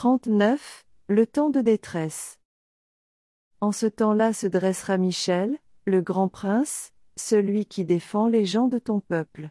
39. 0.00 0.86
Le 1.08 1.26
temps 1.26 1.50
de 1.50 1.60
détresse. 1.60 2.38
En 3.60 3.70
ce 3.70 3.84
temps-là 3.84 4.32
se 4.32 4.46
dressera 4.46 4.96
Michel, 4.96 5.58
le 5.84 6.00
grand 6.00 6.28
prince, 6.28 6.94
celui 7.16 7.66
qui 7.66 7.84
défend 7.84 8.26
les 8.26 8.46
gens 8.46 8.66
de 8.66 8.78
ton 8.78 9.00
peuple. 9.00 9.50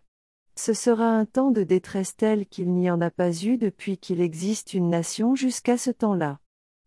Ce 0.56 0.74
sera 0.74 1.06
un 1.06 1.26
temps 1.26 1.52
de 1.52 1.62
détresse 1.62 2.16
tel 2.16 2.48
qu'il 2.48 2.74
n'y 2.74 2.90
en 2.90 3.00
a 3.00 3.12
pas 3.12 3.32
eu 3.32 3.58
depuis 3.58 4.00
qu'il 4.00 4.22
existe 4.22 4.74
une 4.74 4.90
nation 4.90 5.36
jusqu'à 5.36 5.78
ce 5.78 5.92
temps-là. 5.92 6.40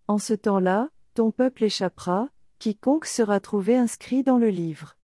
En 0.08 0.18
ce 0.18 0.34
temps-là, 0.34 0.88
ton 1.14 1.30
peuple 1.30 1.62
échappera, 1.62 2.30
quiconque 2.58 3.06
sera 3.06 3.38
trouvé 3.38 3.76
inscrit 3.76 4.24
dans 4.24 4.38
le 4.38 4.48
livre. 4.48 4.96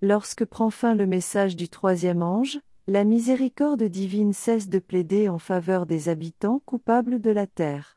Lorsque 0.00 0.44
prend 0.44 0.70
fin 0.70 0.96
le 0.96 1.06
message 1.06 1.54
du 1.54 1.68
troisième 1.68 2.24
ange, 2.24 2.58
la 2.88 3.04
miséricorde 3.04 3.84
divine 3.84 4.32
cesse 4.32 4.68
de 4.68 4.80
plaider 4.80 5.28
en 5.28 5.38
faveur 5.38 5.86
des 5.86 6.08
habitants 6.08 6.60
coupables 6.66 7.20
de 7.20 7.30
la 7.30 7.46
terre. 7.46 7.96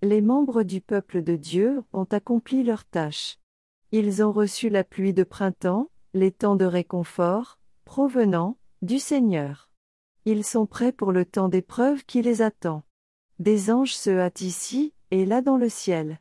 Les 0.00 0.22
membres 0.22 0.62
du 0.62 0.80
peuple 0.80 1.22
de 1.22 1.36
Dieu 1.36 1.82
ont 1.92 2.04
accompli 2.04 2.62
leur 2.62 2.86
tâche. 2.86 3.38
Ils 3.92 4.24
ont 4.24 4.32
reçu 4.32 4.70
la 4.70 4.84
pluie 4.84 5.12
de 5.12 5.22
printemps, 5.22 5.90
les 6.14 6.32
temps 6.32 6.56
de 6.56 6.64
réconfort, 6.64 7.58
provenant 7.84 8.56
du 8.80 8.98
Seigneur. 8.98 9.70
Ils 10.24 10.44
sont 10.44 10.66
prêts 10.66 10.92
pour 10.92 11.12
le 11.12 11.26
temps 11.26 11.50
d'épreuve 11.50 12.04
qui 12.06 12.22
les 12.22 12.40
attend. 12.40 12.84
Des 13.38 13.70
anges 13.70 13.94
se 13.94 14.10
hâtent 14.10 14.40
ici 14.40 14.94
et 15.10 15.26
là 15.26 15.42
dans 15.42 15.58
le 15.58 15.68
ciel. 15.68 16.20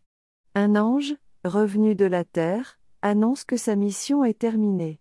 Un 0.54 0.76
ange, 0.76 1.16
revenu 1.46 1.96
de 1.96 2.06
la 2.06 2.26
terre, 2.26 2.78
annonce 3.02 3.46
que 3.46 3.58
sa 3.58 3.78
mission 3.78 4.26
est 4.26 4.38
terminée. 4.38 5.00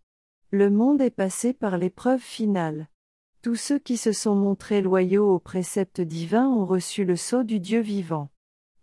Le 0.52 0.71
monde 0.71 1.01
est 1.01 1.11
passé 1.11 1.52
par 1.52 1.77
l'épreuve 1.77 2.21
finale. 2.21 2.88
Tous 3.43 3.57
ceux 3.57 3.79
qui 3.79 3.97
se 3.97 4.12
sont 4.12 4.35
montrés 4.35 4.83
loyaux 4.83 5.35
aux 5.35 5.39
préceptes 5.39 6.03
divins 6.03 6.49
ont 6.49 6.67
reçu 6.67 7.05
le 7.07 7.17
sceau 7.17 7.43
du 7.43 7.59
Dieu 7.59 7.80
vivant. 7.80 8.29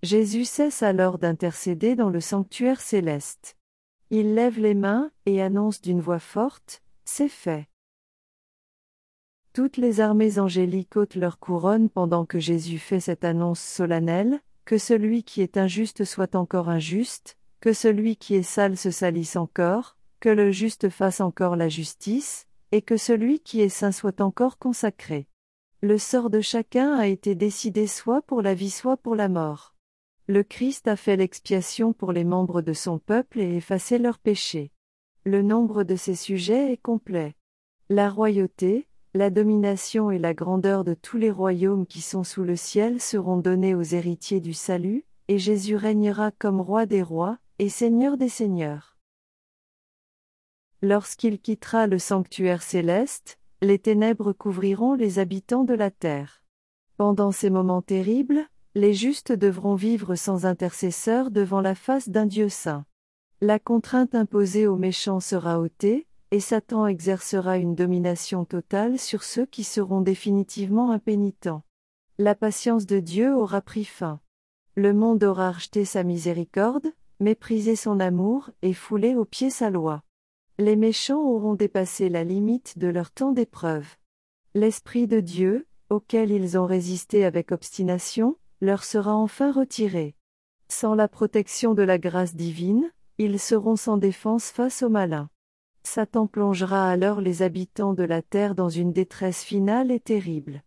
Jésus 0.02 0.46
cesse 0.46 0.82
alors 0.82 1.20
d'intercéder 1.20 1.96
dans 1.96 2.10
le 2.10 2.20
sanctuaire 2.20 2.82
céleste. 2.82 3.56
Il 4.10 4.34
lève 4.34 4.60
les 4.60 4.74
mains 4.74 5.12
et 5.28 5.44
annonce 5.44 5.80
d'une 5.82 6.02
voix 6.02 6.20
forte, 6.20 6.82
C'est 7.06 7.30
fait. 7.30 7.68
Toutes 9.54 9.78
les 9.78 10.02
armées 10.02 10.40
angéliques 10.40 10.96
ôtent 10.96 11.16
leur 11.16 11.38
couronne 11.38 11.90
pendant 11.90 12.26
que 12.26 12.40
Jésus 12.40 12.80
fait 12.80 13.00
cette 13.00 13.26
annonce 13.26 13.60
solennelle, 13.60 14.40
que 14.66 14.80
celui 14.80 15.24
qui 15.24 15.42
est 15.42 15.58
injuste 15.58 16.04
soit 16.04 16.36
encore 16.36 16.70
injuste, 16.70 17.38
que 17.60 17.74
celui 17.74 18.18
qui 18.18 18.34
est 18.34 18.44
sale 18.44 18.76
se 18.76 18.90
salisse 18.90 19.36
encore, 19.36 19.98
que 20.20 20.30
le 20.30 20.52
juste 20.52 20.90
fasse 20.90 21.22
encore 21.22 21.56
la 21.56 21.70
justice, 21.70 22.47
et 22.72 22.82
que 22.82 22.98
celui 22.98 23.40
qui 23.40 23.62
est 23.62 23.70
saint 23.70 23.92
soit 23.92 24.22
encore 24.22 24.58
consacré. 24.58 25.28
Le 25.82 25.98
sort 25.98 26.30
de 26.30 26.42
chacun 26.42 26.94
a 26.94 27.08
été 27.08 27.36
décidé 27.36 27.88
soit 27.88 28.22
pour 28.22 28.42
la 28.42 28.54
vie 28.54 28.72
soit 28.72 28.98
pour 28.98 29.16
la 29.16 29.30
mort. 29.30 29.76
Le 30.28 30.44
Christ 30.44 30.88
a 30.88 30.96
fait 30.96 31.16
l'expiation 31.16 31.94
pour 31.94 32.12
les 32.12 32.24
membres 32.24 32.62
de 32.62 32.74
son 32.74 33.00
peuple 33.00 33.40
et 33.40 33.56
effacé 33.56 33.98
leurs 33.98 34.20
péchés. 34.20 34.72
Le 35.24 35.42
nombre 35.42 35.84
de 35.84 35.96
ses 35.96 36.16
sujets 36.16 36.74
est 36.74 36.82
complet. 36.82 37.36
La 37.90 38.10
royauté, 38.10 38.88
la 39.14 39.30
domination 39.30 40.12
et 40.12 40.20
la 40.20 40.34
grandeur 40.34 40.84
de 40.84 40.94
tous 40.94 41.18
les 41.18 41.32
royaumes 41.32 41.86
qui 41.86 42.02
sont 42.02 42.24
sous 42.24 42.44
le 42.44 42.56
ciel 42.56 43.00
seront 43.00 43.38
donnés 43.38 43.76
aux 43.76 43.84
héritiers 43.84 44.42
du 44.42 44.54
salut, 44.54 45.06
et 45.28 45.38
Jésus 45.38 45.76
régnera 45.76 46.32
comme 46.32 46.60
roi 46.60 46.86
des 46.86 47.02
rois, 47.02 47.38
et 47.60 47.70
seigneur 47.70 48.18
des 48.18 48.30
seigneurs. 48.30 48.97
Lorsqu'il 50.84 51.40
quittera 51.40 51.88
le 51.88 51.98
sanctuaire 51.98 52.62
céleste, 52.62 53.40
les 53.62 53.80
ténèbres 53.80 54.32
couvriront 54.32 54.94
les 54.94 55.18
habitants 55.18 55.64
de 55.64 55.74
la 55.74 55.90
terre. 55.90 56.44
Pendant 56.98 57.32
ces 57.32 57.50
moments 57.50 57.82
terribles, 57.82 58.46
les 58.76 58.94
justes 58.94 59.32
devront 59.32 59.74
vivre 59.74 60.14
sans 60.14 60.46
intercesseur 60.46 61.32
devant 61.32 61.62
la 61.62 61.74
face 61.74 62.10
d'un 62.10 62.28
Dieu 62.28 62.48
saint. 62.48 62.86
La 63.42 63.58
contrainte 63.58 64.14
imposée 64.14 64.68
aux 64.68 64.78
méchants 64.78 65.20
sera 65.20 65.60
ôtée, 65.60 66.06
et 66.30 66.40
Satan 66.40 66.86
exercera 66.86 67.58
une 67.58 67.74
domination 67.74 68.46
totale 68.46 69.00
sur 69.00 69.24
ceux 69.24 69.48
qui 69.48 69.64
seront 69.64 70.02
définitivement 70.02 70.92
impénitents. 70.92 71.64
La 72.20 72.36
patience 72.36 72.86
de 72.86 73.00
Dieu 73.00 73.36
aura 73.36 73.62
pris 73.62 73.86
fin. 73.86 74.20
Le 74.76 74.94
monde 74.94 75.24
aura 75.24 75.54
rejeté 75.54 75.86
sa 75.86 76.04
miséricorde, 76.04 76.88
méprisé 77.20 77.76
son 77.76 78.00
amour 78.00 78.52
et 78.62 78.74
foulé 78.74 79.16
aux 79.16 79.26
pieds 79.26 79.50
sa 79.50 79.72
loi. 79.72 80.04
Les 80.60 80.76
méchants 80.76 81.22
auront 81.22 81.54
dépassé 81.54 82.10
la 82.10 82.24
limite 82.24 82.80
de 82.80 82.88
leur 82.88 83.12
temps 83.12 83.32
d'épreuve. 83.32 83.86
L'Esprit 84.56 85.06
de 85.06 85.20
Dieu, 85.20 85.68
auquel 85.92 86.32
ils 86.32 86.58
ont 86.58 86.66
résisté 86.66 87.26
avec 87.26 87.52
obstination, 87.52 88.38
leur 88.60 88.84
sera 88.84 89.14
enfin 89.16 89.52
retiré. 89.52 90.16
Sans 90.68 90.96
la 90.96 91.08
protection 91.08 91.76
de 91.76 91.84
la 91.84 92.00
grâce 92.00 92.36
divine, 92.36 92.92
ils 93.20 93.40
seront 93.40 93.76
sans 93.76 93.98
défense 93.98 94.46
face 94.46 94.82
au 94.82 94.90
malin. 94.90 95.30
Satan 95.84 96.26
plongera 96.26 96.90
alors 96.90 97.22
les 97.22 97.44
habitants 97.44 97.94
de 97.94 98.04
la 98.04 98.24
terre 98.24 98.56
dans 98.56 98.70
une 98.70 98.92
détresse 98.92 99.44
finale 99.44 99.92
et 99.92 100.00
terrible. 100.00 100.64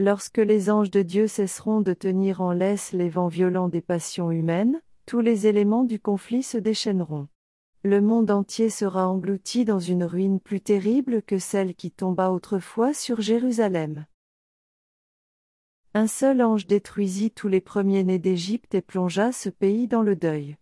Lorsque 0.00 0.38
les 0.38 0.68
anges 0.68 0.90
de 0.90 1.02
Dieu 1.02 1.28
cesseront 1.28 1.80
de 1.80 1.94
tenir 1.94 2.40
en 2.40 2.50
laisse 2.50 2.90
les 2.90 3.08
vents 3.08 3.28
violents 3.28 3.68
des 3.68 3.82
passions 3.82 4.32
humaines, 4.32 4.82
tous 5.06 5.20
les 5.20 5.46
éléments 5.46 5.84
du 5.84 6.00
conflit 6.00 6.42
se 6.42 6.58
déchaîneront 6.58 7.28
le 7.84 8.00
monde 8.00 8.30
entier 8.30 8.70
sera 8.70 9.08
englouti 9.08 9.64
dans 9.64 9.78
une 9.78 10.04
ruine 10.04 10.40
plus 10.40 10.60
terrible 10.60 11.22
que 11.22 11.38
celle 11.38 11.74
qui 11.74 11.90
tomba 11.90 12.30
autrefois 12.30 12.92
sur 12.92 13.20
Jérusalem. 13.20 14.04
Un 15.94 16.06
seul 16.06 16.42
ange 16.42 16.66
détruisit 16.66 17.30
tous 17.30 17.48
les 17.48 17.60
premiers-nés 17.60 18.18
d'Égypte 18.18 18.74
et 18.74 18.82
plongea 18.82 19.32
ce 19.32 19.48
pays 19.48 19.86
dans 19.86 20.02
le 20.02 20.16
deuil. 20.16 20.56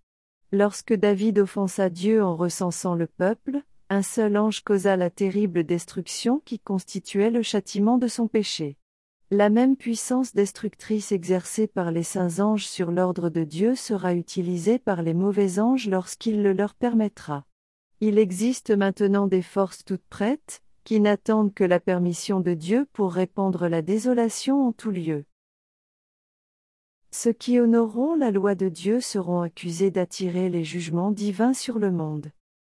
Lorsque 0.53 0.95
David 0.95 1.39
offensa 1.39 1.91
Dieu 1.91 2.23
en 2.23 2.37
recensant 2.37 2.95
le 2.95 3.07
peuple, 3.07 3.63
un 3.89 4.03
seul 4.03 4.37
ange 4.37 4.63
causa 4.63 4.97
la 4.97 5.11
terrible 5.11 5.65
destruction 5.65 6.41
qui 6.45 6.59
constituait 6.59 7.31
le 7.31 7.43
châtiment 7.43 7.99
de 7.99 8.09
son 8.09 8.29
péché. 8.29 8.77
La 9.33 9.51
même 9.51 9.77
puissance 9.77 10.35
destructrice 10.35 11.11
exercée 11.11 11.67
par 11.67 11.91
les 11.91 12.05
saints 12.05 12.39
anges 12.39 12.69
sur 12.69 12.93
l'ordre 12.93 13.29
de 13.29 13.43
Dieu 13.43 13.75
sera 13.75 14.15
utilisée 14.15 14.79
par 14.79 15.03
les 15.03 15.15
mauvais 15.15 15.59
anges 15.59 15.89
lorsqu'il 15.89 16.45
le 16.45 16.53
leur 16.53 16.75
permettra. 16.75 17.45
Il 18.01 18.21
existe 18.21 18.71
maintenant 18.71 19.27
des 19.27 19.43
forces 19.43 19.85
toutes 19.85 20.07
prêtes, 20.09 20.63
qui 20.85 21.01
n'attendent 21.01 21.53
que 21.53 21.65
la 21.65 21.81
permission 21.81 22.39
de 22.39 22.55
Dieu 22.55 22.87
pour 22.93 23.13
répandre 23.13 23.67
la 23.67 23.83
désolation 23.83 24.69
en 24.69 24.73
tout 24.73 24.93
lieu. 24.93 25.25
Ceux 27.11 27.33
qui 27.33 27.59
honoreront 27.59 28.15
la 28.15 28.31
loi 28.31 28.55
de 28.55 28.69
Dieu 28.69 29.01
seront 29.01 29.41
accusés 29.41 29.91
d'attirer 29.91 30.51
les 30.51 30.63
jugements 30.63 31.11
divins 31.11 31.55
sur 31.55 31.81
le 31.81 31.91
monde. 31.91 32.31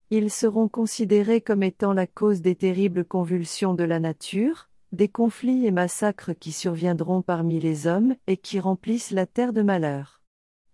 Ils 0.09 0.31
seront 0.31 0.69
considérés 0.69 1.43
comme 1.43 1.63
étant 1.63 1.93
la 1.93 2.07
cause 2.07 2.41
des 2.41 2.55
terribles 2.55 3.05
convulsions 3.05 3.75
de 3.75 3.85
la 3.85 4.01
nature, 4.01 4.68
des 4.93 5.09
conflits 5.09 5.67
et 5.67 5.71
massacres 5.71 6.33
qui 6.33 6.53
surviendront 6.53 7.23
parmi 7.23 7.61
les 7.61 7.87
hommes 7.87 8.17
et 8.27 8.37
qui 8.37 8.59
remplissent 8.59 9.11
la 9.11 9.27
terre 9.27 9.53
de 9.53 9.63
malheur. 9.63 10.23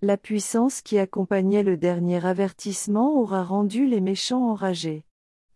La 0.02 0.16
puissance 0.16 0.82
qui 0.82 0.98
accompagnait 0.98 1.62
le 1.62 1.76
dernier 1.76 2.24
avertissement 2.24 3.14
aura 3.18 3.42
rendu 3.42 3.86
les 3.86 4.00
méchants 4.00 4.50
enragés. 4.50 5.04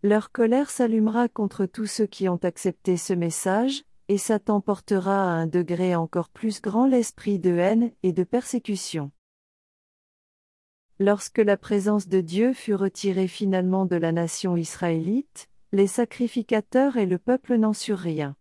Leur 0.03 0.33
colère 0.33 0.71
s'allumera 0.71 1.29
contre 1.29 1.67
tous 1.67 1.87
ceux 1.87 2.07
qui 2.07 2.29
ont 2.29 2.41
accepté 2.43 2.97
ce 2.97 3.13
message, 3.13 3.85
et 4.09 4.17
Satan 4.17 4.61
portera 4.61 5.23
à 5.23 5.35
un 5.35 5.47
degré 5.47 5.95
encore 5.95 6.31
plus 6.31 6.61
grand 6.63 6.87
l'esprit 6.87 7.39
de 7.39 7.57
haine 7.57 7.93
et 8.03 8.13
de 8.13 8.25
persécution. 8.25 9.11
Lorsque 10.99 11.39
la 11.39 11.57
présence 11.57 12.09
de 12.09 12.21
Dieu 12.21 12.53
fut 12.53 12.75
retirée 12.75 13.29
finalement 13.29 13.85
de 13.87 13.97
la 13.97 14.11
nation 14.11 14.57
israélite, 14.57 15.49
les 15.73 15.87
sacrificateurs 15.87 16.97
et 16.97 17.07
le 17.07 17.19
peuple 17.19 17.57
n'en 17.57 17.73
surent 17.73 17.99
rien. 17.99 18.35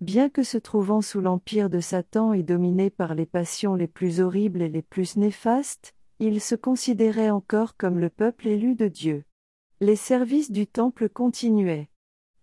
Bien 0.00 0.28
que 0.28 0.44
se 0.44 0.58
trouvant 0.58 1.00
sous 1.00 1.20
l'empire 1.20 1.68
de 1.68 1.80
Satan 1.80 2.32
et 2.32 2.44
dominé 2.44 2.88
par 2.88 3.16
les 3.16 3.26
passions 3.26 3.74
les 3.74 3.88
plus 3.88 4.20
horribles 4.20 4.62
et 4.62 4.68
les 4.68 4.82
plus 4.82 5.16
néfastes, 5.16 5.94
il 6.20 6.40
se 6.40 6.54
considérait 6.54 7.30
encore 7.30 7.76
comme 7.76 7.98
le 7.98 8.08
peuple 8.08 8.46
élu 8.46 8.76
de 8.76 8.86
Dieu. 8.86 9.24
Les 9.80 9.96
services 9.96 10.52
du 10.52 10.68
temple 10.68 11.08
continuaient. 11.08 11.88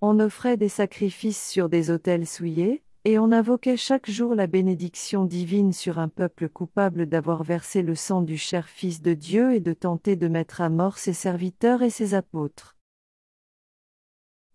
On 0.02 0.20
offrait 0.20 0.58
des 0.58 0.70
sacrifices 0.70 1.50
sur 1.50 1.70
des 1.70 1.92
autels 1.92 2.28
souillés, 2.28 2.84
et 3.06 3.20
on 3.20 3.32
invoquait 3.32 3.78
chaque 3.78 4.10
jour 4.10 4.36
la 4.36 4.48
bénédiction 4.48 5.24
divine 5.26 5.72
sur 5.72 6.00
un 6.00 6.10
peuple 6.10 6.50
coupable 6.50 7.06
d'avoir 7.06 7.44
versé 7.44 7.84
le 7.84 7.96
sang 7.96 8.22
du 8.22 8.38
cher 8.38 8.68
Fils 8.68 9.02
de 9.02 9.14
Dieu 9.14 9.54
et 9.54 9.60
de 9.62 9.74
tenter 9.74 10.16
de 10.16 10.28
mettre 10.28 10.60
à 10.60 10.70
mort 10.70 10.98
ses 10.98 11.14
serviteurs 11.14 11.84
et 11.84 11.90
ses 11.90 12.16
apôtres. 12.16 12.76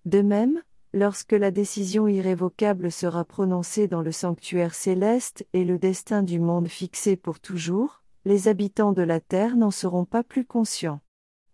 De 0.05 0.21
même, 0.21 0.63
lorsque 0.93 1.33
la 1.33 1.51
décision 1.51 2.09
irrévocable 2.09 2.91
sera 2.91 3.25
prononcée 3.25 3.87
dans 3.87 4.03
le 4.03 4.13
sanctuaire 4.13 4.75
céleste 4.75 5.47
et 5.53 5.65
le 5.65 5.79
destin 5.79 6.23
du 6.23 6.41
monde 6.41 6.69
fixé 6.69 7.17
pour 7.17 7.41
toujours, 7.41 8.03
les 8.25 8.49
habitants 8.49 8.93
de 8.93 9.03
la 9.03 9.21
terre 9.21 9.57
n'en 9.57 9.71
seront 9.71 10.05
pas 10.05 10.23
plus 10.23 10.45
conscients. 10.45 11.01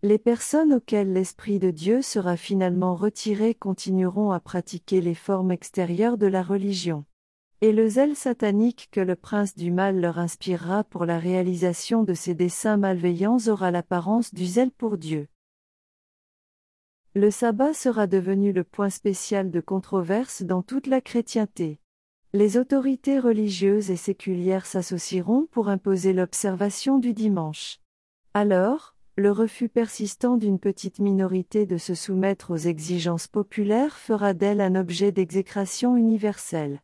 Les 0.02 0.18
personnes 0.18 0.74
auxquelles 0.74 1.12
l'Esprit 1.12 1.58
de 1.58 1.70
Dieu 1.70 2.02
sera 2.02 2.36
finalement 2.36 2.94
retiré 2.94 3.54
continueront 3.54 4.30
à 4.30 4.40
pratiquer 4.40 5.00
les 5.00 5.14
formes 5.14 5.52
extérieures 5.52 6.18
de 6.18 6.26
la 6.26 6.42
religion. 6.42 7.04
et 7.62 7.72
le 7.72 7.88
zèle 7.88 8.14
satanique 8.14 8.88
que 8.92 9.00
le 9.00 9.16
prince 9.16 9.54
du 9.56 9.70
mal 9.70 9.98
leur 9.98 10.18
inspirera 10.18 10.84
pour 10.84 11.06
la 11.06 11.18
réalisation 11.18 12.02
de 12.02 12.12
ses 12.12 12.34
desseins 12.34 12.76
malveillants 12.76 13.38
aura 13.48 13.70
l'apparence 13.70 14.34
du 14.34 14.44
zèle 14.44 14.70
pour 14.70 14.98
Dieu. 14.98 15.26
Le 17.18 17.30
sabbat 17.30 17.72
sera 17.72 18.06
devenu 18.06 18.52
le 18.52 18.62
point 18.62 18.90
spécial 18.90 19.50
de 19.50 19.62
controverse 19.62 20.42
dans 20.42 20.60
toute 20.60 20.86
la 20.86 21.00
chrétienté. 21.00 21.80
Les 22.34 22.58
autorités 22.58 23.18
religieuses 23.18 23.90
et 23.90 23.96
séculières 23.96 24.66
s'associeront 24.66 25.46
pour 25.50 25.70
imposer 25.70 26.12
l'observation 26.12 26.98
du 26.98 27.14
dimanche. 27.14 27.78
Alors, 28.34 28.96
le 29.16 29.32
refus 29.32 29.70
persistant 29.70 30.36
d'une 30.36 30.58
petite 30.58 30.98
minorité 30.98 31.64
de 31.64 31.78
se 31.78 31.94
soumettre 31.94 32.50
aux 32.50 32.58
exigences 32.58 33.28
populaires 33.28 33.96
fera 33.96 34.34
d'elle 34.34 34.60
un 34.60 34.74
objet 34.74 35.10
d'exécration 35.10 35.96
universelle. 35.96 36.82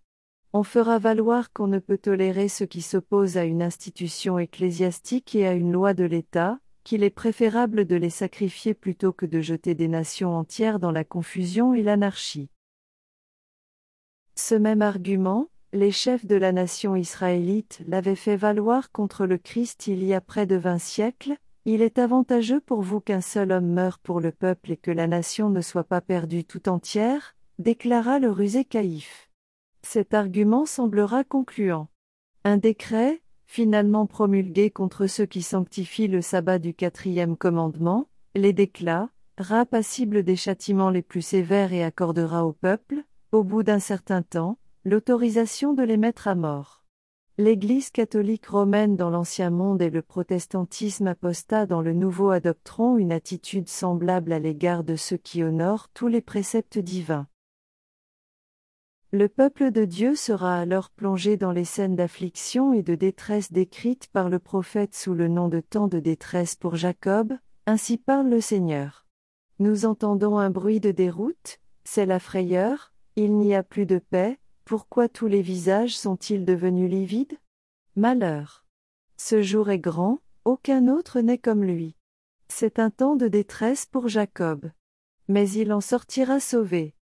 On 0.54 0.62
fera 0.62 0.98
valoir 0.98 1.52
qu'on 1.52 1.66
ne 1.66 1.78
peut 1.78 1.98
tolérer 1.98 2.48
ce 2.48 2.64
qui 2.64 2.80
s'oppose 2.80 3.36
à 3.36 3.44
une 3.44 3.62
institution 3.62 4.38
ecclésiastique 4.38 5.34
et 5.34 5.46
à 5.46 5.52
une 5.52 5.72
loi 5.72 5.92
de 5.92 6.04
l'État, 6.04 6.58
qu'il 6.84 7.04
est 7.04 7.10
préférable 7.10 7.84
de 7.84 7.96
les 7.96 8.10
sacrifier 8.10 8.74
plutôt 8.74 9.12
que 9.12 9.26
de 9.26 9.40
jeter 9.40 9.74
des 9.74 9.88
nations 9.88 10.36
entières 10.36 10.78
dans 10.78 10.92
la 10.92 11.04
confusion 11.04 11.74
et 11.74 11.82
l'anarchie. 11.82 12.50
Ce 14.34 14.54
même 14.54 14.82
argument, 14.82 15.48
les 15.72 15.90
chefs 15.90 16.26
de 16.26 16.36
la 16.36 16.52
nation 16.52 16.96
israélite 16.96 17.82
l'avaient 17.86 18.14
fait 18.14 18.36
valoir 18.36 18.92
contre 18.92 19.26
le 19.26 19.38
Christ 19.38 19.86
il 19.86 20.04
y 20.04 20.14
a 20.14 20.20
près 20.20 20.46
de 20.46 20.56
vingt 20.56 20.78
siècles, 20.78 21.36
il 21.64 21.80
est 21.80 21.98
avantageux 21.98 22.60
pour 22.60 22.82
vous 22.82 23.00
qu'un 23.00 23.20
seul 23.20 23.52
homme 23.52 23.72
meure 23.72 23.98
pour 23.98 24.20
le 24.20 24.32
peuple 24.32 24.72
et 24.72 24.76
que 24.76 24.90
la 24.90 25.06
nation 25.06 25.48
ne 25.48 25.60
soit 25.60 25.84
pas 25.84 26.00
perdue 26.00 26.44
tout 26.44 26.68
entière, 26.68 27.36
déclara 27.58 28.18
le 28.18 28.30
rusé 28.30 28.64
Caïphe. 28.64 29.30
Cet 29.82 30.12
argument 30.12 30.66
semblera 30.66 31.24
concluant. 31.24 31.88
Un 32.44 32.56
décret, 32.56 33.22
finalement 33.52 34.06
promulgué 34.06 34.70
contre 34.70 35.06
ceux 35.06 35.26
qui 35.26 35.42
sanctifient 35.42 36.08
le 36.08 36.22
sabbat 36.22 36.58
du 36.58 36.72
quatrième 36.72 37.36
commandement, 37.36 38.08
les 38.34 38.54
déclats, 38.54 39.10
passible 39.70 40.22
des 40.22 40.36
châtiments 40.36 40.88
les 40.88 41.02
plus 41.02 41.20
sévères 41.20 41.74
et 41.74 41.84
accordera 41.84 42.46
au 42.46 42.54
peuple, 42.54 43.04
au 43.30 43.44
bout 43.44 43.62
d'un 43.62 43.78
certain 43.78 44.22
temps, 44.22 44.56
l'autorisation 44.86 45.74
de 45.74 45.82
les 45.82 45.98
mettre 45.98 46.28
à 46.28 46.34
mort. 46.34 46.86
L'Église 47.36 47.90
catholique 47.90 48.46
romaine 48.46 48.96
dans 48.96 49.10
l'Ancien 49.10 49.50
Monde 49.50 49.82
et 49.82 49.90
le 49.90 50.00
protestantisme 50.00 51.08
apostat 51.08 51.66
dans 51.66 51.82
le 51.82 51.92
Nouveau 51.92 52.30
adopteront 52.30 52.96
une 52.96 53.12
attitude 53.12 53.68
semblable 53.68 54.32
à 54.32 54.38
l'égard 54.38 54.82
de 54.82 54.96
ceux 54.96 55.18
qui 55.18 55.42
honorent 55.42 55.90
tous 55.92 56.08
les 56.08 56.22
préceptes 56.22 56.78
divins. 56.78 57.26
Le 59.14 59.28
peuple 59.28 59.72
de 59.72 59.84
Dieu 59.84 60.14
sera 60.14 60.56
alors 60.56 60.88
plongé 60.88 61.36
dans 61.36 61.52
les 61.52 61.66
scènes 61.66 61.96
d'affliction 61.96 62.72
et 62.72 62.82
de 62.82 62.94
détresse 62.94 63.52
décrites 63.52 64.06
par 64.06 64.30
le 64.30 64.38
prophète 64.38 64.94
sous 64.94 65.12
le 65.12 65.28
nom 65.28 65.48
de 65.48 65.60
temps 65.60 65.86
de 65.86 65.98
détresse 65.98 66.54
pour 66.54 66.76
Jacob, 66.76 67.34
ainsi 67.66 67.98
parle 67.98 68.30
le 68.30 68.40
Seigneur. 68.40 69.06
Nous 69.58 69.84
entendons 69.84 70.38
un 70.38 70.48
bruit 70.48 70.80
de 70.80 70.92
déroute, 70.92 71.60
c'est 71.84 72.06
la 72.06 72.18
frayeur, 72.18 72.94
il 73.16 73.36
n'y 73.36 73.54
a 73.54 73.62
plus 73.62 73.84
de 73.84 73.98
paix, 73.98 74.38
pourquoi 74.64 75.10
tous 75.10 75.26
les 75.26 75.42
visages 75.42 75.94
sont-ils 75.94 76.46
devenus 76.46 76.90
livides? 76.90 77.38
Malheur. 77.96 78.64
Ce 79.18 79.42
jour 79.42 79.68
est 79.68 79.78
grand, 79.78 80.20
aucun 80.46 80.88
autre 80.88 81.20
n'est 81.20 81.36
comme 81.36 81.64
lui. 81.64 81.96
C'est 82.48 82.78
un 82.78 82.88
temps 82.88 83.16
de 83.16 83.28
détresse 83.28 83.84
pour 83.84 84.08
Jacob. 84.08 84.70
Mais 85.28 85.50
il 85.50 85.70
en 85.74 85.82
sortira 85.82 86.40
sauvé. 86.40 86.94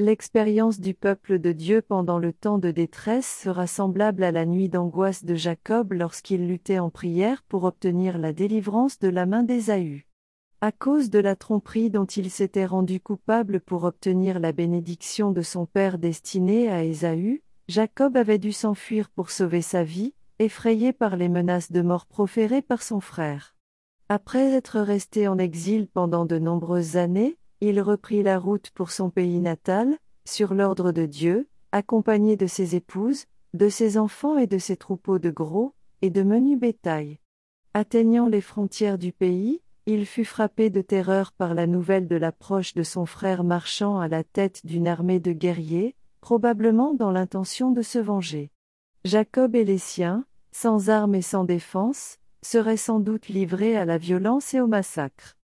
L'expérience 0.00 0.80
du 0.80 0.94
peuple 0.94 1.38
de 1.38 1.52
Dieu 1.52 1.82
pendant 1.82 2.18
le 2.18 2.32
temps 2.32 2.56
de 2.56 2.70
détresse 2.70 3.42
sera 3.42 3.66
semblable 3.66 4.24
à 4.24 4.32
la 4.32 4.46
nuit 4.46 4.70
d'angoisse 4.70 5.26
de 5.26 5.34
Jacob 5.34 5.92
lorsqu'il 5.92 6.48
luttait 6.48 6.78
en 6.78 6.88
prière 6.88 7.42
pour 7.42 7.64
obtenir 7.64 8.16
la 8.16 8.32
délivrance 8.32 8.98
de 8.98 9.08
la 9.08 9.26
main 9.26 9.42
d'Ésaü. 9.42 10.06
À 10.62 10.72
cause 10.72 11.10
de 11.10 11.18
la 11.18 11.36
tromperie 11.36 11.90
dont 11.90 12.06
il 12.06 12.30
s'était 12.30 12.64
rendu 12.64 12.98
coupable 12.98 13.60
pour 13.60 13.84
obtenir 13.84 14.40
la 14.40 14.52
bénédiction 14.52 15.32
de 15.32 15.42
son 15.42 15.66
père 15.66 15.98
destinée 15.98 16.70
à 16.70 16.82
Ésaü, 16.82 17.42
Jacob 17.68 18.16
avait 18.16 18.38
dû 18.38 18.52
s'enfuir 18.52 19.10
pour 19.10 19.28
sauver 19.28 19.60
sa 19.60 19.84
vie, 19.84 20.14
effrayé 20.38 20.94
par 20.94 21.16
les 21.16 21.28
menaces 21.28 21.72
de 21.72 21.82
mort 21.82 22.06
proférées 22.06 22.62
par 22.62 22.82
son 22.82 23.00
frère. 23.00 23.54
Après 24.08 24.54
être 24.54 24.80
resté 24.80 25.28
en 25.28 25.36
exil 25.36 25.88
pendant 25.88 26.24
de 26.24 26.38
nombreuses 26.38 26.96
années, 26.96 27.36
il 27.60 27.80
reprit 27.80 28.22
la 28.22 28.38
route 28.38 28.70
pour 28.70 28.90
son 28.90 29.10
pays 29.10 29.40
natal, 29.40 29.98
sur 30.24 30.54
l'ordre 30.54 30.92
de 30.92 31.06
Dieu, 31.06 31.48
accompagné 31.72 32.36
de 32.36 32.46
ses 32.46 32.74
épouses, 32.74 33.26
de 33.54 33.68
ses 33.68 33.98
enfants 33.98 34.38
et 34.38 34.46
de 34.46 34.58
ses 34.58 34.76
troupeaux 34.76 35.18
de 35.18 35.30
gros, 35.30 35.74
et 36.02 36.10
de 36.10 36.22
menus 36.22 36.58
bétail. 36.58 37.18
Atteignant 37.74 38.26
les 38.26 38.40
frontières 38.40 38.98
du 38.98 39.12
pays, 39.12 39.60
il 39.86 40.06
fut 40.06 40.24
frappé 40.24 40.70
de 40.70 40.80
terreur 40.80 41.32
par 41.32 41.54
la 41.54 41.66
nouvelle 41.66 42.06
de 42.06 42.16
l'approche 42.16 42.74
de 42.74 42.82
son 42.82 43.06
frère 43.06 43.44
marchant 43.44 43.98
à 43.98 44.08
la 44.08 44.24
tête 44.24 44.64
d'une 44.64 44.88
armée 44.88 45.20
de 45.20 45.32
guerriers, 45.32 45.96
probablement 46.20 46.94
dans 46.94 47.10
l'intention 47.10 47.70
de 47.70 47.82
se 47.82 47.98
venger. 47.98 48.50
Jacob 49.04 49.54
et 49.56 49.64
les 49.64 49.78
siens, 49.78 50.24
sans 50.52 50.90
armes 50.90 51.14
et 51.14 51.22
sans 51.22 51.44
défense, 51.44 52.18
seraient 52.42 52.76
sans 52.76 53.00
doute 53.00 53.28
livrés 53.28 53.76
à 53.76 53.84
la 53.84 53.98
violence 53.98 54.54
et 54.54 54.60
au 54.60 54.66
massacre. 54.66 55.36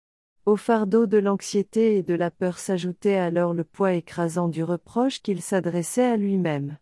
Au 0.47 0.55
fardeau 0.55 1.07
de 1.07 1.19
l'anxiété 1.19 1.97
et 1.97 2.03
de 2.05 2.15
la 2.15 2.31
peur 2.31 2.61
s'ajoutait 2.61 3.17
alors 3.17 3.53
le 3.53 3.65
poids 3.65 3.95
écrasant 3.95 4.47
du 4.47 4.63
reproche 4.63 5.21
qu'il 5.21 5.43
s'adressait 5.43 6.05
à 6.05 6.17
lui-même. 6.17 6.79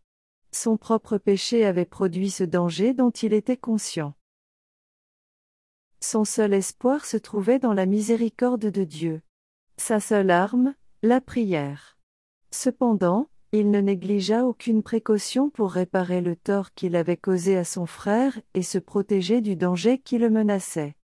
Son 0.53 0.77
propre 0.77 1.17
péché 1.17 1.65
avait 1.65 1.87
produit 1.87 2.29
ce 2.29 2.45
danger 2.45 2.93
dont 2.93 3.11
il 3.11 3.33
était 3.33 3.57
conscient. 3.57 4.13
Son 6.01 6.27
seul 6.27 6.53
espoir 6.53 7.07
se 7.07 7.17
trouvait 7.17 7.59
dans 7.59 7.73
la 7.73 7.87
miséricorde 7.87 8.67
de 8.67 8.85
Dieu. 8.85 9.23
Sa 9.79 9.99
seule 9.99 10.31
arme, 10.31 10.75
la 11.03 11.23
prière. 11.23 11.97
Cependant, 12.51 13.31
il 13.53 13.71
ne 13.71 13.81
négligea 13.81 14.45
aucune 14.45 14.83
précaution 14.83 15.49
pour 15.49 15.73
réparer 15.73 16.21
le 16.21 16.37
tort 16.37 16.75
qu'il 16.75 16.95
avait 16.97 17.17
causé 17.17 17.57
à 17.57 17.65
son 17.65 17.87
frère 17.87 18.39
et 18.53 18.63
se 18.63 18.77
protéger 18.77 19.41
du 19.41 19.57
danger 19.57 19.99
qui 19.99 20.19
le 20.19 20.29
menaçait. 20.29 20.97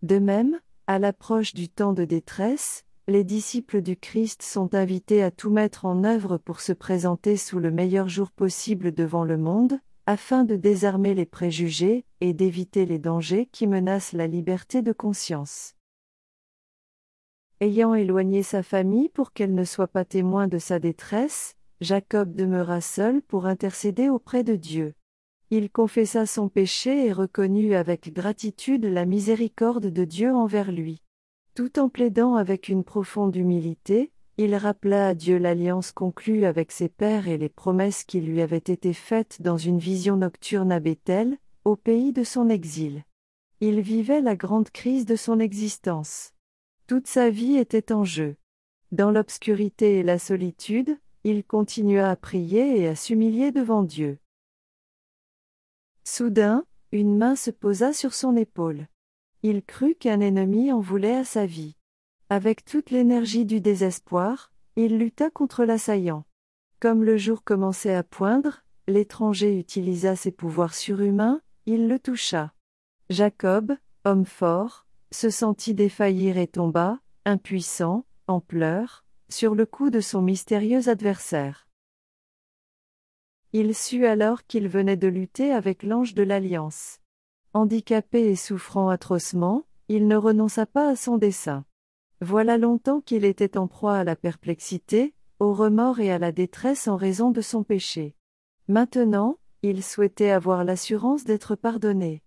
De 0.00 0.18
même, 0.18 0.58
à 0.86 1.00
l'approche 1.00 1.52
du 1.52 1.68
temps 1.68 1.92
de 1.92 2.04
détresse, 2.04 2.84
les 3.08 3.24
disciples 3.24 3.82
du 3.82 3.96
Christ 3.96 4.42
sont 4.42 4.74
invités 4.74 5.22
à 5.22 5.30
tout 5.32 5.50
mettre 5.50 5.84
en 5.84 6.04
œuvre 6.04 6.38
pour 6.38 6.60
se 6.60 6.72
présenter 6.72 7.36
sous 7.36 7.58
le 7.58 7.70
meilleur 7.70 8.08
jour 8.08 8.30
possible 8.30 8.92
devant 8.92 9.24
le 9.24 9.36
monde, 9.36 9.80
afin 10.06 10.44
de 10.44 10.54
désarmer 10.54 11.14
les 11.14 11.26
préjugés 11.26 12.04
et 12.20 12.32
d'éviter 12.32 12.86
les 12.86 13.00
dangers 13.00 13.48
qui 13.50 13.66
menacent 13.66 14.12
la 14.12 14.28
liberté 14.28 14.82
de 14.82 14.92
conscience. 14.92 15.74
Ayant 17.60 17.94
éloigné 17.94 18.44
sa 18.44 18.62
famille 18.62 19.08
pour 19.08 19.32
qu'elle 19.32 19.54
ne 19.54 19.64
soit 19.64 19.88
pas 19.88 20.04
témoin 20.04 20.46
de 20.46 20.58
sa 20.58 20.78
détresse, 20.78 21.56
Jacob 21.80 22.32
demeura 22.32 22.80
seul 22.80 23.22
pour 23.22 23.46
intercéder 23.46 24.08
auprès 24.08 24.44
de 24.44 24.54
Dieu. 24.54 24.94
Il 25.50 25.70
confessa 25.70 26.26
son 26.26 26.48
péché 26.48 27.06
et 27.06 27.12
reconnut 27.12 27.74
avec 27.74 28.12
gratitude 28.12 28.84
la 28.84 29.04
miséricorde 29.04 29.86
de 29.86 30.04
Dieu 30.04 30.34
envers 30.34 30.72
lui. 30.72 31.02
Tout 31.54 31.78
en 31.78 31.88
plaidant 31.88 32.34
avec 32.34 32.68
une 32.68 32.82
profonde 32.82 33.36
humilité, 33.36 34.10
il 34.38 34.56
rappela 34.56 35.08
à 35.08 35.14
Dieu 35.14 35.38
l'alliance 35.38 35.92
conclue 35.92 36.44
avec 36.44 36.72
ses 36.72 36.88
pères 36.88 37.28
et 37.28 37.38
les 37.38 37.48
promesses 37.48 38.02
qui 38.02 38.20
lui 38.20 38.42
avaient 38.42 38.56
été 38.58 38.92
faites 38.92 39.40
dans 39.40 39.56
une 39.56 39.78
vision 39.78 40.16
nocturne 40.16 40.72
à 40.72 40.80
Bethel, 40.80 41.38
au 41.64 41.76
pays 41.76 42.12
de 42.12 42.24
son 42.24 42.48
exil. 42.48 43.04
Il 43.60 43.80
vivait 43.80 44.20
la 44.20 44.34
grande 44.34 44.70
crise 44.70 45.06
de 45.06 45.16
son 45.16 45.38
existence. 45.38 46.32
Toute 46.88 47.06
sa 47.06 47.30
vie 47.30 47.56
était 47.56 47.92
en 47.92 48.04
jeu. 48.04 48.36
Dans 48.90 49.12
l'obscurité 49.12 49.98
et 49.98 50.02
la 50.02 50.18
solitude, 50.18 50.98
il 51.22 51.44
continua 51.44 52.10
à 52.10 52.16
prier 52.16 52.80
et 52.80 52.88
à 52.88 52.96
s'humilier 52.96 53.52
devant 53.52 53.82
Dieu. 53.82 54.18
Soudain, 56.08 56.64
une 56.92 57.18
main 57.18 57.34
se 57.34 57.50
posa 57.50 57.92
sur 57.92 58.14
son 58.14 58.36
épaule. 58.36 58.86
Il 59.42 59.64
crut 59.64 59.98
qu'un 59.98 60.20
ennemi 60.20 60.70
en 60.70 60.78
voulait 60.78 61.16
à 61.16 61.24
sa 61.24 61.46
vie. 61.46 61.74
Avec 62.30 62.64
toute 62.64 62.92
l'énergie 62.92 63.44
du 63.44 63.60
désespoir, 63.60 64.52
il 64.76 64.98
lutta 64.98 65.30
contre 65.30 65.64
l'assaillant. 65.64 66.24
Comme 66.78 67.02
le 67.02 67.16
jour 67.16 67.42
commençait 67.42 67.94
à 67.94 68.04
poindre, 68.04 68.62
l'étranger 68.86 69.58
utilisa 69.58 70.14
ses 70.14 70.30
pouvoirs 70.30 70.74
surhumains, 70.74 71.40
il 71.66 71.88
le 71.88 71.98
toucha. 71.98 72.52
Jacob, 73.10 73.76
homme 74.04 74.26
fort, 74.26 74.86
se 75.10 75.28
sentit 75.28 75.74
défaillir 75.74 76.38
et 76.38 76.46
tomba, 76.46 77.00
impuissant, 77.24 78.06
en 78.28 78.38
pleurs, 78.38 79.04
sur 79.28 79.56
le 79.56 79.66
cou 79.66 79.90
de 79.90 80.00
son 80.00 80.22
mystérieux 80.22 80.88
adversaire. 80.88 81.65
Il 83.58 83.74
sut 83.74 84.04
alors 84.04 84.44
qu'il 84.44 84.68
venait 84.68 84.98
de 84.98 85.08
lutter 85.08 85.50
avec 85.50 85.82
l'ange 85.82 86.12
de 86.12 86.22
l'Alliance. 86.22 87.00
Handicapé 87.54 88.30
et 88.30 88.36
souffrant 88.36 88.90
atrocement, 88.90 89.64
il 89.88 90.08
ne 90.08 90.16
renonça 90.16 90.66
pas 90.66 90.90
à 90.90 90.94
son 90.94 91.16
dessein. 91.16 91.64
Voilà 92.20 92.58
longtemps 92.58 93.00
qu'il 93.00 93.24
était 93.24 93.56
en 93.56 93.66
proie 93.66 93.96
à 93.96 94.04
la 94.04 94.14
perplexité, 94.14 95.14
au 95.38 95.54
remords 95.54 96.00
et 96.00 96.12
à 96.12 96.18
la 96.18 96.32
détresse 96.32 96.86
en 96.86 96.96
raison 96.96 97.30
de 97.30 97.40
son 97.40 97.62
péché. 97.62 98.14
Maintenant, 98.68 99.38
il 99.62 99.82
souhaitait 99.82 100.32
avoir 100.32 100.62
l'assurance 100.62 101.24
d'être 101.24 101.54
pardonné. 101.54 102.22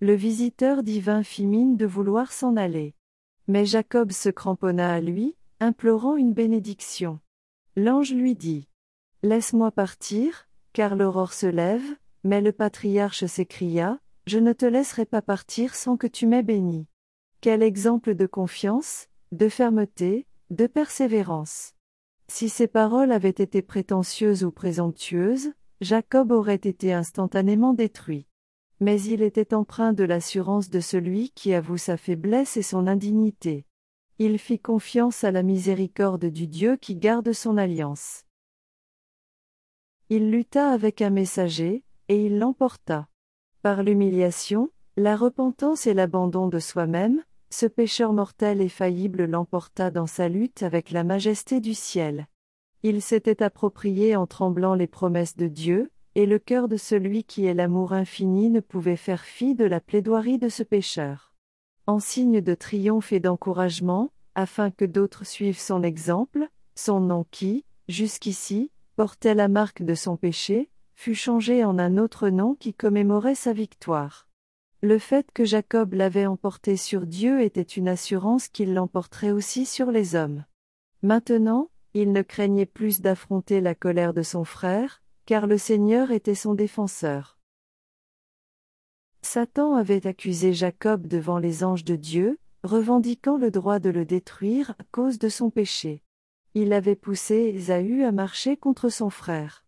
Le 0.00 0.14
visiteur 0.14 0.82
divin 0.82 1.22
fit 1.22 1.46
mine 1.46 1.76
de 1.76 1.84
vouloir 1.84 2.32
s'en 2.32 2.56
aller. 2.56 2.94
Mais 3.48 3.66
Jacob 3.66 4.12
se 4.12 4.30
cramponna 4.30 4.94
à 4.94 5.00
lui, 5.02 5.36
implorant 5.60 6.16
une 6.16 6.32
bénédiction. 6.32 7.20
L'ange 7.76 8.14
lui 8.14 8.34
dit. 8.34 8.66
Laisse-moi 9.22 9.70
partir, 9.72 10.48
car 10.72 10.96
l'aurore 10.96 11.32
se 11.32 11.46
lève, 11.46 11.96
mais 12.24 12.40
le 12.40 12.52
patriarche 12.52 13.26
s'écria, 13.26 13.98
Je 14.26 14.38
ne 14.38 14.52
te 14.52 14.66
laisserai 14.66 15.06
pas 15.06 15.22
partir 15.22 15.74
sans 15.74 15.96
que 15.96 16.06
tu 16.06 16.26
m'aies 16.26 16.42
béni. 16.42 16.86
Quel 17.40 17.62
exemple 17.62 18.14
de 18.14 18.26
confiance, 18.26 19.08
de 19.32 19.48
fermeté, 19.48 20.26
de 20.50 20.66
persévérance. 20.66 21.74
Si 22.28 22.48
ces 22.48 22.68
paroles 22.68 23.12
avaient 23.12 23.30
été 23.30 23.62
prétentieuses 23.62 24.44
ou 24.44 24.52
présomptueuses, 24.52 25.52
Jacob 25.80 26.30
aurait 26.32 26.54
été 26.54 26.92
instantanément 26.92 27.72
détruit. 27.72 28.26
Mais 28.80 29.00
il 29.02 29.22
était 29.22 29.54
empreint 29.54 29.92
de 29.92 30.04
l'assurance 30.04 30.70
de 30.70 30.80
celui 30.80 31.30
qui 31.30 31.54
avoue 31.54 31.78
sa 31.78 31.96
faiblesse 31.96 32.56
et 32.56 32.62
son 32.62 32.86
indignité. 32.86 33.64
Il 34.18 34.38
fit 34.38 34.58
confiance 34.58 35.24
à 35.24 35.30
la 35.30 35.42
miséricorde 35.42 36.26
du 36.26 36.46
Dieu 36.46 36.76
qui 36.76 36.94
garde 36.94 37.32
son 37.32 37.56
alliance. 37.56 38.24
Il 40.12 40.32
lutta 40.32 40.70
avec 40.70 41.02
un 41.02 41.10
messager, 41.10 41.84
et 42.08 42.26
il 42.26 42.40
l'emporta. 42.40 43.06
Par 43.62 43.84
l'humiliation, 43.84 44.68
la 44.96 45.14
repentance 45.14 45.86
et 45.86 45.94
l'abandon 45.94 46.48
de 46.48 46.58
soi-même, 46.58 47.22
ce 47.48 47.66
pécheur 47.66 48.12
mortel 48.12 48.60
et 48.60 48.68
faillible 48.68 49.26
l'emporta 49.26 49.92
dans 49.92 50.08
sa 50.08 50.28
lutte 50.28 50.64
avec 50.64 50.90
la 50.90 51.04
majesté 51.04 51.60
du 51.60 51.74
ciel. 51.74 52.26
Il 52.82 53.02
s'était 53.02 53.40
approprié 53.40 54.16
en 54.16 54.26
tremblant 54.26 54.74
les 54.74 54.88
promesses 54.88 55.36
de 55.36 55.46
Dieu, 55.46 55.92
et 56.16 56.26
le 56.26 56.40
cœur 56.40 56.66
de 56.66 56.76
celui 56.76 57.22
qui 57.22 57.46
est 57.46 57.54
l'amour 57.54 57.92
infini 57.92 58.50
ne 58.50 58.58
pouvait 58.58 58.96
faire 58.96 59.22
fi 59.22 59.54
de 59.54 59.64
la 59.64 59.78
plaidoirie 59.78 60.38
de 60.38 60.48
ce 60.48 60.64
pécheur. 60.64 61.32
En 61.86 62.00
signe 62.00 62.40
de 62.40 62.54
triomphe 62.54 63.12
et 63.12 63.20
d'encouragement, 63.20 64.10
afin 64.34 64.72
que 64.72 64.84
d'autres 64.84 65.24
suivent 65.24 65.60
son 65.60 65.84
exemple, 65.84 66.48
son 66.74 66.98
nom 66.98 67.26
qui, 67.30 67.64
jusqu'ici, 67.86 68.72
portait 69.00 69.34
la 69.34 69.48
marque 69.48 69.82
de 69.82 69.94
son 69.94 70.18
péché, 70.18 70.68
fut 70.94 71.14
changé 71.14 71.64
en 71.64 71.78
un 71.78 71.96
autre 71.96 72.28
nom 72.28 72.54
qui 72.54 72.74
commémorait 72.74 73.34
sa 73.34 73.54
victoire. 73.54 74.28
Le 74.82 74.98
fait 74.98 75.26
que 75.32 75.46
Jacob 75.46 75.94
l'avait 75.94 76.26
emporté 76.26 76.76
sur 76.76 77.06
Dieu 77.06 77.40
était 77.40 77.62
une 77.62 77.88
assurance 77.88 78.48
qu'il 78.48 78.74
l'emporterait 78.74 79.30
aussi 79.30 79.64
sur 79.64 79.90
les 79.90 80.16
hommes. 80.16 80.44
Maintenant, 81.00 81.70
il 81.94 82.12
ne 82.12 82.20
craignait 82.20 82.66
plus 82.66 83.00
d'affronter 83.00 83.62
la 83.62 83.74
colère 83.74 84.12
de 84.12 84.20
son 84.20 84.44
frère, 84.44 85.02
car 85.24 85.46
le 85.46 85.56
Seigneur 85.56 86.10
était 86.10 86.34
son 86.34 86.52
défenseur. 86.52 87.38
Satan 89.22 89.76
avait 89.76 90.06
accusé 90.06 90.52
Jacob 90.52 91.06
devant 91.06 91.38
les 91.38 91.64
anges 91.64 91.86
de 91.86 91.96
Dieu, 91.96 92.38
revendiquant 92.64 93.38
le 93.38 93.50
droit 93.50 93.78
de 93.78 93.88
le 93.88 94.04
détruire 94.04 94.74
à 94.78 94.84
cause 94.92 95.18
de 95.18 95.30
son 95.30 95.48
péché. 95.48 96.02
Il 96.54 96.72
avait 96.72 96.96
poussé 96.96 97.52
Ésaü 97.54 98.02
à 98.02 98.10
marcher 98.10 98.56
contre 98.56 98.88
son 98.88 99.08
frère. 99.08 99.64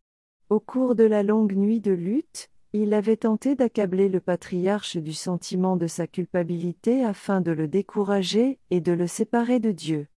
Au 0.50 0.58
cours 0.58 0.96
de 0.96 1.04
la 1.04 1.22
longue 1.22 1.54
nuit 1.54 1.80
de 1.80 1.92
lutte, 1.92 2.50
il 2.72 2.92
avait 2.92 3.18
tenté 3.18 3.54
d'accabler 3.54 4.08
le 4.08 4.18
patriarche 4.18 4.96
du 4.96 5.12
sentiment 5.12 5.76
de 5.76 5.86
sa 5.86 6.06
culpabilité 6.06 7.04
afin 7.04 7.40
de 7.40 7.52
le 7.52 7.68
décourager 7.68 8.58
et 8.70 8.80
de 8.80 8.92
le 8.92 9.06
séparer 9.06 9.60
de 9.60 9.70
Dieu. 9.70 10.08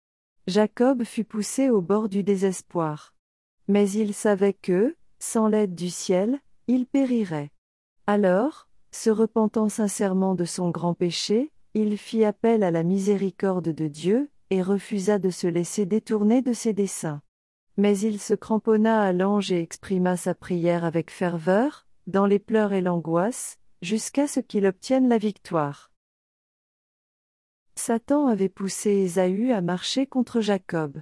Jacob 0.47 1.03
fut 1.03 1.23
poussé 1.23 1.69
au 1.69 1.81
bord 1.81 2.09
du 2.09 2.23
désespoir. 2.23 3.13
Mais 3.67 3.89
il 3.91 4.13
savait 4.13 4.53
que, 4.53 4.95
sans 5.19 5.47
l'aide 5.47 5.75
du 5.75 5.89
ciel, 5.89 6.39
il 6.67 6.85
périrait. 6.87 7.51
Alors, 8.07 8.69
se 8.91 9.09
repentant 9.09 9.69
sincèrement 9.69 10.33
de 10.33 10.45
son 10.45 10.69
grand 10.69 10.93
péché, 10.93 11.51
il 11.73 11.97
fit 11.97 12.23
appel 12.23 12.63
à 12.63 12.71
la 12.71 12.83
miséricorde 12.83 13.69
de 13.69 13.87
Dieu, 13.87 14.29
et 14.55 14.61
refusa 14.61 15.19
de 15.19 15.29
se 15.29 15.47
laisser 15.47 15.85
détourner 15.85 16.41
de 16.41 16.53
ses 16.53 16.71
desseins. 16.71 17.21
Mais 17.77 17.99
il 17.99 18.19
se 18.19 18.33
cramponna 18.33 19.01
à 19.01 19.11
l'ange 19.11 19.51
et 19.51 19.61
exprima 19.61 20.15
sa 20.15 20.33
prière 20.33 20.85
avec 20.85 21.11
ferveur, 21.11 21.85
dans 22.07 22.25
les 22.25 22.39
pleurs 22.39 22.71
et 22.71 22.81
l'angoisse, 22.81 23.59
jusqu'à 23.81 24.27
ce 24.27 24.39
qu'il 24.39 24.65
obtienne 24.65 25.09
la 25.09 25.17
victoire. 25.17 25.91
Satan 27.75 28.27
avait 28.27 28.49
poussé 28.49 28.91
Ésaü 28.91 29.51
à 29.51 29.59
marcher 29.59 30.07
contre 30.07 30.39
Jacob. 30.39 31.01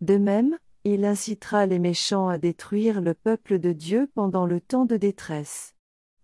De 0.00 0.16
même, 0.16 0.58
il 0.84 1.04
incitera 1.04 1.66
les 1.66 1.78
méchants 1.78 2.28
à 2.28 2.38
détruire 2.38 3.02
le 3.02 3.12
peuple 3.12 3.58
de 3.58 3.72
Dieu 3.72 4.10
pendant 4.14 4.46
le 4.46 4.62
temps 4.62 4.86
de 4.86 4.96
détresse. 4.96 5.74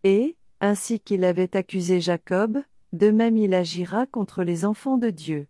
Et, 0.05 0.39
ainsi 0.61 1.01
qu'il 1.01 1.25
avait 1.25 1.55
accusé 1.55 2.01
Jacob, 2.01 2.63
de 2.93 3.11
même 3.11 3.37
il 3.37 3.53
agira 3.53 4.07
contre 4.07 4.43
les 4.43 4.65
enfants 4.65 4.97
de 4.97 5.11
Dieu. 5.11 5.49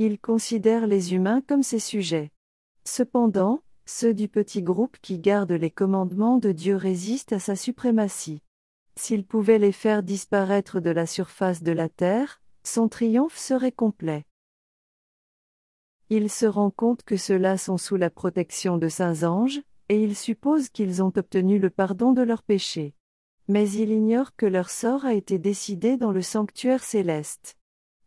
Il 0.00 0.20
considère 0.20 0.86
les 0.86 1.12
humains 1.12 1.40
comme 1.40 1.64
ses 1.64 1.80
sujets. 1.80 2.30
Cependant, 2.84 3.62
ceux 3.84 4.14
du 4.14 4.28
petit 4.28 4.62
groupe 4.62 4.96
qui 5.02 5.18
garde 5.18 5.50
les 5.50 5.72
commandements 5.72 6.38
de 6.38 6.52
Dieu 6.52 6.76
résistent 6.76 7.32
à 7.32 7.40
sa 7.40 7.56
suprématie. 7.56 8.42
S'il 8.94 9.26
pouvait 9.26 9.58
les 9.58 9.72
faire 9.72 10.04
disparaître 10.04 10.78
de 10.78 10.90
la 10.90 11.04
surface 11.04 11.64
de 11.64 11.72
la 11.72 11.88
terre, 11.88 12.40
son 12.62 12.88
triomphe 12.88 13.36
serait 13.36 13.72
complet. 13.72 14.24
Il 16.10 16.30
se 16.30 16.46
rend 16.46 16.70
compte 16.70 17.02
que 17.02 17.16
ceux-là 17.16 17.58
sont 17.58 17.76
sous 17.76 17.96
la 17.96 18.08
protection 18.08 18.78
de 18.78 18.88
saints 18.88 19.24
anges, 19.24 19.60
et 19.88 20.00
il 20.00 20.14
suppose 20.14 20.68
qu'ils 20.68 21.02
ont 21.02 21.12
obtenu 21.16 21.58
le 21.58 21.70
pardon 21.70 22.12
de 22.12 22.22
leurs 22.22 22.44
péchés. 22.44 22.94
Mais 23.48 23.68
il 23.68 23.90
ignore 23.90 24.36
que 24.36 24.46
leur 24.46 24.70
sort 24.70 25.04
a 25.04 25.14
été 25.14 25.38
décidé 25.38 25.96
dans 25.96 26.12
le 26.12 26.22
sanctuaire 26.22 26.84
céleste. 26.84 27.57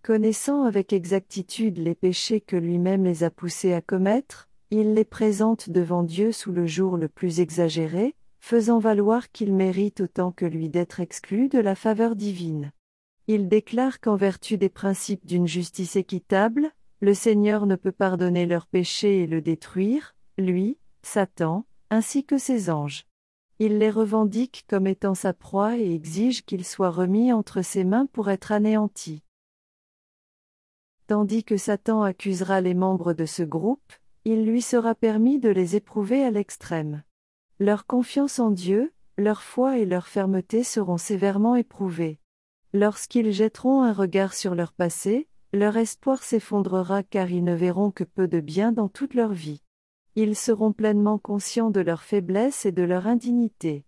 Connaissant 0.04 0.64
avec 0.64 0.94
exactitude 0.94 1.78
les 1.78 1.94
péchés 1.94 2.42
que 2.42 2.56
lui-même 2.56 3.04
les 3.04 3.24
a 3.24 3.30
poussés 3.30 3.74
à 3.74 3.82
commettre, 3.82 4.50
il 4.72 4.96
les 4.96 5.06
présente 5.06 5.70
devant 5.70 6.02
Dieu 6.02 6.32
sous 6.32 6.52
le 6.52 6.66
jour 6.66 6.98
le 6.98 7.08
plus 7.08 7.40
exagéré, 7.40 8.16
faisant 8.40 8.80
valoir 8.80 9.32
qu'il 9.32 9.54
mérite 9.54 10.02
autant 10.02 10.32
que 10.32 10.46
lui 10.46 10.70
d'être 10.70 11.02
exclu 11.02 11.50
de 11.50 11.60
la 11.60 11.76
faveur 11.76 12.16
divine. 12.16 12.72
Il 13.28 13.48
déclare 13.48 14.00
qu'en 14.00 14.16
vertu 14.16 14.58
des 14.58 14.70
principes 14.70 15.28
d'une 15.28 15.48
justice 15.48 15.96
équitable, 15.96 16.72
le 17.00 17.14
Seigneur 17.14 17.68
ne 17.68 17.76
peut 17.76 17.92
pardonner 17.92 18.48
leurs 18.48 18.66
péchés 18.66 19.22
et 19.22 19.28
le 19.28 19.40
détruire, 19.40 20.16
lui, 20.40 20.80
Satan, 21.04 21.66
ainsi 21.92 22.26
que 22.26 22.40
ses 22.40 22.72
anges. 22.72 23.06
Il 23.60 23.78
les 23.78 23.92
revendique 23.92 24.66
comme 24.68 24.88
étant 24.88 25.14
sa 25.14 25.34
proie 25.34 25.78
et 25.78 25.94
exige 25.94 26.44
qu'ils 26.44 26.66
soient 26.66 26.90
remis 26.90 27.32
entre 27.32 27.62
ses 27.62 27.84
mains 27.84 28.08
pour 28.12 28.32
être 28.32 28.52
anéantis. 28.52 29.22
Tandis 31.12 31.44
que 31.44 31.58
Satan 31.58 32.04
accusera 32.04 32.62
les 32.62 32.74
membres 32.74 33.12
de 33.12 33.26
ce 33.26 33.44
groupe, 33.44 33.92
il 34.24 34.46
lui 34.46 34.62
sera 34.62 34.96
permis 34.96 35.40
de 35.40 35.50
les 35.50 35.76
éprouver 35.76 36.24
à 36.24 36.32
l'extrême. 36.32 37.04
Leur 37.60 37.86
confiance 37.86 38.40
en 38.40 38.50
Dieu, 38.50 38.94
leur 39.18 39.42
foi 39.42 39.78
et 39.78 39.86
leur 39.86 40.08
fermeté 40.08 40.64
seront 40.64 40.96
sévèrement 40.96 41.58
éprouvées. 41.58 42.18
Lorsqu'ils 42.72 43.34
jetteront 43.34 43.82
un 43.82 43.92
regard 43.92 44.34
sur 44.34 44.56
leur 44.56 44.72
passé, 44.72 45.28
leur 45.52 45.76
espoir 45.76 46.24
s'effondrera 46.24 47.04
car 47.04 47.30
ils 47.30 47.44
ne 47.44 47.56
verront 47.56 47.92
que 47.92 48.06
peu 48.06 48.30
de 48.30 48.40
bien 48.40 48.72
dans 48.72 48.88
toute 48.88 49.14
leur 49.14 49.34
vie. 49.34 49.62
Ils 50.16 50.38
seront 50.38 50.72
pleinement 50.72 51.18
conscients 51.18 51.72
de 51.72 51.82
leur 51.82 52.04
faiblesse 52.04 52.66
et 52.66 52.72
de 52.72 52.84
leur 52.84 53.06
indignité. 53.06 53.84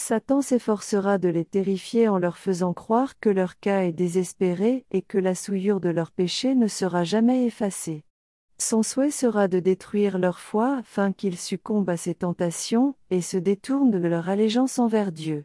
Satan 0.00 0.40
s'efforcera 0.40 1.18
de 1.18 1.28
les 1.28 1.44
terrifier 1.44 2.08
en 2.08 2.18
leur 2.18 2.38
faisant 2.38 2.72
croire 2.72 3.20
que 3.20 3.28
leur 3.28 3.60
cas 3.60 3.82
est 3.82 3.92
désespéré 3.92 4.86
et 4.90 5.02
que 5.02 5.18
la 5.18 5.34
souillure 5.34 5.78
de 5.78 5.90
leur 5.90 6.10
péché 6.10 6.54
ne 6.54 6.68
sera 6.68 7.04
jamais 7.04 7.44
effacée. 7.44 8.04
Son 8.56 8.82
souhait 8.82 9.10
sera 9.10 9.46
de 9.46 9.60
détruire 9.60 10.18
leur 10.18 10.40
foi 10.40 10.78
afin 10.78 11.12
qu'ils 11.12 11.36
succombent 11.36 11.90
à 11.90 11.98
ces 11.98 12.14
tentations 12.14 12.94
et 13.10 13.20
se 13.20 13.36
détournent 13.36 13.90
de 13.90 13.98
leur 13.98 14.30
allégeance 14.30 14.78
envers 14.78 15.12
Dieu. 15.12 15.44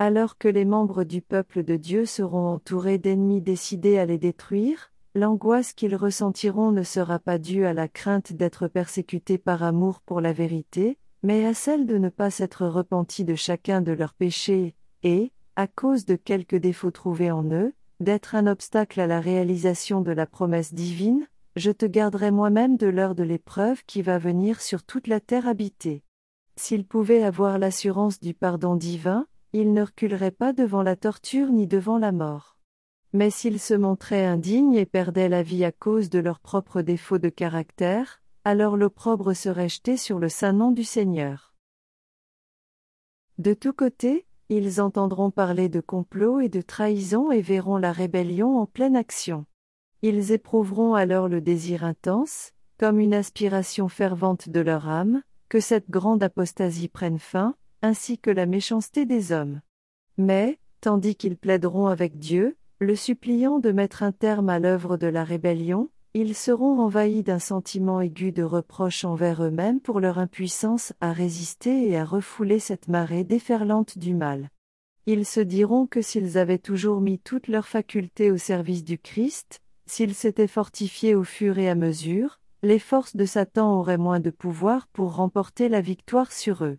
Alors 0.00 0.36
que 0.36 0.48
les 0.48 0.64
membres 0.64 1.04
du 1.04 1.22
peuple 1.22 1.62
de 1.62 1.76
Dieu 1.76 2.04
seront 2.04 2.48
entourés 2.48 2.98
d'ennemis 2.98 3.40
décidés 3.40 3.96
à 3.96 4.06
les 4.06 4.18
détruire, 4.18 4.92
l'angoisse 5.14 5.72
qu'ils 5.72 5.94
ressentiront 5.94 6.72
ne 6.72 6.82
sera 6.82 7.20
pas 7.20 7.38
due 7.38 7.64
à 7.64 7.72
la 7.72 7.86
crainte 7.86 8.32
d'être 8.32 8.66
persécutés 8.66 9.38
par 9.38 9.62
amour 9.62 10.00
pour 10.00 10.20
la 10.20 10.32
vérité, 10.32 10.98
mais 11.26 11.44
à 11.44 11.54
celle 11.54 11.86
de 11.86 11.98
ne 11.98 12.08
pas 12.08 12.30
s'être 12.30 12.68
repentis 12.68 13.24
de 13.24 13.34
chacun 13.34 13.80
de 13.80 13.90
leurs 13.90 14.14
péchés, 14.14 14.76
et, 15.02 15.32
à 15.56 15.66
cause 15.66 16.04
de 16.04 16.14
quelques 16.14 16.54
défauts 16.54 16.92
trouvés 16.92 17.32
en 17.32 17.42
eux, 17.50 17.74
d'être 17.98 18.36
un 18.36 18.46
obstacle 18.46 19.00
à 19.00 19.08
la 19.08 19.18
réalisation 19.18 20.00
de 20.02 20.12
la 20.12 20.26
promesse 20.26 20.72
divine, 20.72 21.26
je 21.56 21.72
te 21.72 21.84
garderai 21.84 22.30
moi-même 22.30 22.76
de 22.76 22.86
l'heure 22.86 23.16
de 23.16 23.24
l'épreuve 23.24 23.82
qui 23.86 24.02
va 24.02 24.18
venir 24.18 24.60
sur 24.60 24.84
toute 24.84 25.08
la 25.08 25.18
terre 25.18 25.48
habitée. 25.48 26.04
S'il 26.54 26.86
pouvait 26.86 27.24
avoir 27.24 27.58
l'assurance 27.58 28.20
du 28.20 28.32
pardon 28.32 28.76
divin, 28.76 29.26
il 29.52 29.72
ne 29.72 29.82
reculerait 29.82 30.30
pas 30.30 30.52
devant 30.52 30.84
la 30.84 30.94
torture 30.94 31.50
ni 31.50 31.66
devant 31.66 31.98
la 31.98 32.12
mort. 32.12 32.56
Mais 33.12 33.30
s'il 33.30 33.58
se 33.58 33.74
montrait 33.74 34.26
indigne 34.26 34.74
et 34.74 34.86
perdait 34.86 35.28
la 35.28 35.42
vie 35.42 35.64
à 35.64 35.72
cause 35.72 36.08
de 36.08 36.20
leurs 36.20 36.38
propres 36.38 36.82
défauts 36.82 37.18
de 37.18 37.30
caractère, 37.30 38.22
alors 38.46 38.76
l'opprobre 38.76 39.34
serait 39.34 39.68
jeté 39.68 39.96
sur 39.96 40.20
le 40.20 40.28
saint 40.28 40.52
nom 40.52 40.70
du 40.70 40.84
Seigneur. 40.84 41.52
De 43.38 43.54
tous 43.54 43.72
côtés, 43.72 44.24
ils 44.48 44.80
entendront 44.80 45.32
parler 45.32 45.68
de 45.68 45.80
complot 45.80 46.38
et 46.38 46.48
de 46.48 46.60
trahison 46.60 47.32
et 47.32 47.40
verront 47.40 47.76
la 47.76 47.90
rébellion 47.90 48.60
en 48.60 48.66
pleine 48.66 48.94
action. 48.94 49.46
Ils 50.02 50.30
éprouveront 50.30 50.94
alors 50.94 51.26
le 51.26 51.40
désir 51.40 51.82
intense, 51.82 52.52
comme 52.78 53.00
une 53.00 53.14
aspiration 53.14 53.88
fervente 53.88 54.48
de 54.48 54.60
leur 54.60 54.88
âme, 54.88 55.22
que 55.48 55.58
cette 55.58 55.90
grande 55.90 56.22
apostasie 56.22 56.86
prenne 56.86 57.18
fin, 57.18 57.56
ainsi 57.82 58.16
que 58.16 58.30
la 58.30 58.46
méchanceté 58.46 59.06
des 59.06 59.32
hommes. 59.32 59.60
Mais, 60.18 60.60
tandis 60.80 61.16
qu'ils 61.16 61.36
plaideront 61.36 61.88
avec 61.88 62.16
Dieu, 62.16 62.56
le 62.78 62.94
suppliant 62.94 63.58
de 63.58 63.72
mettre 63.72 64.04
un 64.04 64.12
terme 64.12 64.50
à 64.50 64.60
l'œuvre 64.60 64.96
de 64.96 65.08
la 65.08 65.24
rébellion, 65.24 65.90
ils 66.18 66.34
seront 66.34 66.80
envahis 66.80 67.22
d'un 67.22 67.38
sentiment 67.38 68.00
aigu 68.00 68.32
de 68.32 68.42
reproche 68.42 69.04
envers 69.04 69.44
eux-mêmes 69.44 69.82
pour 69.82 70.00
leur 70.00 70.18
impuissance 70.18 70.94
à 71.02 71.12
résister 71.12 71.90
et 71.90 71.98
à 71.98 72.06
refouler 72.06 72.58
cette 72.58 72.88
marée 72.88 73.22
déferlante 73.22 73.98
du 73.98 74.14
mal. 74.14 74.48
Ils 75.04 75.26
se 75.26 75.40
diront 75.40 75.86
que 75.86 76.00
s'ils 76.00 76.38
avaient 76.38 76.56
toujours 76.56 77.02
mis 77.02 77.18
toutes 77.18 77.48
leurs 77.48 77.68
facultés 77.68 78.30
au 78.30 78.38
service 78.38 78.82
du 78.82 78.96
Christ, 78.96 79.60
s'ils 79.84 80.14
s'étaient 80.14 80.46
fortifiés 80.46 81.14
au 81.14 81.22
fur 81.22 81.58
et 81.58 81.68
à 81.68 81.74
mesure, 81.74 82.40
les 82.62 82.78
forces 82.78 83.14
de 83.14 83.26
Satan 83.26 83.78
auraient 83.78 83.98
moins 83.98 84.18
de 84.18 84.30
pouvoir 84.30 84.86
pour 84.94 85.16
remporter 85.16 85.68
la 85.68 85.82
victoire 85.82 86.32
sur 86.32 86.64
eux. 86.64 86.78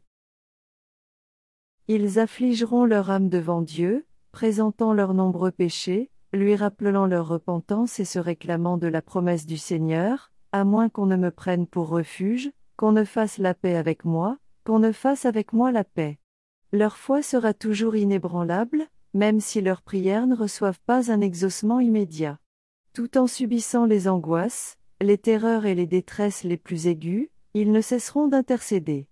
Ils 1.87 2.17
affligeront 2.17 2.85
leur 2.85 3.11
âme 3.11 3.29
devant 3.29 3.61
Dieu, 3.61 4.07
présentant 4.31 4.93
leurs 4.93 5.13
nombreux 5.13 5.51
péchés, 5.51 6.09
lui 6.37 6.55
rappelant 6.55 7.05
leur 7.05 7.27
repentance 7.27 7.99
et 7.99 8.05
se 8.05 8.19
réclamant 8.19 8.77
de 8.77 8.87
la 8.87 9.01
promesse 9.01 9.45
du 9.45 9.57
Seigneur, 9.57 10.31
à 10.51 10.63
moins 10.63 10.87
qu'on 10.87 11.05
ne 11.05 11.17
me 11.17 11.31
prenne 11.31 11.67
pour 11.67 11.89
refuge, 11.89 12.51
qu'on 12.77 12.91
ne 12.91 13.03
fasse 13.03 13.37
la 13.37 13.53
paix 13.53 13.75
avec 13.75 14.05
moi, 14.05 14.37
qu'on 14.63 14.79
ne 14.79 14.91
fasse 14.91 15.25
avec 15.25 15.51
moi 15.51 15.71
la 15.71 15.83
paix. 15.83 16.19
Leur 16.71 16.97
foi 16.97 17.21
sera 17.21 17.53
toujours 17.53 17.95
inébranlable, 17.95 18.87
même 19.13 19.39
si 19.39 19.61
leurs 19.61 19.81
prières 19.81 20.27
ne 20.27 20.35
reçoivent 20.35 20.79
pas 20.85 21.11
un 21.11 21.21
exaucement 21.21 21.79
immédiat. 21.79 22.39
Tout 22.93 23.17
en 23.17 23.27
subissant 23.27 23.85
les 23.85 24.07
angoisses, 24.07 24.77
les 25.01 25.17
terreurs 25.17 25.65
et 25.65 25.75
les 25.75 25.87
détresses 25.87 26.43
les 26.43 26.57
plus 26.57 26.87
aiguës, 26.87 27.29
ils 27.53 27.71
ne 27.71 27.81
cesseront 27.81 28.27
d'intercéder. 28.27 29.07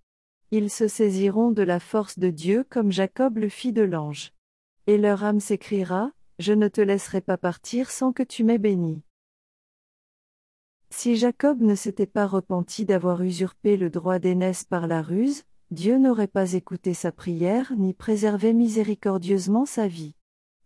Ils 0.50 0.70
se 0.70 0.86
saisiront 0.86 1.50
de 1.50 1.62
la 1.62 1.80
force 1.80 2.18
de 2.18 2.30
Dieu 2.30 2.64
comme 2.68 2.92
Jacob 2.92 3.38
le 3.38 3.48
fit 3.48 3.72
de 3.72 3.82
l'ange. 3.82 4.32
Et 4.86 4.98
leur 4.98 5.24
âme 5.24 5.40
s'écriera, 5.40 6.12
Je 6.38 6.52
ne 6.52 6.68
te 6.68 6.80
laisserai 6.80 7.20
pas 7.20 7.38
partir 7.38 7.90
sans 7.90 8.12
que 8.12 8.22
tu 8.22 8.44
m'aies 8.44 8.58
béni. 8.58 9.02
Si 10.90 11.16
Jacob 11.16 11.60
ne 11.60 11.74
s'était 11.74 12.06
pas 12.06 12.26
repenti 12.26 12.84
d'avoir 12.84 13.22
usurpé 13.22 13.76
le 13.76 13.90
droit 13.90 14.18
d'aînesse 14.18 14.64
par 14.64 14.86
la 14.86 15.02
ruse, 15.02 15.44
Dieu 15.70 15.98
n'aurait 15.98 16.28
pas 16.28 16.52
écouté 16.52 16.94
sa 16.94 17.10
prière 17.10 17.72
ni 17.76 17.92
préservé 17.92 18.52
miséricordieusement 18.52 19.66
sa 19.66 19.88
vie. 19.88 20.14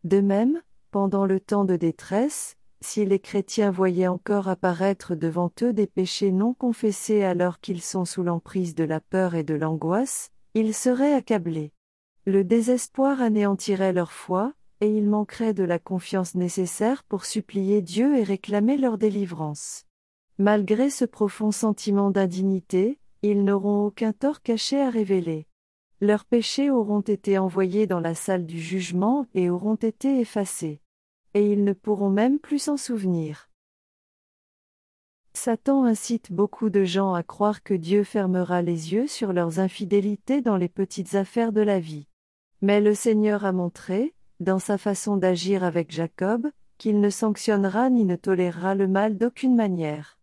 De 0.05 0.21
même, 0.21 0.61
pendant 0.91 1.25
le 1.25 1.41
temps 1.41 1.65
de 1.65 1.77
détresse, 1.77 2.57
si 2.83 3.05
les 3.05 3.19
chrétiens 3.19 3.71
voyaient 3.71 4.09
encore 4.09 4.49
apparaître 4.49 5.15
devant 5.15 5.53
eux 5.63 5.73
des 5.73 5.87
péchés 5.87 6.33
non 6.33 6.53
confessés 6.53 7.23
alors 7.23 7.61
qu'ils 7.61 7.83
sont 7.83 8.05
sous 8.05 8.23
l'emprise 8.23 8.75
de 8.75 8.85
la 8.85 9.01
peur 9.01 9.35
et 9.35 9.45
de 9.45 9.55
l'angoisse, 9.55 10.31
ils 10.55 10.75
seraient 10.75 11.15
accablés. 11.15 11.73
Le 12.27 12.45
désespoir 12.45 13.21
anéantirait 13.23 13.93
leur 13.93 14.13
foi, 14.13 14.53
et 14.81 14.91
ils 14.91 15.09
manqueraient 15.09 15.55
de 15.55 15.65
la 15.65 15.79
confiance 15.79 16.35
nécessaire 16.35 17.05
pour 17.05 17.25
supplier 17.25 17.83
Dieu 17.83 18.17
et 18.17 18.23
réclamer 18.23 18.77
leur 18.77 18.99
délivrance. 18.99 19.85
Malgré 20.39 20.91
ce 20.91 21.05
profond 21.05 21.51
sentiment 21.51 22.11
d'indignité, 22.11 22.99
ils 23.23 23.45
n'auront 23.45 23.87
aucun 23.87 24.13
tort 24.13 24.43
caché 24.43 24.81
à 24.81 24.91
révéler. 24.91 25.47
Leurs 26.01 26.25
péchés 26.25 26.71
auront 26.71 27.03
été 27.03 27.37
envoyés 27.37 27.87
dans 27.87 28.01
la 28.01 28.15
salle 28.15 28.47
du 28.47 28.59
jugement 28.59 29.27
et 29.35 29.51
auront 29.51 29.75
été 29.75 30.21
effacés 30.21 30.81
et 31.35 31.53
ils 31.53 31.65
ne 31.65 31.73
pourront 31.73 32.11
même 32.11 32.39
plus 32.39 32.59
s'en 32.59 32.77
souvenir. 32.77 33.49
Satan 35.33 35.85
incite 35.85 36.33
beaucoup 36.33 36.71
de 36.71 36.83
gens 36.83 37.15
à 37.15 37.23
croire 37.23 37.63
que 37.63 37.75
Dieu 37.75 38.03
fermera 38.03 38.63
les 38.63 38.93
yeux 38.93 39.07
sur 39.07 39.33
leurs 39.33 39.61
infidélités 39.61 40.41
dans 40.41 40.57
les 40.57 40.69
petites 40.69 41.15
affaires 41.15 41.53
de 41.53 41.61
la 41.61 41.79
vie. 41.79 42.09
Mais 42.63 42.81
le 42.81 42.95
Seigneur 42.95 43.45
a 43.45 43.53
montré, 43.53 44.15
dans 44.41 44.59
sa 44.59 44.79
façon 44.79 45.17
d'agir 45.17 45.63
avec 45.63 45.91
Jacob, 45.91 46.49
qu'il 46.79 47.01
ne 47.01 47.11
sanctionnera 47.11 47.91
ni 47.91 48.05
ne 48.05 48.17
tolérera 48.17 48.75
le 48.75 48.89
mal 48.89 49.19
d'aucune 49.19 49.55
manière. 49.55 50.19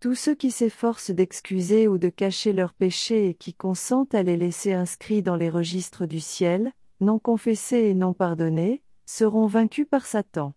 Tous 0.00 0.14
ceux 0.14 0.34
qui 0.34 0.50
s'efforcent 0.50 1.10
d'excuser 1.10 1.86
ou 1.86 1.98
de 1.98 2.08
cacher 2.08 2.52
leurs 2.52 2.72
péchés 2.72 3.28
et 3.28 3.34
qui 3.34 3.52
consentent 3.52 4.14
à 4.14 4.22
les 4.22 4.36
laisser 4.36 4.72
inscrits 4.72 5.22
dans 5.22 5.36
les 5.36 5.50
registres 5.50 6.06
du 6.06 6.20
ciel, 6.20 6.72
non 7.00 7.18
confessés 7.18 7.84
et 7.88 7.94
non 7.94 8.14
pardonnés, 8.14 8.82
seront 9.06 9.46
vaincus 9.46 9.86
par 9.90 10.06
Satan. 10.06 10.54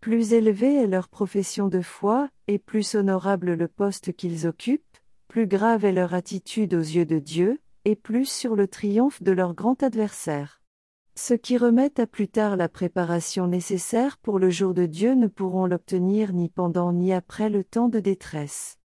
Plus 0.00 0.32
élevée 0.32 0.74
est 0.74 0.86
leur 0.86 1.08
profession 1.08 1.68
de 1.68 1.80
foi, 1.80 2.28
et 2.46 2.58
plus 2.58 2.94
honorable 2.94 3.54
le 3.54 3.68
poste 3.68 4.12
qu'ils 4.14 4.46
occupent, 4.46 4.82
plus 5.28 5.46
grave 5.46 5.84
est 5.84 5.92
leur 5.92 6.14
attitude 6.14 6.74
aux 6.74 6.80
yeux 6.80 7.06
de 7.06 7.18
Dieu, 7.18 7.60
et 7.84 7.94
plus 7.94 8.26
sur 8.26 8.56
le 8.56 8.66
triomphe 8.68 9.22
de 9.22 9.32
leur 9.32 9.54
grand 9.54 9.82
adversaire. 9.82 10.60
Ceux 11.20 11.36
qui 11.36 11.58
remettent 11.58 11.98
à 11.98 12.06
plus 12.06 12.28
tard 12.28 12.56
la 12.56 12.68
préparation 12.68 13.48
nécessaire 13.48 14.18
pour 14.18 14.38
le 14.38 14.50
jour 14.50 14.72
de 14.72 14.86
Dieu 14.86 15.14
ne 15.14 15.26
pourront 15.26 15.66
l'obtenir 15.66 16.32
ni 16.32 16.48
pendant 16.48 16.92
ni 16.92 17.12
après 17.12 17.50
le 17.50 17.64
temps 17.64 17.88
de 17.88 17.98
détresse. 17.98 18.78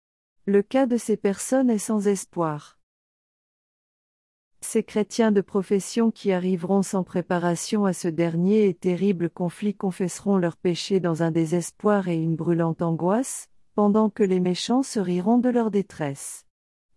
Le 0.48 0.64
cas 0.64 0.88
de 0.88 0.98
ces 0.98 1.16
personnes 1.16 1.70
est 1.70 1.78
sans 1.78 2.08
espoir. 2.08 2.80
Ces 4.62 4.84
chrétiens 4.84 5.32
de 5.32 5.42
profession 5.42 6.10
qui 6.10 6.32
arriveront 6.32 6.82
sans 6.82 7.04
préparation 7.04 7.86
à 7.86 7.94
ce 7.94 8.08
dernier 8.08 8.68
et 8.68 8.74
terrible 8.74 9.30
conflit 9.30 9.76
confesseront 9.76 10.38
leurs 10.38 10.58
péchés 10.58 11.00
dans 11.00 11.22
un 11.22 11.30
désespoir 11.30 12.08
et 12.08 12.16
une 12.16 12.36
brûlante 12.36 12.82
angoisse, 12.82 13.48
pendant 13.76 14.10
que 14.10 14.24
les 14.24 14.40
méchants 14.40 14.82
se 14.82 15.00
riront 15.00 15.38
de 15.38 15.50
leur 15.50 15.70
détresse. 15.70 16.48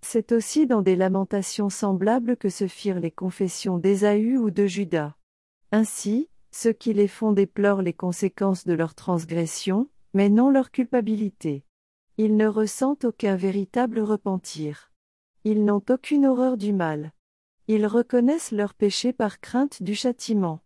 C'est 0.01 0.33
aussi 0.33 0.66
dans 0.66 0.81
des 0.81 0.96
lamentations 0.96 1.68
semblables 1.68 2.38
que 2.38 2.49
se 2.49 2.66
firent 2.66 3.01
les 3.01 3.11
confessions 3.11 3.77
d'Ésaü 3.77 4.38
ou 4.38 4.51
de 4.51 4.66
Judas. 4.66 5.12
Ainsi, 5.72 6.29
ceux 6.50 6.72
qui 6.72 6.92
les 6.92 7.09
font 7.09 7.33
déplorent 7.33 7.83
les 7.83 7.92
conséquences 7.92 8.64
de 8.64 8.72
leur 8.72 8.94
transgression, 8.94 9.88
mais 10.14 10.29
non 10.29 10.50
leur 10.50 10.70
culpabilité. 10.70 11.64
Ils 12.18 12.37
ne 12.37 12.46
ressentent 12.46 13.05
aucun 13.05 13.37
véritable 13.37 14.00
repentir. 14.00 14.90
Ils 15.44 15.64
n'ont 15.64 15.83
aucune 15.90 16.24
horreur 16.24 16.57
du 16.57 16.72
mal. 16.72 17.12
Ils 17.68 17.87
reconnaissent 17.87 18.52
leurs 18.52 18.74
péchés 18.74 19.12
par 19.12 19.40
crainte 19.40 19.83
du 19.83 19.94
châtiment. 19.94 20.62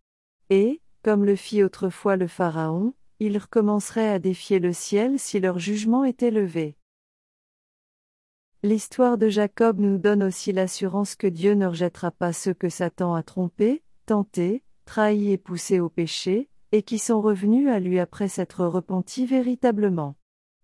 Et, 0.50 0.80
comme 1.02 1.24
le 1.24 1.34
fit 1.34 1.62
autrefois 1.62 2.16
le 2.16 2.28
Pharaon, 2.28 2.94
ils 3.18 3.38
recommenceraient 3.38 4.10
à 4.10 4.18
défier 4.18 4.58
le 4.58 4.72
ciel 4.72 5.18
si 5.18 5.40
leur 5.40 5.58
jugement 5.58 6.04
était 6.04 6.30
levé. 6.30 6.76
L'histoire 8.62 9.16
de 9.16 9.28
Jacob 9.28 9.78
nous 9.78 9.98
donne 9.98 10.22
aussi 10.22 10.52
l'assurance 10.52 11.16
que 11.16 11.26
Dieu 11.26 11.54
ne 11.54 11.66
rejettera 11.66 12.10
pas 12.10 12.32
ceux 12.32 12.54
que 12.54 12.68
Satan 12.68 13.14
a 13.14 13.22
trompés, 13.22 13.82
tentés, 14.04 14.62
trahis 14.90 15.30
et 15.30 15.38
poussés 15.38 15.78
au 15.78 15.88
péché, 15.88 16.48
et 16.72 16.82
qui 16.82 16.98
sont 16.98 17.20
revenus 17.20 17.68
à 17.68 17.78
lui 17.78 18.00
après 18.00 18.26
s'être 18.26 18.66
repentis 18.66 19.24
véritablement. 19.24 20.16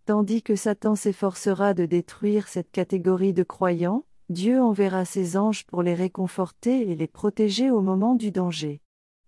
Tandis 0.04 0.42
que 0.42 0.56
Satan 0.56 0.96
s'efforcera 0.96 1.74
de 1.74 1.86
détruire 1.86 2.48
cette 2.48 2.72
catégorie 2.72 3.32
de 3.32 3.44
croyants, 3.44 4.04
Dieu 4.28 4.60
enverra 4.60 5.04
ses 5.04 5.36
anges 5.36 5.64
pour 5.64 5.84
les 5.84 5.94
réconforter 5.94 6.90
et 6.90 6.96
les 6.96 7.06
protéger 7.06 7.70
au 7.70 7.82
moment 7.82 8.16
du 8.16 8.32
danger. 8.32 8.80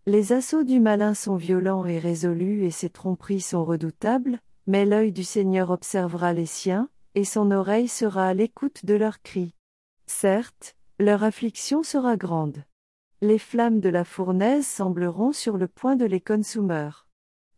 Les 0.06 0.32
assauts 0.32 0.64
du 0.64 0.80
malin 0.80 1.14
sont 1.14 1.36
violents 1.36 1.86
et 1.86 2.00
résolus 2.00 2.64
et 2.64 2.72
ses 2.72 2.90
tromperies 2.90 3.40
sont 3.40 3.64
redoutables, 3.64 4.40
mais 4.66 4.84
l'œil 4.84 5.12
du 5.12 5.22
Seigneur 5.22 5.70
observera 5.70 6.32
les 6.32 6.46
siens, 6.46 6.88
et 7.14 7.24
son 7.24 7.52
oreille 7.52 7.86
sera 7.86 8.26
à 8.26 8.34
l'écoute 8.34 8.84
de 8.84 8.94
leurs 8.94 9.22
cris. 9.22 9.54
Certes, 10.06 10.74
leur 10.98 11.22
affliction 11.22 11.84
sera 11.84 12.16
grande. 12.16 12.64
Les 13.20 13.38
flammes 13.38 13.80
de 13.80 13.88
la 13.88 14.04
fournaise 14.04 14.64
sembleront 14.64 15.32
sur 15.32 15.56
le 15.56 15.66
point 15.66 15.96
de 15.96 16.04
les 16.04 16.20
consumer. 16.20 16.90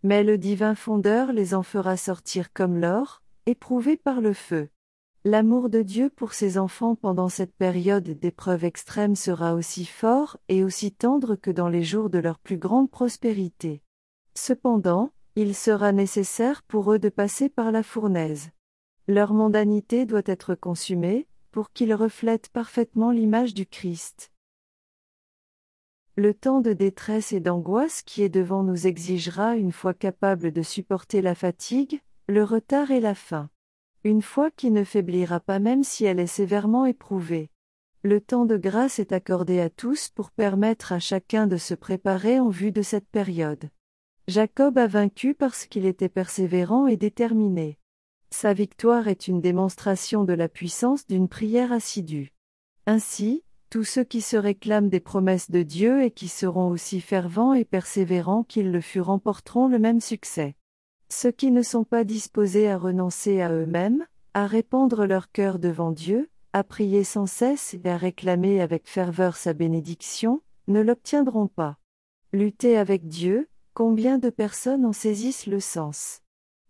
Mais 0.03 0.25
le 0.25 0.39
divin 0.39 0.75
fondeur 0.75 1.35
les 1.35 1.53
en 1.53 1.63
fera 1.63 1.99
sortir 1.99 2.51
comme 2.55 2.79
l'or, 2.79 3.23
éprouvés 3.45 3.99
par 3.99 4.23
le 4.23 4.33
feu. 4.33 4.71
L'amour 5.23 5.69
de 5.69 5.83
Dieu 5.83 6.09
pour 6.09 6.33
ses 6.33 6.57
enfants 6.57 6.95
pendant 6.95 7.29
cette 7.29 7.55
période 7.55 8.09
d'épreuve 8.09 8.65
extrême 8.65 9.15
sera 9.15 9.53
aussi 9.53 9.85
fort 9.85 10.39
et 10.49 10.65
aussi 10.65 10.93
tendre 10.93 11.37
que 11.37 11.51
dans 11.51 11.69
les 11.69 11.83
jours 11.83 12.09
de 12.09 12.19
leur 12.19 12.39
plus 12.39 12.57
grande 12.57 12.91
prospérité. 12.91 13.83
Cependant, 14.35 15.13
il 15.37 15.55
sera 15.55 15.93
nécessaire 15.93 16.63
pour 16.63 16.91
eux 16.91 16.99
de 16.99 17.11
passer 17.11 17.51
par 17.51 17.71
la 17.71 17.83
fournaise. 17.83 18.49
Leur 19.09 19.35
mondanité 19.35 20.07
doit 20.07 20.23
être 20.25 20.55
consumée, 20.55 21.27
pour 21.51 21.71
qu'ils 21.71 21.93
reflètent 21.93 22.49
parfaitement 22.49 23.11
l'image 23.11 23.53
du 23.53 23.67
Christ. 23.67 24.33
Le 26.23 26.35
temps 26.35 26.61
de 26.61 26.75
détresse 26.75 27.33
et 27.33 27.41
d'angoisse 27.41 28.03
qui 28.03 28.23
est 28.23 28.29
devant 28.29 28.63
nous 28.63 28.87
exigera 28.87 29.57
une 29.57 29.73
foi 29.73 29.95
capable 29.95 30.53
de 30.53 30.61
supporter 30.61 31.23
la 31.23 31.35
fatigue, 31.35 32.03
le 32.29 32.45
retard 32.45 32.91
et 32.91 33.01
la 33.01 33.15
faim. 33.15 33.49
Une 34.05 34.21
foi 34.21 34.51
qui 34.51 34.71
ne 34.71 34.85
faiblira 34.85 35.41
pas 35.41 35.59
même 35.59 35.83
si 35.83 36.05
elle 36.05 36.21
est 36.21 36.27
sévèrement 36.27 36.85
éprouvée. 36.85 37.49
Le 38.03 38.21
temps 38.21 38.45
de 38.45 38.59
grâce 38.59 38.99
est 38.99 39.13
accordé 39.13 39.61
à 39.61 39.71
tous 39.71 40.11
pour 40.11 40.31
permettre 40.31 40.93
à 40.93 40.99
chacun 40.99 41.47
de 41.47 41.57
se 41.57 41.73
préparer 41.73 42.39
en 42.39 42.51
vue 42.51 42.71
de 42.71 42.83
cette 42.83 43.09
période. 43.09 43.71
Jacob 44.29 44.77
a 44.77 44.87
vaincu 44.87 45.33
parce 45.33 45.65
qu'il 45.65 45.87
était 45.87 46.11
persévérant 46.11 46.87
et 46.87 46.99
déterminé. 46.99 47.79
Sa 48.29 48.53
victoire 48.53 49.09
est 49.09 49.27
une 49.27 49.41
démonstration 49.41 50.25
de 50.25 50.35
la 50.35 50.51
puissance 50.51 51.07
d'une 51.07 51.29
prière 51.29 51.73
assidue. 51.73 52.35
Ainsi, 52.85 53.43
tous 53.71 53.85
ceux 53.85 54.03
qui 54.03 54.21
se 54.21 54.37
réclament 54.37 54.89
des 54.89 54.99
promesses 54.99 55.51
de 55.51 55.63
Dieu 55.63 56.03
et 56.03 56.11
qui 56.11 56.27
seront 56.27 56.69
aussi 56.71 57.01
fervents 57.01 57.55
et 57.55 57.65
persévérants 57.65 58.43
qu'ils 58.43 58.73
le 58.73 58.81
furent 58.81 59.07
remporteront 59.07 59.69
le 59.69 59.79
même 59.79 60.01
succès. 60.01 60.57
Ceux 61.09 61.31
qui 61.31 61.53
ne 61.53 61.63
sont 61.63 61.85
pas 61.85 62.03
disposés 62.03 62.69
à 62.69 62.77
renoncer 62.77 63.41
à 63.41 63.53
eux-mêmes, 63.53 64.05
à 64.35 64.47
répandre 64.47 65.07
leur 65.07 65.31
cœur 65.31 65.61
devant 65.61 65.93
Dieu, 65.93 66.29
à 66.53 66.65
prier 66.65 67.05
sans 67.05 67.27
cesse 67.27 67.75
et 67.75 67.89
à 67.89 67.97
réclamer 67.97 68.61
avec 68.61 68.89
ferveur 68.89 69.37
sa 69.37 69.53
bénédiction, 69.53 70.43
ne 70.67 70.81
l'obtiendront 70.81 71.47
pas. 71.47 71.79
Lutter 72.33 72.77
avec 72.77 73.07
Dieu, 73.07 73.49
combien 73.73 74.19
de 74.19 74.31
personnes 74.31 74.85
en 74.85 74.93
saisissent 74.93 75.47
le 75.47 75.61
sens? 75.61 76.23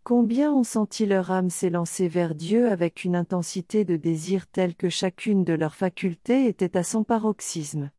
Combien 0.02 0.52
ont 0.52 0.64
senti 0.64 1.04
leur 1.04 1.30
âme 1.30 1.50
s'élancer 1.50 2.08
vers 2.08 2.34
Dieu 2.34 2.70
avec 2.70 3.04
une 3.04 3.14
intensité 3.14 3.84
de 3.84 3.96
désir 3.96 4.46
telle 4.46 4.74
que 4.74 4.88
chacune 4.88 5.44
de 5.44 5.52
leurs 5.52 5.74
facultés 5.74 6.46
était 6.46 6.76
à 6.76 6.82
son 6.82 7.04
paroxysme? 7.04 7.90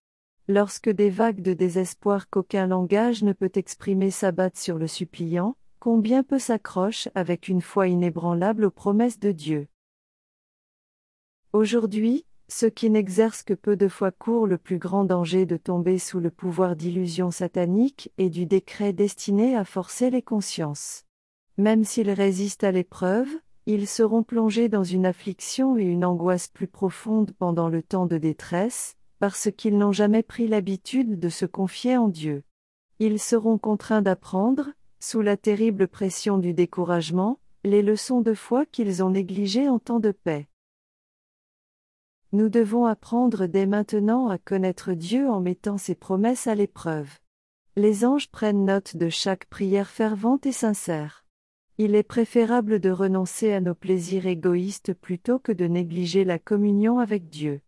Lorsque 0.47 0.89
des 0.89 1.11
vagues 1.11 1.41
de 1.41 1.53
désespoir 1.53 2.27
qu'aucun 2.29 2.65
langage 2.65 3.23
ne 3.23 3.33
peut 3.33 3.51
exprimer 3.53 4.09
s'abattent 4.09 4.57
sur 4.57 4.79
le 4.79 4.87
suppliant, 4.87 5.55
combien 5.79 6.23
peu 6.23 6.39
s'accroche 6.39 7.07
avec 7.13 7.47
une 7.47 7.61
foi 7.61 7.87
inébranlable 7.87 8.65
aux 8.65 8.71
promesses 8.71 9.19
de 9.19 9.31
Dieu. 9.31 9.67
Aujourd'hui, 11.53 12.25
ceux 12.47 12.69
qui 12.69 12.89
n'exercent 12.89 13.43
que 13.43 13.53
peu 13.53 13.77
de 13.77 13.87
foi 13.87 14.11
courent 14.11 14.47
le 14.47 14.57
plus 14.57 14.79
grand 14.79 15.05
danger 15.05 15.45
de 15.45 15.55
tomber 15.55 15.99
sous 15.99 16.19
le 16.19 16.31
pouvoir 16.31 16.75
d'illusions 16.75 17.31
sataniques 17.31 18.11
et 18.17 18.29
du 18.29 18.47
décret 18.47 18.91
destiné 18.91 19.55
à 19.55 19.63
forcer 19.65 20.09
les 20.09 20.23
consciences. 20.23 21.05
Même 21.57 21.83
s'ils 21.83 22.11
résistent 22.11 22.63
à 22.63 22.71
l'épreuve, 22.71 23.27
ils 23.65 23.87
seront 23.87 24.23
plongés 24.23 24.69
dans 24.69 24.83
une 24.83 25.05
affliction 25.05 25.77
et 25.77 25.83
une 25.83 26.05
angoisse 26.05 26.47
plus 26.47 26.67
profonde 26.67 27.31
pendant 27.37 27.69
le 27.69 27.83
temps 27.83 28.05
de 28.05 28.17
détresse, 28.17 28.95
parce 29.19 29.49
qu'ils 29.55 29.77
n'ont 29.77 29.91
jamais 29.91 30.23
pris 30.23 30.47
l'habitude 30.47 31.19
de 31.19 31.29
se 31.29 31.45
confier 31.45 31.97
en 31.97 32.07
Dieu. 32.07 32.43
Ils 32.99 33.19
seront 33.19 33.57
contraints 33.57 34.01
d'apprendre, 34.01 34.69
sous 34.99 35.21
la 35.21 35.37
terrible 35.37 35.87
pression 35.87 36.37
du 36.37 36.53
découragement, 36.53 37.39
les 37.63 37.81
leçons 37.81 38.21
de 38.21 38.33
foi 38.33 38.65
qu'ils 38.65 39.03
ont 39.03 39.11
négligées 39.11 39.69
en 39.69 39.77
temps 39.77 39.99
de 39.99 40.11
paix. 40.11 40.47
Nous 42.33 42.49
devons 42.49 42.85
apprendre 42.85 43.45
dès 43.45 43.65
maintenant 43.65 44.29
à 44.29 44.37
connaître 44.37 44.93
Dieu 44.93 45.29
en 45.29 45.41
mettant 45.41 45.77
ses 45.77 45.95
promesses 45.95 46.47
à 46.47 46.55
l'épreuve. 46.55 47.19
Les 47.75 48.05
anges 48.05 48.29
prennent 48.29 48.65
note 48.65 48.95
de 48.95 49.09
chaque 49.09 49.45
prière 49.45 49.89
fervente 49.89 50.45
et 50.45 50.51
sincère. 50.51 51.20
Il 51.83 51.95
est 51.95 52.03
préférable 52.03 52.79
de 52.79 52.91
renoncer 52.91 53.51
à 53.53 53.59
nos 53.59 53.73
plaisirs 53.73 54.27
égoïstes 54.27 54.93
plutôt 54.93 55.39
que 55.39 55.51
de 55.51 55.65
négliger 55.65 56.23
la 56.23 56.37
communion 56.37 56.99
avec 56.99 57.27
Dieu. 57.27 57.59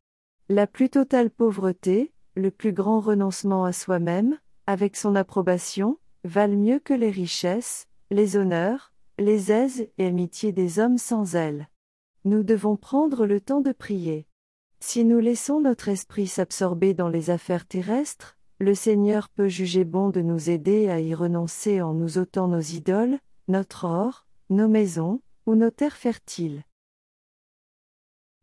La 0.49 0.67
plus 0.67 0.91
totale 0.91 1.31
pauvreté, 1.31 2.13
le 2.35 2.51
plus 2.51 2.73
grand 2.73 2.99
renoncement 2.99 3.65
à 3.65 3.73
soi-même, 3.73 4.37
avec 4.67 4.97
son 4.97 5.15
approbation, 5.15 5.97
valent 6.25 6.57
mieux 6.57 6.77
que 6.77 6.93
les 6.93 7.09
richesses, 7.09 7.87
les 8.11 8.37
honneurs, 8.37 8.93
les 9.17 9.51
aises 9.51 9.87
et 9.97 10.05
amitiés 10.05 10.51
des 10.51 10.77
hommes 10.77 10.99
sans 10.99 11.33
elles. 11.33 11.67
Nous 12.23 12.43
devons 12.43 12.75
prendre 12.75 13.25
le 13.25 13.41
temps 13.41 13.61
de 13.61 13.71
prier. 13.71 14.27
Si 14.79 15.05
nous 15.05 15.17
laissons 15.17 15.59
notre 15.59 15.89
esprit 15.89 16.27
s'absorber 16.27 16.93
dans 16.93 17.09
les 17.09 17.31
affaires 17.31 17.65
terrestres, 17.65 18.37
le 18.59 18.75
Seigneur 18.75 19.27
peut 19.29 19.47
juger 19.47 19.85
bon 19.85 20.11
de 20.11 20.21
nous 20.21 20.51
aider 20.51 20.87
à 20.87 20.99
y 20.99 21.15
renoncer 21.15 21.81
en 21.81 21.95
nous 21.95 22.19
ôtant 22.19 22.47
nos 22.47 22.61
idoles, 22.61 23.17
notre 23.47 23.85
or, 23.85 24.25
nos 24.49 24.67
maisons, 24.67 25.21
ou 25.45 25.55
nos 25.55 25.71
terres 25.71 25.97
fertiles. 25.97 26.63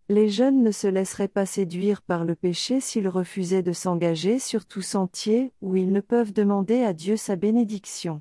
Les 0.09 0.29
jeunes 0.29 0.63
ne 0.63 0.73
se 0.73 0.89
laisseraient 0.89 1.29
pas 1.29 1.47
séduire 1.47 2.03
par 2.03 2.25
le 2.25 2.35
péché 2.35 2.81
s'ils 2.81 3.09
refusaient 3.09 3.63
de 3.63 3.73
s'engager 3.73 4.41
sur 4.41 4.67
tout 4.67 4.83
sentier 4.83 5.53
où 5.63 5.77
ils 5.77 5.93
ne 5.93 6.01
peuvent 6.01 6.33
demander 6.33 6.83
à 6.83 6.93
Dieu 6.93 7.17
sa 7.17 7.37
bénédiction. 7.37 8.21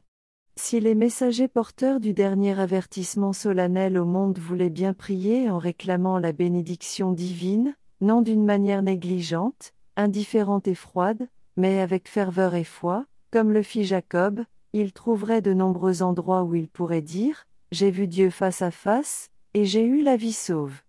Si 0.56 0.80
les 0.80 0.94
messagers 0.94 1.48
porteurs 1.48 2.00
du 2.00 2.14
dernier 2.14 2.60
avertissement 2.60 3.34
solennel 3.34 3.98
au 3.98 4.06
monde 4.06 4.38
voulaient 4.38 4.70
bien 4.70 4.94
prier 4.94 5.50
en 5.50 5.58
réclamant 5.58 6.20
la 6.20 6.32
bénédiction 6.32 7.12
divine, 7.12 7.76
non 8.02 8.22
d'une 8.22 8.46
manière 8.46 8.84
négligente, 8.84 9.74
indifférente 9.96 10.68
et 10.68 10.76
froide, 10.76 11.28
mais 11.58 11.80
avec 11.80 12.08
ferveur 12.08 12.56
et 12.56 12.64
foi, 12.64 13.06
comme 13.32 13.52
le 13.52 13.64
fit 13.64 13.84
Jacob, 13.84 14.44
il 14.74 14.94
trouverait 14.94 15.42
de 15.42 15.54
nombreux 15.54 16.02
endroits 16.04 16.44
où 16.44 16.56
il 16.56 16.68
pourrait 16.68 17.02
dire, 17.02 17.48
J'ai 17.72 17.92
vu 17.92 18.08
Dieu 18.08 18.30
face 18.30 18.62
à 18.62 18.72
face, 18.72 19.30
et 19.54 19.66
j'ai 19.66 19.84
eu 19.84 20.02
la 20.02 20.16
vie 20.16 20.34
sauve. 20.34 20.82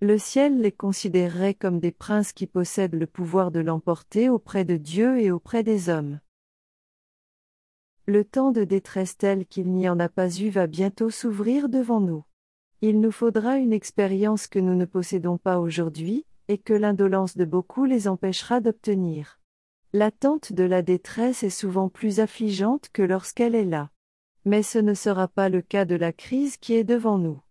Le 0.00 0.18
ciel 0.18 0.60
les 0.60 0.72
considérerait 0.72 1.54
comme 1.54 1.78
des 1.78 1.92
princes 1.92 2.32
qui 2.32 2.46
possèdent 2.46 2.94
le 2.94 3.06
pouvoir 3.06 3.50
de 3.50 3.60
l'emporter 3.60 4.28
auprès 4.28 4.64
de 4.64 4.76
Dieu 4.76 5.20
et 5.20 5.30
auprès 5.30 5.62
des 5.62 5.88
hommes. 5.90 6.20
Le 8.06 8.24
temps 8.24 8.50
de 8.50 8.64
détresse 8.64 9.16
tel 9.16 9.46
qu'il 9.46 9.70
n'y 9.72 9.88
en 9.88 10.00
a 10.00 10.08
pas 10.08 10.30
eu 10.30 10.48
va 10.48 10.66
bientôt 10.66 11.10
s'ouvrir 11.10 11.68
devant 11.68 12.00
nous. 12.00 12.24
Il 12.80 13.00
nous 13.00 13.12
faudra 13.12 13.58
une 13.58 13.74
expérience 13.74 14.46
que 14.46 14.58
nous 14.58 14.74
ne 14.74 14.86
possédons 14.86 15.36
pas 15.36 15.60
aujourd'hui, 15.60 16.24
et 16.48 16.58
que 16.58 16.72
l'indolence 16.72 17.36
de 17.36 17.44
beaucoup 17.44 17.84
les 17.84 18.08
empêchera 18.08 18.60
d'obtenir. 18.60 19.39
L'attente 19.92 20.52
de 20.52 20.62
la 20.62 20.82
détresse 20.82 21.42
est 21.42 21.50
souvent 21.50 21.88
plus 21.88 22.20
affligeante 22.20 22.90
que 22.92 23.02
lorsqu'elle 23.02 23.56
est 23.56 23.64
là. 23.64 23.90
Mais 24.44 24.62
ce 24.62 24.78
ne 24.78 24.94
sera 24.94 25.26
pas 25.26 25.48
le 25.48 25.62
cas 25.62 25.84
de 25.84 25.96
la 25.96 26.12
crise 26.12 26.56
qui 26.56 26.74
est 26.74 26.84
devant 26.84 27.18
nous. 27.18 27.42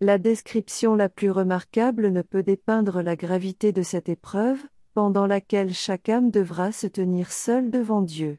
La 0.00 0.16
description 0.16 0.94
la 0.94 1.08
plus 1.08 1.30
remarquable 1.30 2.08
ne 2.10 2.22
peut 2.22 2.44
dépeindre 2.44 3.02
la 3.02 3.16
gravité 3.16 3.72
de 3.72 3.82
cette 3.82 4.08
épreuve, 4.08 4.60
pendant 4.94 5.26
laquelle 5.26 5.74
chaque 5.74 6.08
âme 6.08 6.30
devra 6.30 6.72
se 6.72 6.86
tenir 6.86 7.32
seule 7.32 7.70
devant 7.70 8.02
Dieu. 8.02 8.38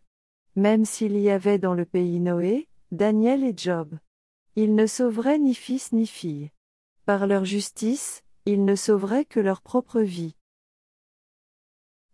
Même 0.55 0.85
s'il 0.85 1.17
y 1.17 1.29
avait 1.29 1.59
dans 1.59 1.73
le 1.73 1.85
pays 1.85 2.19
Noé, 2.19 2.69
Daniel 2.91 3.43
et 3.43 3.53
Job. 3.55 3.97
Ils 4.55 4.75
ne 4.75 4.85
sauveraient 4.85 5.39
ni 5.39 5.55
fils 5.55 5.91
ni 5.91 6.07
fille. 6.07 6.51
Par 7.05 7.27
leur 7.27 7.45
justice, 7.45 8.23
ils 8.45 8.65
ne 8.65 8.75
sauveraient 8.75 9.25
que 9.25 9.39
leur 9.39 9.61
propre 9.61 10.01
vie. 10.01 10.35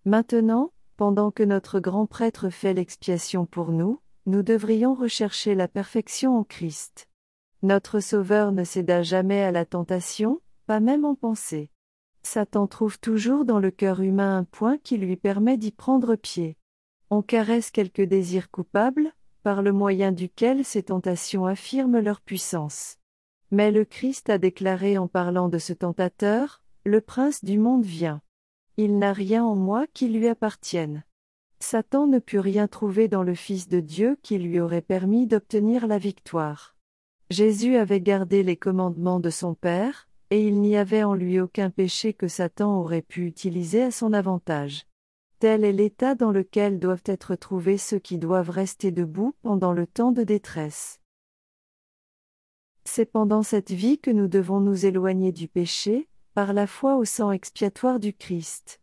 Maintenant, 0.03 0.71
pendant 0.97 1.29
que 1.29 1.43
notre 1.43 1.79
grand 1.79 2.07
prêtre 2.07 2.49
fait 2.49 2.73
l'expiation 2.73 3.45
pour 3.45 3.71
nous, 3.71 4.01
nous 4.25 4.41
devrions 4.41 4.95
rechercher 4.95 5.55
la 5.55 5.67
perfection 5.67 6.37
en 6.37 6.43
Christ. 6.43 7.07
Notre 7.61 7.99
Sauveur 7.99 8.51
ne 8.51 8.63
céda 8.63 9.03
jamais 9.03 9.41
à 9.43 9.51
la 9.51 9.63
tentation, 9.63 10.41
pas 10.65 10.79
même 10.79 11.05
en 11.05 11.15
pensée. 11.15 11.69
Satan 12.23 12.67
trouve 12.67 12.99
toujours 12.99 13.45
dans 13.45 13.59
le 13.59 13.71
cœur 13.71 14.01
humain 14.01 14.39
un 14.39 14.43
point 14.43 14.77
qui 14.79 14.97
lui 14.97 15.15
permet 15.15 15.57
d'y 15.57 15.71
prendre 15.71 16.15
pied. 16.15 16.57
On 17.09 17.21
caresse 17.21 17.71
quelques 17.71 18.01
désirs 18.01 18.51
coupables, 18.51 19.13
par 19.43 19.61
le 19.61 19.71
moyen 19.71 20.11
duquel 20.11 20.65
ces 20.65 20.83
tentations 20.83 21.45
affirment 21.45 21.99
leur 21.99 22.19
puissance. 22.19 22.97
Mais 23.51 23.71
le 23.71 23.85
Christ 23.85 24.29
a 24.29 24.37
déclaré 24.37 24.97
en 24.97 25.07
parlant 25.07 25.47
de 25.47 25.57
ce 25.57 25.71
tentateur, 25.71 26.61
Le 26.83 27.01
prince 27.01 27.45
du 27.45 27.59
monde 27.59 27.85
vient. 27.85 28.21
Il 28.77 28.99
n'a 28.99 29.11
rien 29.11 29.43
en 29.43 29.55
moi 29.55 29.87
qui 29.93 30.07
lui 30.07 30.27
appartienne. 30.27 31.03
Satan 31.59 32.05
ne 32.05 32.19
put 32.19 32.39
rien 32.39 32.67
trouver 32.67 33.07
dans 33.07 33.23
le 33.23 33.33
Fils 33.33 33.67
de 33.67 33.79
Dieu 33.79 34.19
qui 34.21 34.37
lui 34.37 34.59
aurait 34.59 34.83
permis 34.83 35.25
d'obtenir 35.25 35.87
la 35.87 35.97
victoire. 35.97 36.75
Jésus 37.31 37.75
avait 37.75 38.01
gardé 38.01 38.43
les 38.43 38.55
commandements 38.55 39.19
de 39.19 39.31
son 39.31 39.55
Père, 39.55 40.07
et 40.29 40.45
il 40.45 40.61
n'y 40.61 40.77
avait 40.77 41.03
en 41.03 41.15
lui 41.15 41.39
aucun 41.39 41.71
péché 41.71 42.13
que 42.13 42.27
Satan 42.27 42.79
aurait 42.79 43.01
pu 43.01 43.25
utiliser 43.25 43.81
à 43.81 43.91
son 43.91 44.13
avantage. 44.13 44.85
Tel 45.39 45.63
est 45.63 45.73
l'état 45.73 46.13
dans 46.13 46.31
lequel 46.31 46.79
doivent 46.79 47.03
être 47.05 47.35
trouvés 47.35 47.77
ceux 47.77 47.99
qui 47.99 48.17
doivent 48.17 48.49
rester 48.51 48.91
debout 48.91 49.33
pendant 49.41 49.73
le 49.73 49.87
temps 49.87 50.11
de 50.11 50.23
détresse. 50.23 50.99
C'est 52.85 53.05
pendant 53.05 53.43
cette 53.43 53.71
vie 53.71 53.99
que 53.99 54.11
nous 54.11 54.27
devons 54.27 54.59
nous 54.59 54.85
éloigner 54.85 55.31
du 55.31 55.47
péché, 55.47 56.07
par 56.37 56.53
la 56.53 56.67
foi 56.67 56.97
au 56.97 57.03
sang 57.03 57.31
expiatoire 57.31 57.99
du 57.99 58.13
Christ. 58.13 58.79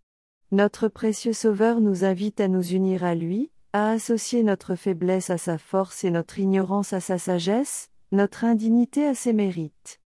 Notre 0.50 0.88
précieux 0.88 1.32
Sauveur 1.32 1.80
nous 1.80 2.04
invite 2.04 2.40
à 2.40 2.48
nous 2.48 2.72
unir 2.72 3.04
à 3.04 3.14
lui, 3.14 3.52
à 3.72 3.90
associer 3.90 4.42
notre 4.42 4.74
faiblesse 4.74 5.30
à 5.30 5.38
sa 5.38 5.56
force 5.56 6.02
et 6.02 6.10
notre 6.10 6.40
ignorance 6.40 6.92
à 6.92 6.98
sa 6.98 7.16
sagesse, 7.16 7.90
notre 8.10 8.42
indignité 8.42 9.06
à 9.06 9.14
ses 9.14 9.32
mérites. 9.32 10.00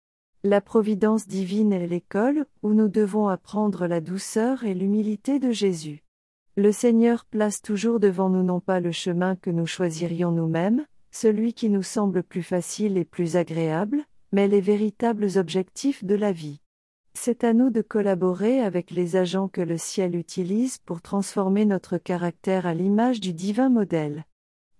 La 0.43 0.59
providence 0.59 1.27
divine 1.27 1.71
est 1.71 1.85
l'école 1.85 2.47
où 2.63 2.73
nous 2.73 2.87
devons 2.87 3.27
apprendre 3.27 3.85
la 3.85 4.01
douceur 4.01 4.63
et 4.63 4.73
l'humilité 4.73 5.37
de 5.37 5.51
Jésus. 5.51 6.03
Le 6.55 6.71
Seigneur 6.71 7.25
place 7.25 7.61
toujours 7.61 7.99
devant 7.99 8.31
nous 8.31 8.41
non 8.41 8.59
pas 8.59 8.79
le 8.79 8.91
chemin 8.91 9.35
que 9.35 9.51
nous 9.51 9.67
choisirions 9.67 10.31
nous-mêmes, 10.31 10.83
celui 11.11 11.53
qui 11.53 11.69
nous 11.69 11.83
semble 11.83 12.23
plus 12.23 12.41
facile 12.41 12.97
et 12.97 13.05
plus 13.05 13.35
agréable, 13.35 14.03
mais 14.31 14.47
les 14.47 14.61
véritables 14.61 15.37
objectifs 15.37 16.03
de 16.03 16.15
la 16.15 16.31
vie. 16.31 16.59
C'est 17.17 17.45
à 17.45 17.53
nous 17.53 17.69
de 17.69 17.81
collaborer 17.81 18.59
avec 18.59 18.91
les 18.91 19.15
agents 19.15 19.47
que 19.47 19.61
le 19.61 19.77
ciel 19.77 20.15
utilise 20.15 20.77
pour 20.79 21.01
transformer 21.01 21.65
notre 21.65 21.97
caractère 21.97 22.67
à 22.67 22.73
l'image 22.73 23.21
du 23.21 23.31
divin 23.33 23.69
modèle. 23.69 24.25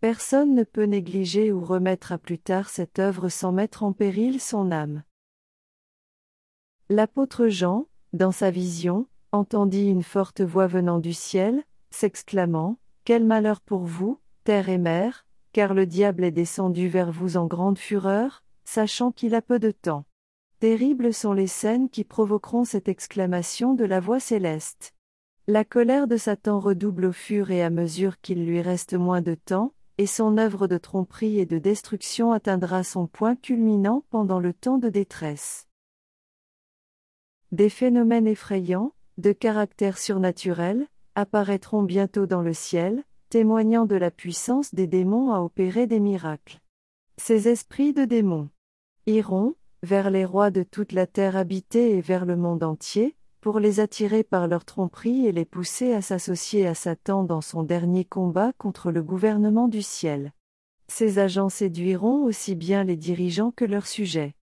Personne 0.01 0.53
ne 0.53 0.63
peut 0.63 0.83
négliger 0.83 1.53
ou 1.53 1.63
remettre 1.63 2.11
à 2.11 2.17
plus 2.17 2.37
tard 2.37 2.69
cette 2.69 2.99
œuvre 2.99 3.29
sans 3.29 3.53
mettre 3.53 3.83
en 3.83 3.93
péril 3.93 4.41
son 4.41 4.71
âme. 4.71 5.03
L'apôtre 6.89 7.47
Jean, 7.47 7.87
dans 8.11 8.33
sa 8.33 8.51
vision, 8.51 9.07
entendit 9.31 9.87
une 9.87 10.03
forte 10.03 10.41
voix 10.41 10.67
venant 10.67 10.99
du 10.99 11.13
ciel, 11.13 11.63
s'exclamant, 11.89 12.77
Quel 13.05 13.23
malheur 13.23 13.61
pour 13.61 13.85
vous, 13.85 14.19
terre 14.43 14.67
et 14.67 14.77
mer, 14.77 15.25
car 15.53 15.73
le 15.73 15.85
diable 15.85 16.25
est 16.25 16.31
descendu 16.31 16.89
vers 16.89 17.11
vous 17.11 17.37
en 17.37 17.47
grande 17.47 17.79
fureur, 17.79 18.43
sachant 18.65 19.11
qu'il 19.11 19.35
a 19.35 19.41
peu 19.41 19.57
de 19.57 19.71
temps. 19.71 20.05
Terribles 20.59 21.13
sont 21.13 21.33
les 21.33 21.47
scènes 21.47 21.89
qui 21.89 22.03
provoqueront 22.03 22.63
cette 22.63 22.87
exclamation 22.87 23.73
de 23.73 23.83
la 23.83 23.99
voix 23.99 24.21
céleste. 24.21 24.93
La 25.47 25.65
colère 25.65 26.07
de 26.07 26.17
Satan 26.17 26.59
redouble 26.59 27.05
au 27.05 27.11
fur 27.11 27.51
et 27.51 27.61
à 27.61 27.69
mesure 27.69 28.19
qu'il 28.21 28.45
lui 28.45 28.61
reste 28.61 28.93
moins 28.93 29.21
de 29.21 29.35
temps, 29.35 29.73
et 29.97 30.07
son 30.07 30.37
œuvre 30.37 30.67
de 30.67 30.77
tromperie 30.77 31.39
et 31.39 31.45
de 31.45 31.57
destruction 31.57 32.31
atteindra 32.31 32.83
son 32.83 33.05
point 33.05 33.35
culminant 33.35 34.05
pendant 34.09 34.39
le 34.39 34.53
temps 34.53 34.77
de 34.77 34.89
détresse. 34.89 35.67
Des 37.51 37.69
phénomènes 37.69 38.27
effrayants, 38.27 38.93
de 39.17 39.33
caractère 39.33 39.97
surnaturel, 39.97 40.87
apparaîtront 41.15 41.83
bientôt 41.83 42.25
dans 42.25 42.41
le 42.41 42.53
ciel, 42.53 43.03
témoignant 43.29 43.85
de 43.85 43.95
la 43.95 44.11
puissance 44.11 44.73
des 44.73 44.87
démons 44.87 45.33
à 45.33 45.39
opérer 45.39 45.85
des 45.85 45.99
miracles. 45.99 46.59
Ces 47.17 47.47
esprits 47.47 47.93
de 47.93 48.05
démons 48.05 48.49
iront, 49.05 49.55
vers 49.85 50.09
les 50.09 50.25
rois 50.25 50.51
de 50.51 50.63
toute 50.63 50.91
la 50.91 51.07
terre 51.07 51.37
habitée 51.37 51.95
et 51.95 52.01
vers 52.01 52.25
le 52.25 52.35
monde 52.35 52.63
entier, 52.63 53.15
pour 53.39 53.59
les 53.59 53.79
attirer 53.79 54.23
par 54.23 54.47
leur 54.47 54.65
tromperie 54.65 55.27
et 55.27 55.31
les 55.31 55.45
pousser 55.45 55.93
à 55.93 56.01
s'associer 56.01 56.67
à 56.67 56.73
Satan 56.73 57.23
dans 57.23 57.41
son 57.41 57.63
dernier 57.63 58.03
combat 58.03 58.51
contre 58.57 58.91
le 58.91 59.03
gouvernement 59.03 59.67
du 59.67 59.83
ciel. 59.83 60.33
Ces 60.87 61.19
agents 61.19 61.49
séduiront 61.49 62.23
aussi 62.23 62.55
bien 62.55 62.83
les 62.83 62.97
dirigeants 62.97 63.51
que 63.51 63.63
leurs 63.63 63.87
sujets. 63.87 64.33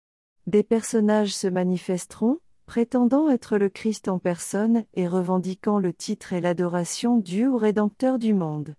Des 0.47 0.63
personnages 0.63 1.35
se 1.35 1.49
manifesteront, 1.49 2.39
prétendant 2.67 3.29
être 3.29 3.59
le 3.59 3.69
Christ 3.69 4.09
en 4.09 4.19
personne 4.19 4.85
et 4.95 5.09
revendiquant 5.09 5.79
le 5.79 5.93
titre 5.93 6.33
et 6.33 6.41
l'adoration 6.41 7.19
due 7.19 7.47
au 7.47 7.57
Rédempteur 7.57 8.19
du 8.19 8.35
monde. 8.35 8.75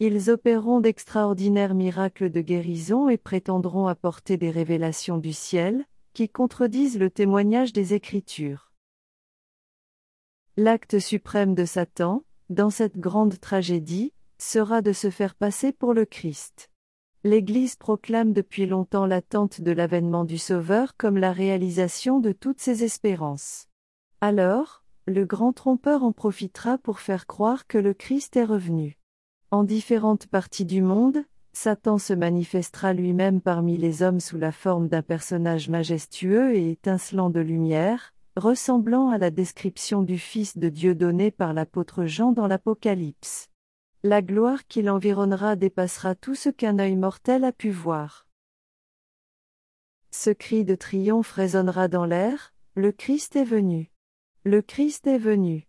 Ils 0.00 0.30
opéreront 0.30 0.80
d'extraordinaires 0.80 1.74
miracles 1.74 2.30
de 2.30 2.40
guérison 2.40 3.08
et 3.08 3.18
prétendront 3.18 3.86
apporter 3.86 4.36
des 4.36 4.50
révélations 4.50 5.18
du 5.18 5.32
ciel, 5.32 5.84
qui 6.12 6.28
contredisent 6.28 6.98
le 6.98 7.10
témoignage 7.10 7.72
des 7.72 7.94
Écritures. 7.94 8.72
L'acte 10.56 10.98
suprême 10.98 11.54
de 11.54 11.64
Satan, 11.64 12.24
dans 12.48 12.70
cette 12.70 12.98
grande 12.98 13.38
tragédie, 13.40 14.12
sera 14.38 14.82
de 14.82 14.92
se 14.92 15.10
faire 15.10 15.34
passer 15.34 15.72
pour 15.72 15.94
le 15.94 16.04
Christ. 16.04 16.70
L'Église 17.22 17.76
proclame 17.76 18.32
depuis 18.32 18.66
longtemps 18.66 19.06
l'attente 19.06 19.60
de 19.60 19.72
l'avènement 19.72 20.24
du 20.24 20.38
Sauveur 20.38 20.96
comme 20.96 21.18
la 21.18 21.32
réalisation 21.32 22.18
de 22.18 22.32
toutes 22.32 22.60
ses 22.60 22.82
espérances. 22.82 23.68
Alors, 24.22 24.84
le 25.06 25.24
grand 25.24 25.52
trompeur 25.52 26.02
en 26.02 26.12
profitera 26.12 26.78
pour 26.78 27.00
faire 27.00 27.26
croire 27.26 27.66
que 27.66 27.78
le 27.78 27.94
Christ 27.94 28.36
est 28.36 28.44
revenu. 28.44 28.98
En 29.50 29.64
différentes 29.64 30.26
parties 30.26 30.64
du 30.64 30.80
monde, 30.80 31.24
Satan 31.52 31.98
se 31.98 32.12
manifestera 32.12 32.92
lui-même 32.92 33.40
parmi 33.40 33.76
les 33.76 34.02
hommes 34.02 34.20
sous 34.20 34.38
la 34.38 34.52
forme 34.52 34.88
d'un 34.88 35.02
personnage 35.02 35.68
majestueux 35.68 36.54
et 36.54 36.70
étincelant 36.70 37.30
de 37.30 37.40
lumière, 37.40 38.14
ressemblant 38.36 39.10
à 39.10 39.18
la 39.18 39.30
description 39.30 40.02
du 40.02 40.18
Fils 40.18 40.56
de 40.56 40.68
Dieu 40.68 40.94
donnée 40.94 41.30
par 41.30 41.52
l'apôtre 41.52 42.04
Jean 42.04 42.32
dans 42.32 42.46
l'Apocalypse. 42.46 43.48
La 44.02 44.22
gloire 44.22 44.66
qui 44.66 44.80
l'environnera 44.82 45.56
dépassera 45.56 46.14
tout 46.14 46.34
ce 46.34 46.48
qu'un 46.48 46.78
œil 46.78 46.96
mortel 46.96 47.44
a 47.44 47.52
pu 47.52 47.70
voir. 47.70 48.26
Ce 50.10 50.30
cri 50.30 50.64
de 50.64 50.74
triomphe 50.74 51.32
résonnera 51.32 51.88
dans 51.88 52.06
l'air, 52.06 52.54
le 52.74 52.92
Christ 52.92 53.36
est 53.36 53.44
venu. 53.44 53.90
Le 54.44 54.62
Christ 54.62 55.06
est 55.06 55.18
venu. 55.18 55.68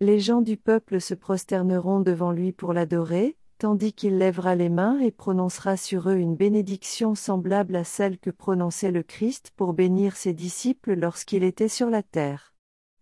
Les 0.00 0.20
gens 0.20 0.42
du 0.42 0.56
peuple 0.56 1.00
se 1.00 1.14
prosterneront 1.14 2.00
devant 2.00 2.32
lui 2.32 2.52
pour 2.52 2.72
l'adorer, 2.72 3.36
tandis 3.60 3.92
qu'il 3.92 4.16
lèvera 4.16 4.54
les 4.54 4.70
mains 4.70 4.98
et 5.00 5.10
prononcera 5.10 5.76
sur 5.76 6.08
eux 6.08 6.16
une 6.16 6.34
bénédiction 6.34 7.14
semblable 7.14 7.76
à 7.76 7.84
celle 7.84 8.18
que 8.18 8.30
prononçait 8.30 8.90
le 8.90 9.02
Christ 9.02 9.52
pour 9.54 9.74
bénir 9.74 10.16
ses 10.16 10.32
disciples 10.32 10.94
lorsqu'il 10.94 11.44
était 11.44 11.68
sur 11.68 11.90
la 11.90 12.02
terre. 12.02 12.54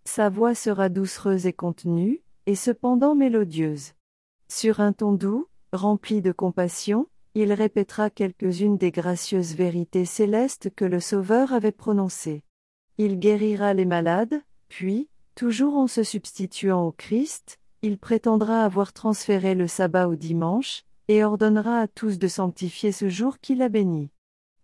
Sa 0.04 0.28
voix 0.28 0.56
sera 0.56 0.88
doucereuse 0.88 1.46
et 1.46 1.52
contenue, 1.52 2.22
et 2.46 2.56
cependant 2.56 3.14
mélodieuse. 3.14 3.92
Sur 4.48 4.80
un 4.80 4.92
ton 4.92 5.12
doux, 5.12 5.46
rempli 5.72 6.22
de 6.22 6.32
compassion, 6.32 7.06
il 7.34 7.52
répétera 7.52 8.10
quelques-unes 8.10 8.78
des 8.78 8.90
gracieuses 8.90 9.54
vérités 9.54 10.06
célestes 10.06 10.74
que 10.74 10.84
le 10.84 10.98
Sauveur 10.98 11.52
avait 11.52 11.70
prononcées. 11.70 12.42
Il 12.96 13.20
guérira 13.20 13.74
les 13.74 13.84
malades, 13.84 14.42
puis, 14.68 15.08
toujours 15.36 15.76
en 15.76 15.86
se 15.86 16.02
substituant 16.02 16.84
au 16.84 16.90
Christ, 16.90 17.60
il 17.82 17.98
prétendra 17.98 18.64
avoir 18.64 18.92
transféré 18.92 19.54
le 19.54 19.66
sabbat 19.66 20.08
au 20.08 20.16
dimanche, 20.16 20.84
et 21.08 21.24
ordonnera 21.24 21.80
à 21.80 21.88
tous 21.88 22.18
de 22.18 22.28
sanctifier 22.28 22.92
ce 22.92 23.08
jour 23.08 23.38
qu'il 23.38 23.62
a 23.62 23.68
béni. 23.68 24.10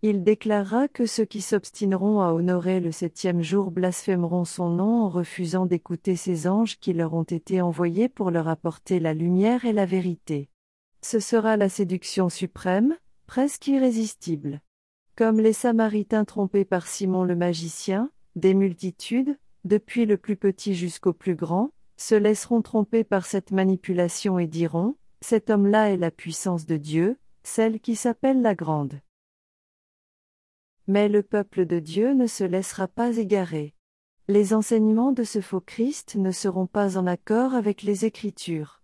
Il 0.03 0.22
déclarera 0.22 0.87
que 0.88 1.07
ceux 1.07 1.24
qui 1.24 1.40
s'obstineront 1.40 2.20
à 2.20 2.35
honorer 2.35 2.79
le 2.81 2.92
septième 2.92 3.40
jour 3.40 3.70
blasphémeront 3.70 4.44
son 4.44 4.68
nom 4.68 5.05
en 5.05 5.09
refusant 5.09 5.64
d'écouter 5.64 6.14
ces 6.14 6.46
anges 6.46 6.79
qui 6.79 6.92
leur 6.92 7.14
ont 7.14 7.22
été 7.22 7.62
envoyés 7.62 8.11
pour 8.11 8.31
leur 8.31 8.48
apporter 8.48 9.00
la 9.00 9.14
lumière 9.14 9.64
et 9.64 9.72
la 9.72 9.87
vérité. 9.87 10.50
Ce 11.00 11.20
sera 11.20 11.57
la 11.57 11.70
séduction 11.70 12.29
suprême, 12.29 12.96
presque 13.27 13.66
irrésistible. 13.68 14.61
Comme 15.16 15.40
les 15.40 15.55
Samaritains 15.55 16.27
trompés 16.27 16.66
par 16.66 16.87
Simon 16.87 17.24
le 17.24 17.37
magicien, 17.37 18.11
des 18.37 18.53
multitudes, 18.53 19.38
depuis 19.64 20.05
le 20.05 20.18
plus 20.18 20.37
petit 20.37 20.74
jusqu'au 20.74 21.14
plus 21.14 21.35
grand, 21.35 21.70
se 21.96 22.14
laisseront 22.14 22.62
tromper 22.62 23.04
par 23.04 23.26
cette 23.26 23.50
manipulation 23.50 24.38
et 24.38 24.46
diront, 24.46 24.96
Cet 25.20 25.50
homme-là 25.50 25.90
est 25.90 25.96
la 25.96 26.11
puissance 26.11 26.66
de 26.66 26.76
Dieu, 26.76 27.18
celle 27.42 27.80
qui 27.80 27.96
s'appelle 27.96 28.42
la 28.42 28.54
grande. 28.54 29.00
Mais 30.87 31.09
le 31.09 31.22
peuple 31.22 31.66
de 31.66 31.78
Dieu 31.78 32.12
ne 32.12 32.26
se 32.26 32.44
laissera 32.44 32.88
pas 32.88 33.16
égarer. 33.16 33.74
Les 34.28 34.54
enseignements 34.54 35.12
de 35.12 35.22
ce 35.22 35.40
faux 35.40 35.61
Christ 35.61 36.16
ne 36.16 36.30
seront 36.30 36.66
pas 36.66 36.96
en 36.96 37.07
accord 37.07 37.54
avec 37.54 37.83
les 37.83 38.04
Écritures. 38.04 38.83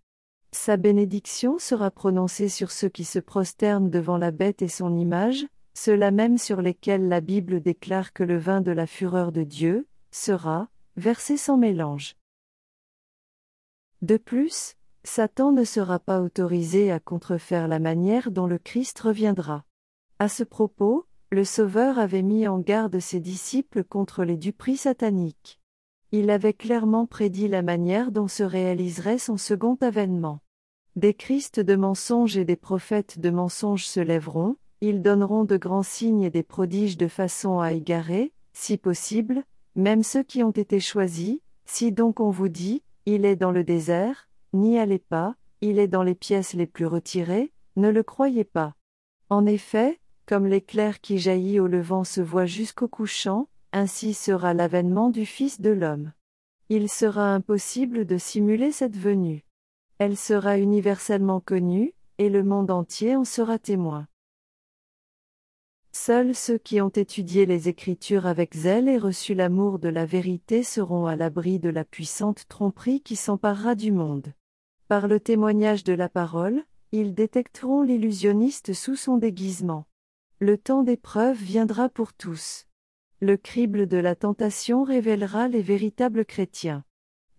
Sa 0.53 0.77
bénédiction 0.77 1.59
sera 1.59 1.91
prononcée 1.91 2.49
sur 2.49 2.71
ceux 2.71 2.89
qui 2.89 3.05
se 3.05 3.19
prosternent 3.19 3.89
devant 3.89 4.19
la 4.19 4.33
bête 4.33 4.63
et 4.63 4.69
son 4.69 4.97
image, 4.97 5.47
ceux-là 5.75 6.11
même 6.11 6.39
sur 6.39 6.61
lesquels 6.61 7.09
la 7.09 7.21
Bible 7.21 7.61
déclare 7.61 8.13
que 8.13 8.25
le 8.25 8.37
vin 8.37 8.61
de 8.61 8.73
la 8.73 8.87
fureur 8.87 9.33
de 9.33 9.45
Dieu 9.45 9.87
sera 10.11 10.69
versé 10.97 11.37
sans 11.37 11.57
mélange. 11.57 12.17
De 14.03 14.17
plus, 14.17 14.77
Satan 15.05 15.53
ne 15.53 15.65
sera 15.65 15.99
pas 15.99 16.21
autorisé 16.21 16.91
à 16.91 17.01
contrefaire 17.01 17.69
la 17.69 17.79
manière 17.79 18.31
dont 18.31 18.47
le 18.47 18.59
Christ 18.59 18.99
reviendra. 19.01 19.65
À 20.19 20.29
ce 20.29 20.43
propos, 20.43 21.07
le 21.31 21.45
Sauveur 21.45 21.99
avait 21.99 22.23
mis 22.23 22.49
en 22.49 22.59
garde 22.59 22.99
ses 22.99 23.21
disciples 23.21 23.85
contre 23.85 24.25
les 24.25 24.37
duperies 24.37 24.79
sataniques. 24.79 25.61
Il 26.13 26.31
avait 26.31 26.55
clairement 26.55 27.07
prédit 27.07 27.47
la 27.47 27.63
manière 27.63 28.11
dont 28.11 28.27
se 28.27 28.43
réaliserait 28.43 29.19
son 29.19 29.37
second 29.37 29.77
avènement. 29.81 30.41
Des 30.97 31.15
Christs 31.15 31.61
de 31.61 31.77
mensonges 31.77 32.37
et 32.37 32.45
des 32.45 32.57
prophètes 32.57 33.21
de 33.21 33.31
mensonges 33.31 33.87
se 33.87 34.01
lèveront, 34.01 34.57
ils 34.81 35.03
donneront 35.03 35.45
de 35.45 35.57
grands 35.57 35.85
signes 35.85 36.23
et 36.23 36.31
des 36.31 36.43
prodiges 36.43 36.97
de 36.97 37.07
façon 37.07 37.61
à 37.61 37.73
égarer, 37.73 38.33
si 38.53 38.77
possible, 38.77 39.45
même 39.77 40.03
ceux 40.03 40.23
qui 40.23 40.43
ont 40.43 40.51
été 40.51 40.81
choisis, 40.81 41.39
si 41.65 41.93
donc 41.93 42.19
on 42.19 42.31
vous 42.31 42.49
dit, 42.49 42.83
il 43.07 43.25
est 43.25 43.37
dans 43.37 43.51
le 43.51 43.65
désert, 43.65 44.29
n'y 44.53 44.79
allez 44.79 44.99
pas, 44.99 45.37
il 45.61 45.79
est 45.79 45.89
dans 45.89 46.03
les 46.03 46.15
pièces 46.15 46.55
les 46.55 46.67
plus 46.67 46.87
retirées, 46.87 47.53
ne 47.77 47.89
le 47.89 48.03
croyez 48.03 48.45
pas. 48.45 48.75
En 49.29 49.47
effet, 49.47 50.01
comme 50.27 50.47
l'éclair 50.47 51.01
qui 51.01 51.19
jaillit 51.19 51.61
au 51.61 51.67
levant 51.67 52.05
se 52.05 52.21
voit 52.21 52.47
jusqu'au 52.47 52.89
couchant, 52.89 53.49
ainsi 53.73 54.15
sera 54.15 54.55
l'avènement 54.55 55.11
du 55.11 55.27
Fils 55.27 55.61
de 55.61 55.71
l'homme. 55.71 56.13
Il 56.69 56.89
sera 56.89 57.35
impossible 57.35 58.05
de 58.07 58.17
simuler 58.17 58.73
cette 58.73 58.97
venue. 58.97 59.45
Elle 59.99 60.17
sera 60.17 60.59
universellement 60.59 61.41
connue, 61.41 61.95
et 62.19 62.29
le 62.29 62.45
monde 62.45 62.71
entier 62.71 63.17
en 63.17 63.25
sera 63.25 63.59
témoin. 63.59 64.07
Seuls 65.93 66.37
ceux 66.37 66.57
qui 66.57 66.81
ont 66.81 66.89
étudié 66.89 67.47
les 67.47 67.69
Écritures 67.69 68.27
avec 68.27 68.55
zèle 68.55 68.89
et 68.89 68.97
reçu 68.97 69.35
l'amour 69.35 69.81
de 69.81 69.89
la 69.89 70.07
vérité 70.07 70.63
seront 70.63 71.07
à 71.07 71.17
l'abri 71.17 71.59
de 71.59 71.69
la 71.69 71.85
puissante 71.85 72.47
tromperie 72.49 73.01
qui 73.01 73.17
s'emparera 73.17 73.75
du 73.75 73.91
monde. 73.91 74.33
Par 74.87 75.09
le 75.09 75.19
témoignage 75.19 75.83
de 75.83 75.93
la 75.93 76.09
parole, 76.09 76.63
ils 76.93 77.13
détecteront 77.13 77.83
l'illusionniste 77.83 78.73
sous 78.73 78.95
son 78.95 79.17
déguisement. 79.17 79.87
Le 80.39 80.57
temps 80.57 80.85
d'épreuve 80.85 81.37
viendra 81.37 81.89
pour 81.89 82.13
tous. 82.13 82.67
Le 83.21 83.37
crible 83.37 83.89
de 83.89 83.97
la 83.97 84.15
tentation 84.15 84.85
révélera 84.85 85.49
les 85.49 85.61
véritables 85.61 86.25
chrétiens. 86.25 86.85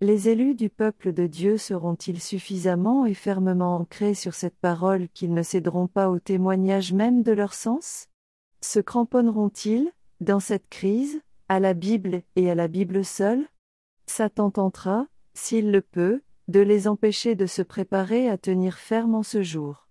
Les 0.02 0.28
élus 0.28 0.54
du 0.54 0.68
peuple 0.68 1.14
de 1.14 1.26
Dieu 1.26 1.56
seront-ils 1.56 2.20
suffisamment 2.20 3.06
et 3.06 3.14
fermement 3.14 3.76
ancrés 3.76 4.14
sur 4.14 4.34
cette 4.34 4.58
parole 4.58 5.08
qu'ils 5.08 5.32
ne 5.32 5.42
céderont 5.42 5.86
pas 5.86 6.10
au 6.10 6.18
témoignage 6.18 6.92
même 6.92 7.22
de 7.22 7.32
leur 7.32 7.54
sens? 7.54 8.08
Se 8.64 8.78
cramponneront-ils, 8.78 9.90
dans 10.20 10.38
cette 10.38 10.68
crise, 10.68 11.20
à 11.48 11.58
la 11.58 11.74
Bible 11.74 12.22
et 12.36 12.48
à 12.48 12.54
la 12.54 12.68
Bible 12.68 13.04
seule? 13.04 13.44
Satan 14.06 14.52
tentera, 14.52 15.08
s'il 15.34 15.72
le 15.72 15.80
peut, 15.80 16.22
de 16.46 16.60
les 16.60 16.86
empêcher 16.86 17.34
de 17.34 17.46
se 17.46 17.60
préparer 17.60 18.28
à 18.28 18.38
tenir 18.38 18.78
ferme 18.78 19.16
en 19.16 19.24
ce 19.24 19.42
jour. 19.42 19.88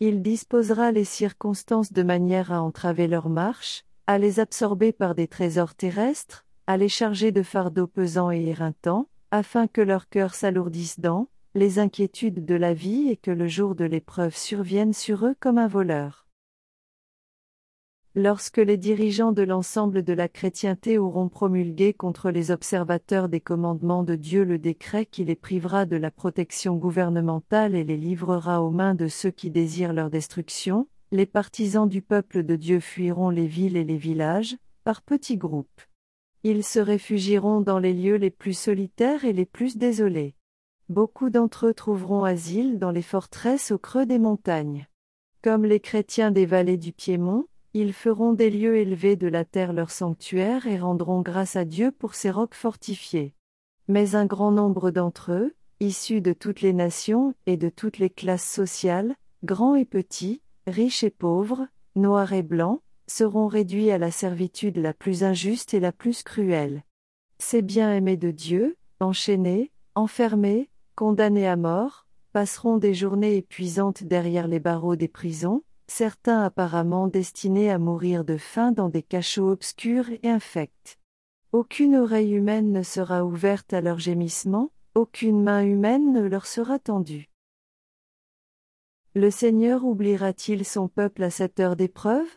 Il 0.00 0.20
disposera 0.20 0.92
les 0.92 1.04
circonstances 1.04 1.94
de 1.94 2.02
manière 2.02 2.52
à 2.52 2.62
entraver 2.62 3.08
leur 3.08 3.30
marche, 3.30 3.84
à 4.06 4.18
les 4.18 4.38
absorber 4.38 4.92
par 4.92 5.14
des 5.14 5.26
trésors 5.26 5.74
terrestres, 5.74 6.44
à 6.66 6.76
les 6.76 6.90
charger 6.90 7.32
de 7.32 7.42
fardeaux 7.42 7.86
pesants 7.86 8.30
et 8.30 8.44
éreintants, 8.44 9.08
afin 9.30 9.66
que 9.66 9.80
leur 9.80 10.10
cœur 10.10 10.34
s'alourdisse 10.34 11.00
dans 11.00 11.28
les 11.54 11.78
inquiétudes 11.78 12.44
de 12.44 12.54
la 12.54 12.74
vie 12.74 13.08
et 13.08 13.16
que 13.16 13.30
le 13.30 13.48
jour 13.48 13.74
de 13.74 13.84
l'épreuve 13.86 14.36
survienne 14.36 14.92
sur 14.92 15.24
eux 15.24 15.36
comme 15.40 15.58
un 15.58 15.68
voleur. 15.68 16.26
Lorsque 18.16 18.56
les 18.56 18.76
dirigeants 18.76 19.30
de 19.30 19.42
l'ensemble 19.42 20.02
de 20.02 20.12
la 20.12 20.28
chrétienté 20.28 20.98
auront 20.98 21.28
promulgué 21.28 21.94
contre 21.94 22.32
les 22.32 22.50
observateurs 22.50 23.28
des 23.28 23.40
commandements 23.40 24.02
de 24.02 24.16
Dieu 24.16 24.42
le 24.42 24.58
décret 24.58 25.06
qui 25.06 25.24
les 25.24 25.36
privera 25.36 25.86
de 25.86 25.96
la 25.96 26.10
protection 26.10 26.74
gouvernementale 26.74 27.76
et 27.76 27.84
les 27.84 27.96
livrera 27.96 28.62
aux 28.62 28.72
mains 28.72 28.96
de 28.96 29.06
ceux 29.06 29.30
qui 29.30 29.50
désirent 29.50 29.92
leur 29.92 30.10
destruction, 30.10 30.88
les 31.12 31.24
partisans 31.24 31.88
du 31.88 32.02
peuple 32.02 32.42
de 32.42 32.56
Dieu 32.56 32.80
fuiront 32.80 33.30
les 33.30 33.46
villes 33.46 33.76
et 33.76 33.84
les 33.84 33.96
villages, 33.96 34.56
par 34.82 35.02
petits 35.02 35.36
groupes. 35.36 35.82
Ils 36.42 36.64
se 36.64 36.80
réfugieront 36.80 37.60
dans 37.60 37.78
les 37.78 37.92
lieux 37.92 38.16
les 38.16 38.30
plus 38.30 38.58
solitaires 38.58 39.24
et 39.24 39.32
les 39.32 39.46
plus 39.46 39.76
désolés. 39.76 40.34
Beaucoup 40.88 41.30
d'entre 41.30 41.68
eux 41.68 41.74
trouveront 41.74 42.24
asile 42.24 42.80
dans 42.80 42.90
les 42.90 43.02
forteresses 43.02 43.70
au 43.70 43.78
creux 43.78 44.06
des 44.06 44.18
montagnes. 44.18 44.88
Comme 45.42 45.64
les 45.64 45.78
chrétiens 45.78 46.32
des 46.32 46.46
vallées 46.46 46.76
du 46.76 46.92
Piémont, 46.92 47.46
ils 47.72 47.92
feront 47.92 48.32
des 48.32 48.50
lieux 48.50 48.76
élevés 48.76 49.16
de 49.16 49.28
la 49.28 49.44
terre 49.44 49.72
leur 49.72 49.90
sanctuaire 49.90 50.66
et 50.66 50.78
rendront 50.78 51.20
grâce 51.20 51.56
à 51.56 51.64
Dieu 51.64 51.92
pour 51.92 52.14
ces 52.14 52.30
rocs 52.30 52.54
fortifiés. 52.54 53.34
Mais 53.88 54.14
un 54.14 54.26
grand 54.26 54.50
nombre 54.50 54.90
d'entre 54.90 55.32
eux, 55.32 55.54
issus 55.78 56.20
de 56.20 56.32
toutes 56.32 56.60
les 56.60 56.72
nations 56.72 57.34
et 57.46 57.56
de 57.56 57.68
toutes 57.68 57.98
les 57.98 58.10
classes 58.10 58.48
sociales, 58.48 59.14
grands 59.44 59.74
et 59.74 59.84
petits, 59.84 60.42
riches 60.66 61.04
et 61.04 61.10
pauvres, 61.10 61.66
noirs 61.96 62.32
et 62.32 62.42
blancs, 62.42 62.80
seront 63.06 63.46
réduits 63.46 63.90
à 63.90 63.98
la 63.98 64.10
servitude 64.10 64.76
la 64.76 64.92
plus 64.92 65.24
injuste 65.24 65.74
et 65.74 65.80
la 65.80 65.92
plus 65.92 66.22
cruelle. 66.22 66.84
Ces 67.38 67.62
bien-aimés 67.62 68.16
de 68.16 68.30
Dieu, 68.30 68.76
enchaînés, 69.00 69.72
enfermés, 69.94 70.68
condamnés 70.94 71.48
à 71.48 71.56
mort, 71.56 72.06
passeront 72.32 72.76
des 72.76 72.94
journées 72.94 73.36
épuisantes 73.36 74.04
derrière 74.04 74.46
les 74.46 74.60
barreaux 74.60 74.96
des 74.96 75.08
prisons, 75.08 75.62
certains 75.90 76.44
apparemment 76.44 77.08
destinés 77.08 77.70
à 77.70 77.78
mourir 77.78 78.24
de 78.24 78.36
faim 78.36 78.70
dans 78.70 78.88
des 78.88 79.02
cachots 79.02 79.50
obscurs 79.50 80.08
et 80.10 80.28
infects. 80.28 80.98
Aucune 81.52 81.96
oreille 81.96 82.32
humaine 82.32 82.72
ne 82.72 82.82
sera 82.82 83.24
ouverte 83.24 83.72
à 83.72 83.80
leurs 83.80 83.98
gémissements, 83.98 84.70
aucune 84.94 85.42
main 85.42 85.62
humaine 85.64 86.12
ne 86.12 86.20
leur 86.22 86.46
sera 86.46 86.78
tendue. 86.78 87.28
Le 89.14 89.30
Seigneur 89.32 89.84
oubliera-t-il 89.84 90.64
son 90.64 90.86
peuple 90.86 91.24
à 91.24 91.30
cette 91.30 91.58
heure 91.58 91.74
d'épreuve? 91.74 92.28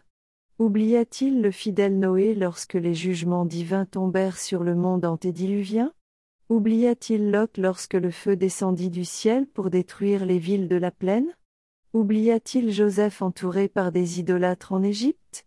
Oublia-t-il 0.57 1.41
le 1.41 1.51
fidèle 1.51 1.99
Noé 1.99 2.33
lorsque 2.33 2.73
les 2.73 2.95
jugements 2.95 3.45
divins 3.45 3.85
tombèrent 3.85 4.39
sur 4.39 4.63
le 4.63 4.73
monde 4.73 5.05
antédiluvien? 5.05 5.93
Oublia-t-il 6.49 7.29
Lot 7.29 7.57
lorsque 7.57 7.93
le 7.93 8.09
feu 8.09 8.35
descendit 8.35 8.89
du 8.89 9.05
ciel 9.05 9.45
pour 9.45 9.69
détruire 9.69 10.25
les 10.25 10.39
villes 10.39 10.67
de 10.67 10.75
la 10.75 10.89
plaine? 10.89 11.31
Oublia-t-il 11.93 12.71
Joseph 12.71 13.21
entouré 13.21 13.67
par 13.67 13.91
des 13.91 14.19
idolâtres 14.19 14.73
en 14.73 14.82
Égypte? 14.82 15.45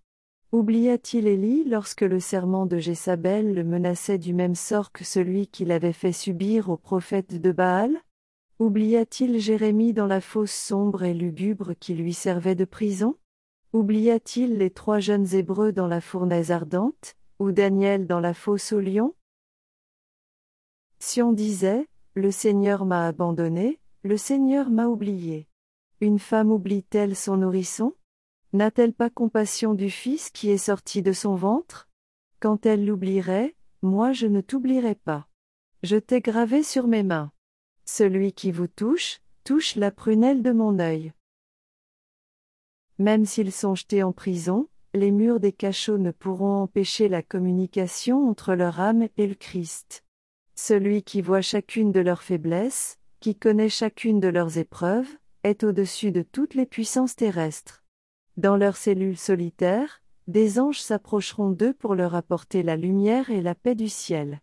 Oublia-t-il 0.53 1.27
Élie 1.27 1.65
lorsque 1.65 2.03
le 2.03 2.21
serment 2.21 2.67
de 2.67 2.79
Jézabel 2.79 3.53
le 3.53 3.65
menaçait 3.65 4.19
du 4.19 4.33
même 4.33 4.55
sort 4.55 4.93
que 4.93 5.03
celui 5.03 5.49
qu'il 5.49 5.73
avait 5.73 5.93
fait 5.93 6.13
subir 6.13 6.71
aux 6.71 6.77
prophètes 6.77 7.41
de 7.41 7.51
Baal? 7.51 8.01
Oublia-t-il 8.61 9.41
Jérémie 9.41 9.93
dans 9.93 10.07
la 10.07 10.21
fosse 10.21 10.55
sombre 10.55 11.03
et 11.03 11.15
lugubre 11.15 11.73
qui 11.81 11.95
lui 11.95 12.15
servait 12.15 12.55
de 12.55 12.65
prison? 12.65 13.17
Oublia-t-il 13.73 14.57
les 14.57 14.71
trois 14.71 15.01
jeunes 15.01 15.35
Hébreux 15.35 15.73
dans 15.73 15.89
la 15.89 16.01
fournaise 16.01 16.53
ardente, 16.53 17.17
ou 17.41 17.51
Daniel 17.51 18.07
dans 18.07 18.21
la 18.21 18.35
fosse 18.35 18.73
au 18.73 18.79
lion 18.79 19.17
Si 21.01 21.21
on 21.21 21.33
disait, 21.33 21.89
Le 22.15 22.31
Seigneur 22.31 22.85
m'a 22.85 23.09
abandonné, 23.09 23.81
le 24.05 24.17
Seigneur 24.17 24.71
m'a 24.71 24.87
oublié. 24.87 25.49
Une 26.03 26.19
femme 26.19 26.53
oublie-t-elle 26.53 27.17
son 27.17 27.39
nourrisson? 27.39 27.95
N'a-t-elle 28.53 28.93
pas 28.93 29.09
compassion 29.09 29.73
du 29.73 29.89
Fils 29.89 30.31
qui 30.31 30.51
est 30.51 30.59
sorti 30.59 31.01
de 31.01 31.13
son 31.13 31.35
ventre? 31.35 31.89
Quand 32.39 32.67
elle 32.67 32.85
l'oublierait, 32.85 33.57
moi 33.81 34.13
je 34.13 34.27
ne 34.27 34.43
t'oublierai 34.43 34.95
pas. 34.95 35.27
Je 35.83 35.97
t'ai 35.97 36.21
gravé 36.21 36.63
sur 36.63 36.87
mes 36.87 37.03
mains. 37.03 37.33
Celui 37.87 38.35
qui 38.35 38.53
vous 38.53 38.67
touche, 38.67 39.21
touche 39.43 39.75
la 39.77 39.91
prunelle 39.91 40.43
de 40.43 40.53
mon 40.53 40.79
œil. 40.79 41.13
Même 42.99 43.25
s'ils 43.25 43.53
sont 43.53 43.75
jetés 43.75 44.03
en 44.03 44.13
prison, 44.13 44.69
les 44.93 45.11
murs 45.11 45.41
des 45.41 45.53
cachots 45.53 45.99
ne 45.99 46.11
pourront 46.11 46.63
empêcher 46.63 47.09
la 47.09 47.23
communication 47.23 48.29
entre 48.29 48.55
leur 48.55 48.81
âme 48.81 49.09
et 49.17 49.27
le 49.27 49.35
Christ. 49.35 50.05
Celui 50.55 51.03
qui 51.03 51.23
voit 51.23 51.43
chacune 51.43 51.91
de 51.91 52.01
leurs 52.01 52.23
faiblesses, 52.23 52.99
qui 53.21 53.35
connaît 53.35 53.69
chacune 53.71 54.21
de 54.21 54.29
leurs 54.29 54.59
épreuves, 54.59 55.09
est 55.47 55.65
au-dessus 55.65 56.13
de 56.13 56.23
toutes 56.23 56.55
les 56.55 56.67
puissances 56.67 57.17
terrestres. 57.17 57.85
Dans 58.37 58.57
leurs 58.57 58.77
cellules 58.77 59.17
solitaires, 59.17 60.03
des 60.27 60.59
anges 60.59 60.81
s'approcheront 60.81 61.51
d'eux 61.51 61.73
pour 61.73 61.95
leur 61.95 62.15
apporter 62.15 62.63
la 62.63 62.77
lumière 62.77 63.31
et 63.31 63.41
la 63.41 63.55
paix 63.55 63.77
du 63.77 63.89
ciel. 63.89 64.41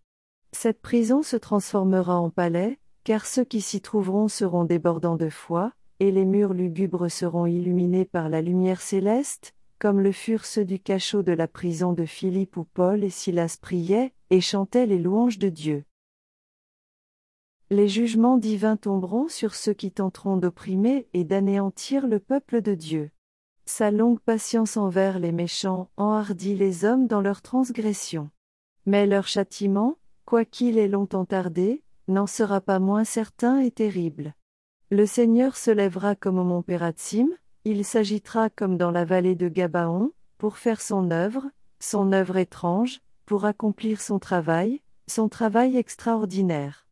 Cette 0.53 0.81
prison 0.81 1.21
se 1.21 1.35
transformera 1.35 2.15
en 2.15 2.29
palais, 2.29 2.79
car 3.03 3.25
ceux 3.25 3.43
qui 3.43 3.59
s'y 3.59 3.81
trouveront 3.81 4.29
seront 4.29 4.63
débordants 4.63 5.17
de 5.17 5.29
foi, 5.29 5.73
et 5.99 6.11
les 6.11 6.25
murs 6.25 6.53
lugubres 6.53 7.11
seront 7.11 7.45
illuminés 7.45 8.05
par 8.05 8.29
la 8.29 8.41
lumière 8.41 8.81
céleste, 8.81 9.53
comme 9.79 9.99
le 9.99 10.13
furent 10.13 10.45
ceux 10.45 10.63
du 10.63 10.79
cachot 10.79 11.21
de 11.21 11.33
la 11.33 11.49
prison 11.49 11.91
de 11.91 12.05
Philippe 12.05 12.55
où 12.55 12.63
Paul 12.63 13.03
et 13.03 13.09
Silas 13.09 13.57
priaient, 13.61 14.13
et 14.29 14.39
chantaient 14.39 14.85
les 14.85 14.99
louanges 14.99 15.39
de 15.39 15.49
Dieu. 15.49 15.83
Les 17.75 17.87
jugements 17.87 18.37
divins 18.37 18.77
tomberont 18.77 19.27
sur 19.27 19.55
ceux 19.55 19.73
qui 19.73 19.91
tenteront 19.91 20.37
d'opprimer 20.37 21.07
et 21.15 21.23
d'anéantir 21.23 22.05
le 22.05 22.19
peuple 22.19 22.61
de 22.61 22.75
Dieu. 22.75 23.09
Sa 23.65 23.89
longue 23.89 24.19
patience 24.19 24.77
envers 24.77 25.17
les 25.17 25.31
méchants 25.31 25.89
enhardit 25.97 26.53
les 26.53 26.85
hommes 26.85 27.07
dans 27.07 27.19
leur 27.19 27.41
transgression. 27.41 28.29
Mais 28.85 29.07
leur 29.07 29.25
châtiment, 29.25 29.97
quoiqu'il 30.23 30.77
ait 30.77 30.87
longtemps 30.87 31.25
tardé, 31.25 31.81
n'en 32.07 32.27
sera 32.27 32.61
pas 32.61 32.77
moins 32.77 33.05
certain 33.05 33.57
et 33.57 33.71
terrible. 33.71 34.35
Le 34.91 35.07
Seigneur 35.07 35.57
se 35.57 35.71
lèvera 35.71 36.13
comme 36.13 36.37
au 36.37 36.43
mont 36.43 36.61
Pératsim, 36.61 37.29
il 37.65 37.83
s'agitera 37.85 38.51
comme 38.51 38.77
dans 38.77 38.91
la 38.91 39.03
vallée 39.03 39.33
de 39.33 39.49
Gabaon, 39.49 40.11
pour 40.37 40.59
faire 40.59 40.79
son 40.79 41.09
œuvre, 41.09 41.49
son 41.79 42.11
œuvre 42.11 42.37
étrange, 42.37 43.01
pour 43.25 43.45
accomplir 43.45 43.99
son 43.99 44.19
travail, 44.19 44.83
son 45.07 45.27
travail 45.27 45.75
extraordinaire. 45.75 46.83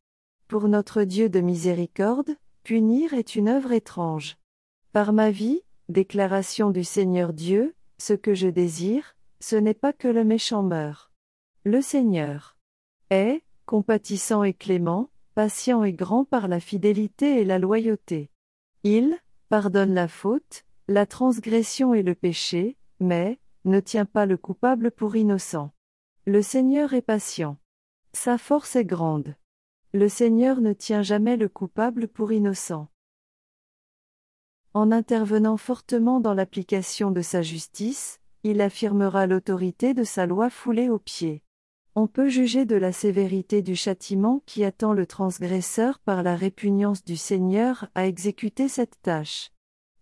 Pour 0.51 0.67
notre 0.67 1.03
Dieu 1.03 1.29
de 1.29 1.39
miséricorde, 1.39 2.35
punir 2.65 3.13
est 3.13 3.37
une 3.37 3.47
œuvre 3.47 3.71
étrange. 3.71 4.35
Par 4.91 5.13
ma 5.13 5.31
vie, 5.31 5.61
déclaration 5.87 6.71
du 6.71 6.83
Seigneur 6.83 7.31
Dieu, 7.31 7.73
ce 7.99 8.11
que 8.11 8.33
je 8.33 8.49
désire, 8.49 9.15
ce 9.39 9.55
n'est 9.55 9.73
pas 9.73 9.93
que 9.93 10.09
le 10.09 10.25
méchant 10.25 10.61
meure. 10.61 11.09
Le 11.63 11.81
Seigneur 11.81 12.57
est, 13.11 13.43
compatissant 13.65 14.43
et 14.43 14.53
clément, 14.53 15.09
patient 15.35 15.85
et 15.85 15.93
grand 15.93 16.25
par 16.25 16.49
la 16.49 16.59
fidélité 16.59 17.39
et 17.39 17.45
la 17.45 17.57
loyauté. 17.57 18.29
Il 18.83 19.17
pardonne 19.47 19.93
la 19.93 20.09
faute, 20.09 20.65
la 20.89 21.05
transgression 21.05 21.93
et 21.93 22.03
le 22.03 22.13
péché, 22.13 22.75
mais 22.99 23.39
ne 23.63 23.79
tient 23.79 24.03
pas 24.03 24.25
le 24.25 24.35
coupable 24.35 24.91
pour 24.91 25.15
innocent. 25.15 25.71
Le 26.25 26.41
Seigneur 26.41 26.93
est 26.93 27.01
patient. 27.01 27.55
Sa 28.11 28.37
force 28.37 28.75
est 28.75 28.83
grande. 28.83 29.33
Le 29.93 30.07
Seigneur 30.07 30.61
ne 30.61 30.71
tient 30.71 31.01
jamais 31.01 31.35
le 31.35 31.49
coupable 31.49 32.07
pour 32.07 32.31
innocent. 32.31 32.87
En 34.73 34.89
intervenant 34.89 35.57
fortement 35.57 36.21
dans 36.21 36.33
l'application 36.33 37.11
de 37.11 37.21
sa 37.21 37.41
justice, 37.41 38.21
il 38.43 38.61
affirmera 38.61 39.27
l'autorité 39.27 39.93
de 39.93 40.05
sa 40.05 40.25
loi 40.25 40.49
foulée 40.49 40.87
aux 40.87 40.97
pieds. 40.97 41.43
On 41.93 42.07
peut 42.07 42.29
juger 42.29 42.63
de 42.63 42.77
la 42.77 42.93
sévérité 42.93 43.61
du 43.61 43.75
châtiment 43.75 44.41
qui 44.45 44.63
attend 44.63 44.93
le 44.93 45.05
transgresseur 45.05 45.99
par 45.99 46.23
la 46.23 46.37
répugnance 46.37 47.03
du 47.03 47.17
Seigneur 47.17 47.89
à 47.93 48.07
exécuter 48.07 48.69
cette 48.69 49.01
tâche. 49.01 49.51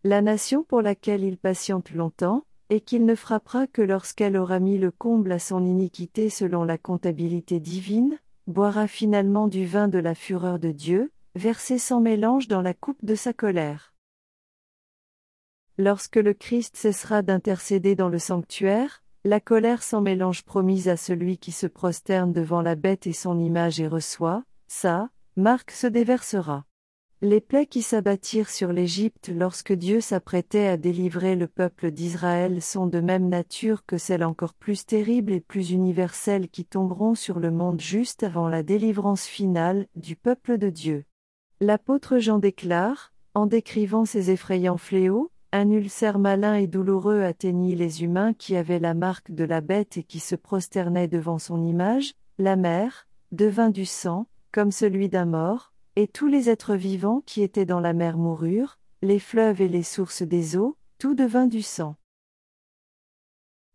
La 0.03 0.21
nation 0.21 0.63
pour 0.63 0.83
laquelle 0.83 1.23
il 1.23 1.39
patiente 1.39 1.89
longtemps, 1.89 2.45
et 2.69 2.81
qu'il 2.81 3.07
ne 3.07 3.15
frappera 3.15 3.65
que 3.65 3.81
lorsqu'elle 3.81 4.37
aura 4.37 4.59
mis 4.59 4.77
le 4.77 4.91
comble 4.91 5.31
à 5.31 5.39
son 5.39 5.65
iniquité 5.65 6.29
selon 6.29 6.63
la 6.63 6.77
comptabilité 6.77 7.59
divine, 7.59 8.19
boira 8.49 8.87
finalement 8.87 9.47
du 9.47 9.65
vin 9.65 9.87
de 9.87 9.99
la 9.99 10.15
fureur 10.15 10.59
de 10.59 10.71
Dieu, 10.71 11.11
versé 11.35 11.77
sans 11.77 12.01
mélange 12.01 12.47
dans 12.47 12.61
la 12.61 12.73
coupe 12.73 13.03
de 13.05 13.15
sa 13.15 13.31
colère. 13.31 13.93
Lorsque 15.77 16.17
le 16.17 16.33
Christ 16.33 16.75
cessera 16.75 17.21
d'intercéder 17.21 17.95
dans 17.95 18.09
le 18.09 18.19
sanctuaire, 18.19 19.03
la 19.23 19.39
colère 19.39 19.83
sans 19.83 20.01
mélange 20.01 20.43
promise 20.43 20.89
à 20.89 20.97
celui 20.97 21.37
qui 21.37 21.51
se 21.51 21.67
prosterne 21.67 22.33
devant 22.33 22.61
la 22.61 22.75
bête 22.75 23.05
et 23.05 23.13
son 23.13 23.39
image 23.39 23.79
et 23.79 23.87
reçoit, 23.87 24.43
ça, 24.67 25.09
marque 25.35 25.71
se 25.71 25.87
déversera. 25.87 26.65
Les 27.21 27.41
plaies 27.41 27.65
qui 27.65 27.81
s'abattirent 27.81 28.49
sur 28.49 28.71
l'Égypte 28.71 29.29
lorsque 29.35 29.73
Dieu 29.73 29.99
s'apprêtait 29.99 30.67
à 30.67 30.77
délivrer 30.77 31.35
le 31.35 31.47
peuple 31.47 31.91
d'Israël 31.91 32.61
sont 32.61 32.87
de 32.87 33.01
même 33.01 33.27
nature 33.27 33.85
que 33.85 33.97
celles 33.97 34.23
encore 34.23 34.53
plus 34.53 34.85
terribles 34.85 35.33
et 35.33 35.41
plus 35.41 35.71
universelles 35.71 36.47
qui 36.47 36.63
tomberont 36.63 37.15
sur 37.15 37.39
le 37.39 37.51
monde 37.51 37.81
juste 37.81 38.23
avant 38.23 38.47
la 38.47 38.63
délivrance 38.63 39.25
finale 39.25 39.87
du 39.97 40.15
peuple 40.15 40.57
de 40.57 40.69
Dieu. 40.69 41.03
L'apôtre 41.59 42.19
Jean 42.19 42.39
déclare, 42.39 43.11
en 43.33 43.47
décrivant 43.47 44.05
ces 44.05 44.31
effrayants 44.31 44.77
fléaux, 44.77 45.29
un 45.51 45.69
ulcère 45.71 46.19
malin 46.19 46.53
et 46.53 46.67
douloureux 46.67 47.23
atteignit 47.23 47.75
les 47.75 48.01
humains 48.01 48.33
qui 48.33 48.55
avaient 48.55 48.79
la 48.79 48.93
marque 48.93 49.31
de 49.31 49.43
la 49.43 49.59
bête 49.59 49.97
et 49.97 50.03
qui 50.03 50.21
se 50.21 50.35
prosternaient 50.35 51.09
devant 51.09 51.37
son 51.37 51.65
image, 51.65 52.13
la 52.37 52.55
mer, 52.55 53.09
devint 53.33 53.71
du 53.71 53.85
sang, 53.85 54.27
comme 54.53 54.71
celui 54.71 55.09
d'un 55.09 55.25
mort, 55.25 55.73
et 55.99 56.07
tous 56.07 56.27
les 56.27 56.49
êtres 56.49 56.75
vivants 56.75 57.21
qui 57.25 57.41
étaient 57.41 57.65
dans 57.65 57.81
la 57.81 57.91
mer 57.91 58.17
moururent, 58.17 58.79
les 59.01 59.19
fleuves 59.19 59.59
et 59.59 59.67
les 59.67 59.83
sources 59.83 60.21
des 60.21 60.55
eaux, 60.55 60.77
tout 60.97 61.13
devint 61.13 61.45
du 61.45 61.61
sang. 61.61 61.97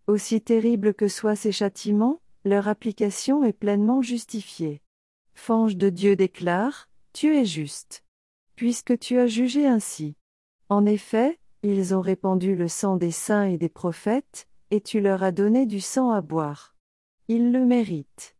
Aussi 0.06 0.40
terribles 0.40 0.94
que 0.94 1.06
soient 1.06 1.36
ces 1.36 1.52
châtiments, 1.52 2.22
leur 2.46 2.66
application 2.66 3.44
est 3.44 3.52
pleinement 3.52 4.00
justifiée. 4.00 4.80
Fange 5.34 5.76
de 5.76 5.90
Dieu 5.90 6.16
déclare, 6.16 6.88
Tu 7.12 7.36
es 7.36 7.44
juste. 7.44 8.02
Puisque 8.56 8.98
tu 8.98 9.18
as 9.18 9.26
jugé 9.26 9.66
ainsi. 9.66 10.16
En 10.70 10.86
effet, 10.86 11.38
ils 11.62 11.94
ont 11.94 12.00
répandu 12.00 12.56
le 12.56 12.68
sang 12.68 12.96
des 12.96 13.10
saints 13.10 13.50
et 13.50 13.58
des 13.58 13.68
prophètes, 13.68 14.48
et 14.70 14.80
tu 14.80 15.02
leur 15.02 15.22
as 15.22 15.32
donné 15.32 15.66
du 15.66 15.82
sang 15.82 16.10
à 16.10 16.22
boire. 16.22 16.74
Ils 17.28 17.52
le 17.52 17.66
méritent. 17.66 18.34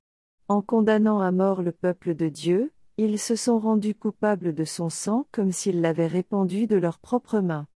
En 0.49 0.63
condamnant 0.63 1.21
à 1.21 1.33
mort 1.33 1.61
le 1.61 1.73
peuple 1.73 2.15
de 2.15 2.31
Dieu, 2.31 2.73
ils 2.97 3.19
se 3.19 3.37
sont 3.37 3.59
rendus 3.59 3.95
coupables 3.95 4.55
de 4.55 4.65
son 4.65 4.89
sang 4.89 5.27
comme 5.33 5.53
s'ils 5.53 5.81
l'avaient 5.81 6.07
répandu 6.07 6.67
de 6.67 6.77
leurs 6.77 6.99
propres 6.99 7.41
mains. 7.41 7.67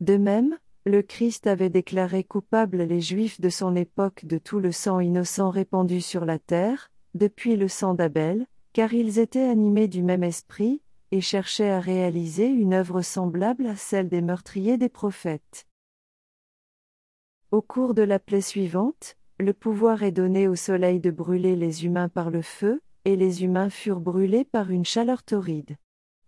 De 0.00 0.16
même, 0.16 0.58
le 0.84 1.02
Christ 1.02 1.46
avait 1.46 1.70
déclaré 1.70 2.24
coupables 2.24 2.82
les 2.82 3.00
Juifs 3.00 3.40
de 3.40 3.48
son 3.48 3.76
époque 3.76 4.24
de 4.24 4.38
tout 4.38 4.58
le 4.58 4.72
sang 4.72 4.98
innocent 4.98 5.50
répandu 5.50 6.00
sur 6.00 6.24
la 6.24 6.38
terre, 6.38 6.90
depuis 7.14 7.56
le 7.56 7.68
sang 7.68 7.94
d'Abel, 7.94 8.46
car 8.72 8.92
ils 8.94 9.18
étaient 9.18 9.48
animés 9.48 9.86
du 9.86 10.02
même 10.02 10.24
esprit, 10.24 10.82
et 11.12 11.20
cherchait 11.20 11.70
à 11.70 11.78
réaliser 11.78 12.46
une 12.46 12.72
œuvre 12.72 13.02
semblable 13.02 13.66
à 13.66 13.76
celle 13.76 14.08
des 14.08 14.22
meurtriers 14.22 14.78
des 14.78 14.88
prophètes. 14.88 15.66
Au 17.50 17.60
cours 17.60 17.92
de 17.92 18.02
la 18.02 18.18
plaie 18.18 18.40
suivante, 18.40 19.18
le 19.38 19.52
pouvoir 19.52 20.02
est 20.02 20.10
donné 20.10 20.48
au 20.48 20.56
soleil 20.56 21.00
de 21.00 21.10
brûler 21.10 21.54
les 21.54 21.84
humains 21.84 22.08
par 22.08 22.30
le 22.30 22.40
feu, 22.40 22.80
et 23.04 23.16
les 23.16 23.44
humains 23.44 23.70
furent 23.70 24.00
brûlés 24.00 24.44
par 24.44 24.70
une 24.70 24.84
chaleur 24.84 25.22
torride. 25.22 25.76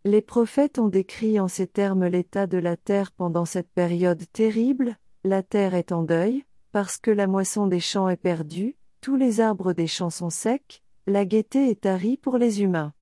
Les 0.05 0.21
prophètes 0.21 0.79
ont 0.79 0.89
décrit 0.89 1.41
en 1.41 1.49
ces 1.49 1.67
termes 1.67 2.07
l'état 2.07 2.47
de 2.47 2.59
la 2.59 2.77
terre 2.77 3.11
pendant 3.13 3.45
cette 3.45 3.71
période 3.71 4.23
terrible, 4.33 4.99
la 5.25 5.43
terre 5.43 5.75
est 5.75 5.93
en 5.93 6.03
deuil, 6.03 6.45
parce 6.73 6.99
que 6.99 7.11
la 7.11 7.27
moisson 7.27 7.67
des 7.67 7.81
champs 7.81 8.09
est 8.09 8.17
perdue, 8.17 8.77
tous 9.01 9.17
les 9.17 9.41
arbres 9.41 9.73
des 9.73 9.87
champs 9.87 10.11
sont 10.11 10.31
secs, 10.31 10.83
la 11.07 11.25
gaieté 11.25 11.71
est 11.71 11.83
tarie 11.83 12.17
pour 12.17 12.37
les 12.37 12.63
humains. 12.63 12.93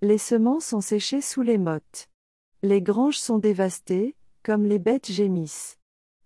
Les 0.00 0.18
semences 0.18 0.66
sont 0.66 0.80
séchées 0.80 1.20
sous 1.20 1.42
les 1.42 1.58
mottes. 1.58 2.08
Les 2.62 2.80
granges 2.80 3.18
sont 3.18 3.38
dévastées, 3.38 4.14
comme 4.42 4.64
les 4.64 4.78
bêtes 4.78 5.10
gémissent. 5.10 5.78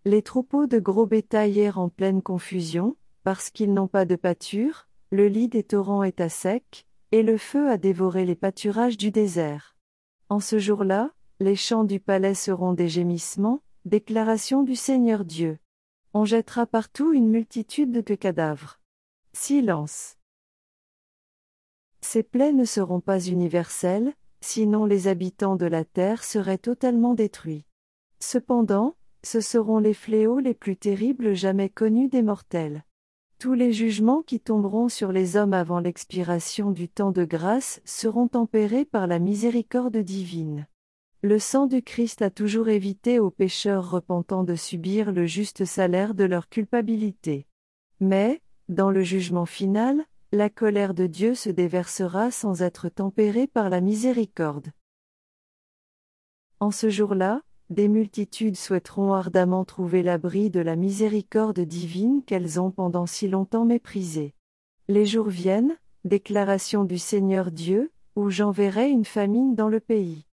Les 0.05 0.23
troupeaux 0.23 0.67
de 0.67 0.79
gros 0.79 1.07
bétail 1.07 1.59
errent 1.59 1.79
en 1.79 1.89
pleine 1.89 2.23
confusion, 2.23 2.97
parce 3.25 3.51
qu'ils 3.51 3.75
n'ont 3.75 3.89
pas 3.89 4.05
de 4.05 4.17
pâture, 4.17 4.89
le 5.11 5.27
lit 5.29 5.49
des 5.49 5.63
torrents 5.63 6.03
est 6.03 6.21
à 6.21 6.29
sec, 6.29 6.87
et 7.13 7.23
le 7.23 7.37
feu 7.39 7.69
a 7.69 7.77
dévoré 7.77 8.25
les 8.25 8.37
pâturages 8.37 8.97
du 8.97 9.11
désert. 9.11 9.77
En 10.29 10.41
ce 10.41 10.59
jour-là, 10.59 11.13
les 11.41 11.57
champs 11.57 11.85
du 11.85 12.01
palais 12.01 12.35
seront 12.35 12.73
des 12.73 12.89
gémissements, 12.89 13.63
déclaration 13.85 14.63
du 14.63 14.77
Seigneur 14.77 15.25
Dieu. 15.25 15.59
On 16.13 16.25
jettera 16.25 16.67
partout 16.67 17.13
une 17.13 17.29
multitude 17.29 18.03
de 18.03 18.15
cadavres. 18.15 18.79
Silence. 19.33 20.17
Ces 22.01 22.23
plaies 22.23 22.53
ne 22.53 22.65
seront 22.65 23.01
pas 23.01 23.21
universelles, 23.21 24.15
sinon 24.41 24.85
les 24.85 25.09
habitants 25.09 25.57
de 25.57 25.67
la 25.67 25.85
terre 25.85 26.25
seraient 26.25 26.59
totalement 26.59 27.15
détruits. 27.15 27.65
Cependant, 28.21 28.97
ce 29.23 29.41
seront 29.41 29.79
les 29.79 29.95
fléaux 29.95 30.39
les 30.39 30.55
plus 30.55 30.77
terribles 30.77 31.35
jamais 31.35 31.69
connus 31.69 32.09
des 32.09 32.23
mortels. 32.23 32.85
Tous 33.41 33.55
les 33.55 33.73
jugements 33.73 34.21
qui 34.21 34.39
tomberont 34.39 34.91
sur 34.91 35.13
les 35.13 35.39
hommes 35.39 35.55
avant 35.55 35.81
l'expiration 35.81 36.73
du 36.73 36.91
temps 36.91 37.11
de 37.11 37.25
grâce 37.25 37.81
seront 37.87 38.29
tempérés 38.29 38.85
par 38.85 39.07
la 39.07 39.19
miséricorde 39.19 39.97
divine. 39.97 40.67
Le 41.23 41.39
sang 41.39 41.67
du 41.67 41.81
Christ 41.81 42.21
a 42.21 42.29
toujours 42.29 42.69
évité 42.69 43.19
aux 43.19 43.31
pécheurs 43.31 43.91
repentants 43.91 44.45
de 44.45 44.57
subir 44.57 45.11
le 45.11 45.25
juste 45.25 45.65
salaire 45.65 46.13
de 46.13 46.25
leur 46.25 46.51
culpabilité. 46.51 47.47
Mais, 47.99 48.43
dans 48.69 48.91
le 48.91 49.03
jugement 49.03 49.47
final, 49.47 50.05
la 50.33 50.51
colère 50.51 50.93
de 50.93 51.07
Dieu 51.07 51.35
se 51.35 51.49
déversera 51.49 52.31
sans 52.31 52.61
être 52.61 52.91
tempérée 52.91 53.47
par 53.47 53.71
la 53.71 53.81
miséricorde. 53.81 54.71
En 56.61 56.71
ce 56.71 56.91
jour-là, 56.91 57.41
des 57.71 57.87
multitudes 57.87 58.57
souhaiteront 58.57 59.13
ardemment 59.13 59.65
trouver 59.65 60.03
l'abri 60.03 60.51
de 60.51 60.61
la 60.61 60.75
miséricorde 60.75 61.61
divine 61.61 62.23
qu'elles 62.25 62.61
ont 62.61 62.73
pendant 62.73 63.07
si 63.07 63.29
longtemps 63.29 63.65
méprisée. 63.65 64.35
Les 64.89 65.07
jours 65.07 65.29
viennent, 65.29 65.77
déclaration 66.05 66.83
du 66.83 66.99
Seigneur 66.99 67.53
Dieu, 67.53 67.93
où 68.17 68.29
j'enverrai 68.29 68.91
une 68.91 69.05
famine 69.05 69.55
dans 69.55 69.69
le 69.69 69.79
pays. 69.79 70.27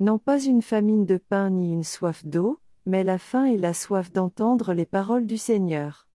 Non 0.00 0.18
pas 0.18 0.42
une 0.42 0.62
famine 0.62 1.06
de 1.06 1.16
pain 1.16 1.50
ni 1.50 1.72
une 1.72 1.84
soif 1.84 2.24
d'eau, 2.24 2.58
mais 2.86 3.04
la 3.04 3.18
faim 3.18 3.44
et 3.44 3.56
la 3.56 3.72
soif 3.72 4.10
d'entendre 4.10 4.72
les 4.72 4.86
paroles 4.86 5.26
du 5.26 5.38
Seigneur. 5.38 6.08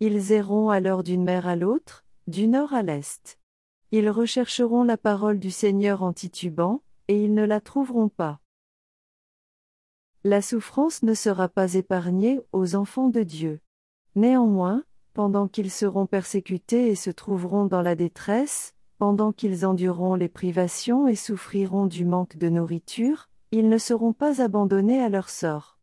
Ils 0.00 0.32
erront 0.32 0.68
alors 0.68 1.02
d'une 1.02 1.24
mer 1.24 1.46
à 1.46 1.56
l'autre, 1.56 2.04
du 2.26 2.48
nord 2.48 2.74
à 2.74 2.82
l'est. 2.82 3.38
Ils 3.92 4.10
rechercheront 4.10 4.84
la 4.84 4.98
parole 4.98 5.38
du 5.38 5.50
Seigneur 5.50 6.02
en 6.02 6.12
titubant, 6.12 6.82
et 7.08 7.24
ils 7.24 7.32
ne 7.32 7.44
la 7.44 7.62
trouveront 7.62 8.10
pas. 8.10 8.40
La 10.24 10.42
souffrance 10.42 11.02
ne 11.04 11.14
sera 11.14 11.48
pas 11.48 11.74
épargnée 11.74 12.40
aux 12.52 12.74
enfants 12.74 13.08
de 13.08 13.22
Dieu. 13.22 13.60
Néanmoins, 14.16 14.82
pendant 15.14 15.46
qu'ils 15.46 15.70
seront 15.70 16.06
persécutés 16.06 16.88
et 16.88 16.96
se 16.96 17.10
trouveront 17.10 17.66
dans 17.66 17.82
la 17.82 17.94
détresse, 17.94 18.74
pendant 18.98 19.32
qu'ils 19.32 19.64
endureront 19.64 20.16
les 20.16 20.28
privations 20.28 21.06
et 21.06 21.14
souffriront 21.14 21.86
du 21.86 22.04
manque 22.04 22.36
de 22.36 22.48
nourriture, 22.48 23.28
ils 23.52 23.68
ne 23.68 23.78
seront 23.78 24.12
pas 24.12 24.42
abandonnés 24.42 25.00
à 25.00 25.08
leur 25.08 25.30
sort. 25.30 25.78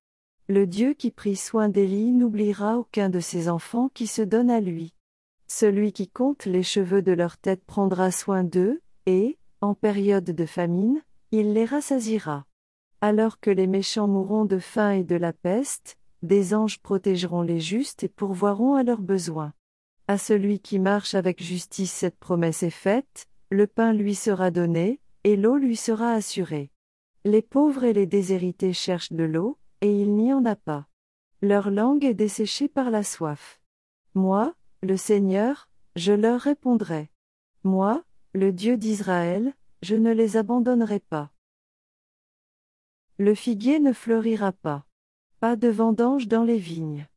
Le 0.48 0.68
Dieu 0.68 0.94
qui 0.94 1.12
prit 1.12 1.38
soin 1.38 1.70
d'Élie 1.70 2.12
n'oubliera 2.12 2.78
aucun 2.78 3.10
de 3.10 3.22
ses 3.22 3.48
enfants 3.48 3.90
qui 3.94 4.06
se 4.06 4.22
donnent 4.22 4.52
à 4.52 4.60
lui. 4.60 4.94
Celui 5.48 5.94
qui 5.94 6.10
compte 6.10 6.46
les 6.46 6.64
cheveux 6.64 7.02
de 7.02 7.14
leur 7.14 7.38
tête 7.38 7.64
prendra 7.66 8.12
soin 8.12 8.44
d'eux, 8.44 8.82
et, 9.06 9.38
en 9.62 9.74
période 9.76 10.26
de 10.26 10.46
famine, 10.46 11.02
il 11.32 11.54
les 11.54 11.66
rassasira. 11.66 12.46
Alors 13.08 13.39
que 13.39 13.51
les 13.51 13.68
méchants 13.68 14.08
mourront 14.08 14.45
de 14.45 14.58
faim 14.58 14.89
et 14.89 15.03
de 15.03 15.16
la 15.16 15.32
peste, 15.32 15.99
des 16.24 16.56
anges 16.56 16.80
protégeront 16.80 17.43
les 17.43 17.60
justes 17.60 18.03
et 18.03 18.08
pourvoiront 18.08 18.74
à 18.74 18.82
leurs 18.82 19.03
besoins. 19.03 19.53
À 20.08 20.18
celui 20.18 20.60
qui 20.60 20.80
marche 20.80 21.14
avec 21.14 21.39
justice 21.39 21.91
cette 21.91 22.18
promesse 22.18 22.64
est 22.64 22.72
faite, 22.72 23.28
le 23.51 23.68
pain 23.68 23.93
lui 23.93 24.16
sera 24.16 24.49
donné, 24.49 24.99
et 25.24 25.36
l'eau 25.36 25.58
lui 25.58 25.76
sera 25.76 26.14
assurée. 26.14 26.72
Les 27.26 27.43
pauvres 27.43 27.84
et 27.84 27.93
les 27.93 28.08
déshérités 28.08 28.74
cherchent 28.74 29.14
de 29.14 29.24
l'eau, 29.24 29.60
et 29.82 30.01
il 30.01 30.16
n'y 30.16 30.34
en 30.34 30.43
a 30.43 30.56
pas. 30.56 30.88
Leur 31.43 31.70
langue 31.70 32.06
est 32.06 32.16
desséchée 32.16 32.68
par 32.68 32.89
la 32.89 33.03
soif. 33.03 33.62
Moi, 34.16 34.56
le 34.82 34.97
Seigneur, 34.97 35.70
je 35.95 36.12
leur 36.12 36.41
répondrai. 36.41 37.12
Moi, 37.64 38.03
le 38.34 38.51
Dieu 38.51 38.78
d'Israël, 38.78 39.53
je 39.84 39.95
ne 39.95 40.12
les 40.12 40.38
abandonnerai 40.38 41.01
pas. 41.01 41.30
Le 43.18 43.34
figuier 43.34 43.80
ne 43.80 43.93
fleurira 43.93 44.51
pas. 44.51 44.86
Pas 45.39 45.55
de 45.55 45.70
vendange 45.70 46.28
dans 46.28 46.43
les 46.43 46.57
vignes. 46.57 47.07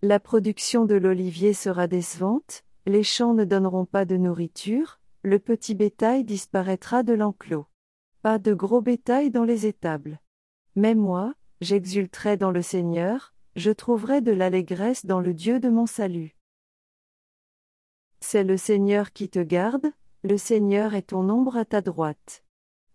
La 0.00 0.18
production 0.18 0.86
de 0.86 0.94
l'olivier 0.94 1.52
sera 1.52 1.86
décevante, 1.86 2.64
les 2.86 3.02
champs 3.02 3.34
ne 3.34 3.44
donneront 3.44 3.84
pas 3.84 4.06
de 4.06 4.16
nourriture, 4.16 4.98
le 5.22 5.38
petit 5.38 5.74
bétail 5.74 6.24
disparaîtra 6.24 7.02
de 7.02 7.12
l'enclos. 7.12 7.66
Pas 8.22 8.38
de 8.38 8.54
gros 8.54 8.80
bétail 8.80 9.30
dans 9.30 9.44
les 9.44 9.66
étables. 9.66 10.20
Mais 10.74 10.94
moi, 10.94 11.34
j'exulterai 11.60 12.38
dans 12.38 12.50
le 12.50 12.62
Seigneur, 12.62 13.34
je 13.54 13.70
trouverai 13.70 14.22
de 14.22 14.32
l'allégresse 14.32 15.04
dans 15.04 15.20
le 15.20 15.34
Dieu 15.34 15.60
de 15.60 15.68
mon 15.68 15.84
salut. 15.84 16.34
C'est 18.20 18.44
le 18.44 18.56
Seigneur 18.56 19.12
qui 19.12 19.28
te 19.28 19.40
garde, 19.40 19.92
le 20.24 20.38
Seigneur 20.38 20.94
est 20.94 21.08
ton 21.08 21.28
ombre 21.28 21.58
à 21.58 21.66
ta 21.66 21.82
droite. 21.82 22.42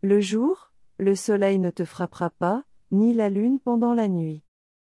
Le 0.02 0.20
jour, 0.22 0.67
le 1.00 1.16
soleil 1.16 1.60
ne 1.60 1.70
te 1.70 1.86
frappera 1.86 2.30
pas, 2.30 2.64
ni 2.92 3.14
la 3.14 3.30
lune 3.30 3.60
pendant 3.60 3.94
la 3.94 4.08
nuit. 4.08 4.44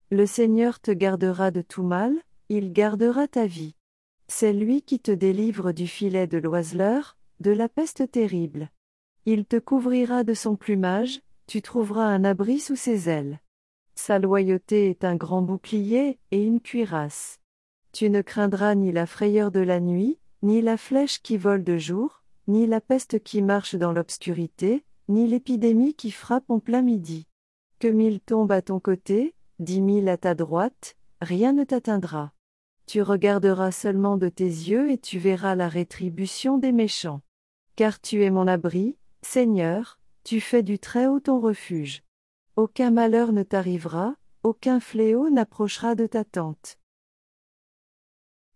Le 0.09 0.26
Seigneur 0.26 0.80
te 0.80 0.91
gardera 0.91 1.51
de 1.51 1.62
tout 1.62 1.84
mal, 1.84 2.14
il 2.49 2.74
gardera 2.74 3.28
ta 3.28 3.45
vie. 3.45 3.76
C'est 4.28 4.53
lui 4.53 4.82
qui 4.82 4.99
te 4.99 5.12
délivre 5.12 5.72
du 5.72 5.88
filet 5.88 6.28
de 6.28 6.38
l'oiseleur, 6.38 7.18
de 7.39 7.51
la 7.51 7.70
peste 7.70 8.12
terrible. 8.12 8.70
Il 9.26 9.45
te 9.45 9.57
couvrira 9.57 10.24
de 10.24 10.34
son 10.34 10.55
plumage, 10.55 11.22
tu 11.47 11.62
trouveras 11.62 12.07
un 12.07 12.24
abri 12.24 12.59
sous 12.59 12.76
ses 12.76 13.09
ailes. 13.09 13.39
Sa 13.95 14.20
loyauté 14.20 14.89
est 14.89 15.03
un 15.03 15.16
grand 15.16 15.41
bouclier 15.41 16.20
et 16.32 16.43
une 16.43 16.59
cuirasse. 16.59 17.39
Tu 17.91 18.09
ne 18.09 18.22
craindras 18.22 18.76
ni 18.76 18.91
la 18.91 19.05
frayeur 19.05 19.51
de 19.51 19.59
la 19.59 19.80
nuit, 19.80 20.18
ni 20.43 20.62
la 20.62 20.78
flèche 20.78 21.22
qui 21.22 21.38
vole 21.38 21.64
de 21.64 21.78
jour, 21.78 22.24
ni 22.47 22.68
la 22.68 22.82
peste 22.82 23.22
qui 23.24 23.41
marche 23.41 23.76
dans 23.76 23.91
l'obscurité, 23.91 24.84
ni 25.08 25.28
l'épidémie 25.28 25.93
qui 25.93 26.12
frappe 26.12 26.49
en 26.49 26.60
plein 26.60 26.82
midi. 26.82 27.28
Que 27.80 27.88
mille 27.88 28.20
tombent 28.20 28.52
à 28.52 28.62
ton 28.62 28.80
côté, 28.80 29.36
dix 29.60 29.82
mille 29.82 30.10
à 30.10 30.18
ta 30.18 30.36
droite, 30.36 30.95
rien 31.22 31.54
ne 31.54 31.64
t'atteindra. 31.64 32.34
Tu 32.86 33.02
regarderas 33.02 33.72
seulement 33.72 34.18
de 34.18 34.30
tes 34.30 34.43
yeux 34.43 34.91
et 34.91 34.97
tu 34.97 35.18
verras 35.18 35.56
la 35.56 35.68
rétribution 35.68 36.58
des 36.58 36.72
méchants. 36.72 37.22
Car 37.76 38.02
tu 38.02 38.24
es 38.24 38.30
mon 38.30 38.47
abri, 38.47 38.97
Seigneur, 39.22 39.99
tu 40.24 40.41
fais 40.41 40.64
du 40.64 40.78
Très-Haut 40.78 41.20
ton 41.20 41.39
refuge. 41.39 42.04
Aucun 42.56 42.91
malheur 42.91 43.32
ne 43.32 43.43
t'arrivera, 43.43 44.16
aucun 44.43 44.80
fléau 44.80 45.30
n'approchera 45.30 45.95
de 45.95 46.06
ta 46.06 46.24
tente. 46.24 46.78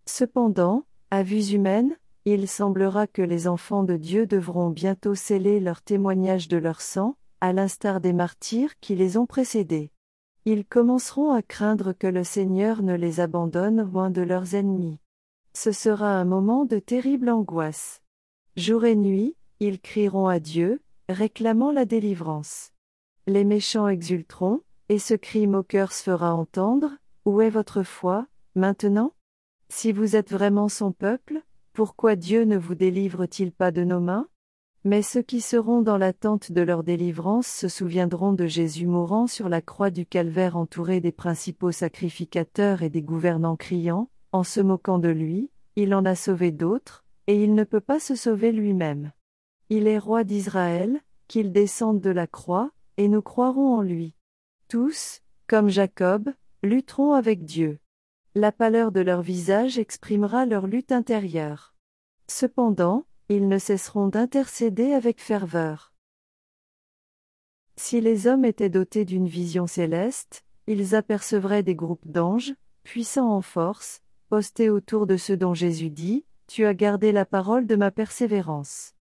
Cependant, 0.05 0.85
à 1.11 1.23
vue 1.23 1.53
humaine, 1.53 1.97
il 2.25 2.47
semblera 2.47 3.05
que 3.05 3.21
les 3.21 3.47
enfants 3.47 3.83
de 3.83 3.97
Dieu 3.97 4.25
devront 4.25 4.71
bientôt 4.71 5.13
sceller 5.13 5.59
leur 5.59 5.83
témoignage 5.83 6.47
de 6.47 6.57
leur 6.57 6.81
sang, 6.81 7.15
à 7.39 7.53
l'instar 7.53 8.01
des 8.01 8.13
martyrs 8.13 8.79
qui 8.79 8.95
les 8.95 9.15
ont 9.17 9.27
précédés. 9.27 9.91
Ils 10.45 10.65
commenceront 10.65 11.31
à 11.31 11.43
craindre 11.43 11.93
que 11.93 12.07
le 12.07 12.23
Seigneur 12.23 12.81
ne 12.81 12.95
les 12.95 13.19
abandonne 13.19 13.83
loin 13.83 14.09
de 14.09 14.21
leurs 14.21 14.55
ennemis. 14.55 14.99
Ce 15.53 15.71
sera 15.71 16.19
un 16.19 16.25
moment 16.25 16.65
de 16.65 16.79
terrible 16.79 17.29
angoisse. 17.29 18.01
Jour 18.57 18.85
et 18.85 18.95
nuit, 18.95 19.35
ils 19.59 19.79
crieront 19.79 20.27
à 20.27 20.39
Dieu, 20.39 20.81
réclamant 21.07 21.71
la 21.71 21.85
délivrance. 21.85 22.71
Les 23.27 23.43
méchants 23.43 23.87
exulteront, 23.87 24.61
et 24.89 24.99
ce 24.99 25.13
cri 25.13 25.47
moqueur 25.47 25.91
se 25.91 26.03
fera 26.03 26.33
entendre, 26.33 26.91
Où 27.25 27.41
est 27.41 27.49
votre 27.49 27.83
foi, 27.83 28.27
maintenant? 28.55 29.13
Si 29.69 29.91
vous 29.91 30.15
êtes 30.15 30.31
vraiment 30.31 30.69
son 30.69 30.91
peuple, 30.91 31.41
pourquoi 31.75 32.15
Dieu 32.15 32.45
ne 32.45 32.57
vous 32.57 32.73
délivre-t-il 32.73 33.51
pas 33.51 33.69
de 33.71 33.83
nos 33.83 33.99
mains? 33.99 34.29
Mais 34.85 35.01
ceux 35.01 35.21
qui 35.21 35.41
seront 35.41 35.81
dans 35.81 35.97
l'attente 35.97 36.53
de 36.53 36.61
leur 36.61 36.83
délivrance 36.83 37.47
se 37.47 37.67
souviendront 37.67 38.31
de 38.31 38.47
Jésus 38.47 38.87
mourant 38.87 39.27
sur 39.27 39.49
la 39.49 39.61
croix 39.61 39.89
du 39.89 40.05
calvaire 40.05 40.55
entouré 40.55 41.01
des 41.01 41.11
principaux 41.11 41.73
sacrificateurs 41.73 42.81
et 42.81 42.89
des 42.89 43.01
gouvernants 43.01 43.57
criant, 43.57 44.09
en 44.31 44.43
se 44.43 44.61
moquant 44.61 44.99
de 44.99 45.09
lui, 45.09 45.49
il 45.75 45.93
en 45.93 46.05
a 46.05 46.15
sauvé 46.15 46.51
d'autres, 46.51 47.03
et 47.27 47.43
il 47.43 47.53
ne 47.53 47.65
peut 47.65 47.81
pas 47.81 47.99
se 47.99 48.15
sauver 48.15 48.53
lui-même. 48.53 49.11
Il 49.69 49.87
est 49.87 49.99
roi 49.99 50.23
d'Israël, 50.23 51.01
qu'il 51.27 51.51
descende 51.51 51.99
de 51.99 52.09
la 52.09 52.25
croix, 52.25 52.71
et 52.95 53.09
nous 53.09 53.21
croirons 53.21 53.75
en 53.75 53.81
lui. 53.81 54.15
Tous, 54.69 55.19
comme 55.47 55.67
Jacob, 55.67 56.29
lutteront 56.63 57.11
avec 57.11 57.43
Dieu. 57.43 57.79
La 58.37 58.51
pâleur 58.51 58.91
de 58.91 58.99
leur 58.99 59.21
visage 59.21 59.79
exprimera 59.79 60.45
leur 60.45 60.67
lutte 60.67 60.91
intérieure. 60.91 61.73
Cependant, 62.27 63.05
ils 63.29 63.47
ne 63.47 63.57
cesseront 63.57 64.09
d'intercéder 64.09 64.91
avec 64.91 65.21
ferveur. 65.21 65.93
Si 67.77 68.01
les 68.01 68.27
hommes 68.27 68.43
étaient 68.43 68.69
dotés 68.69 69.05
d'une 69.05 69.29
vision 69.29 69.67
céleste, 69.67 70.43
ils 70.67 70.95
apercevraient 70.95 71.63
des 71.63 71.75
groupes 71.75 72.05
d'anges, 72.05 72.53
puissants 72.83 73.31
en 73.31 73.41
force, 73.41 74.01
postés 74.27 74.69
autour 74.69 75.07
de 75.07 75.15
ceux 75.15 75.37
dont 75.37 75.53
Jésus 75.53 75.89
dit, 75.89 76.25
Tu 76.47 76.65
as 76.65 76.73
gardé 76.73 77.13
la 77.13 77.25
parole 77.25 77.65
de 77.65 77.77
ma 77.77 77.89
persévérance. 77.89 78.95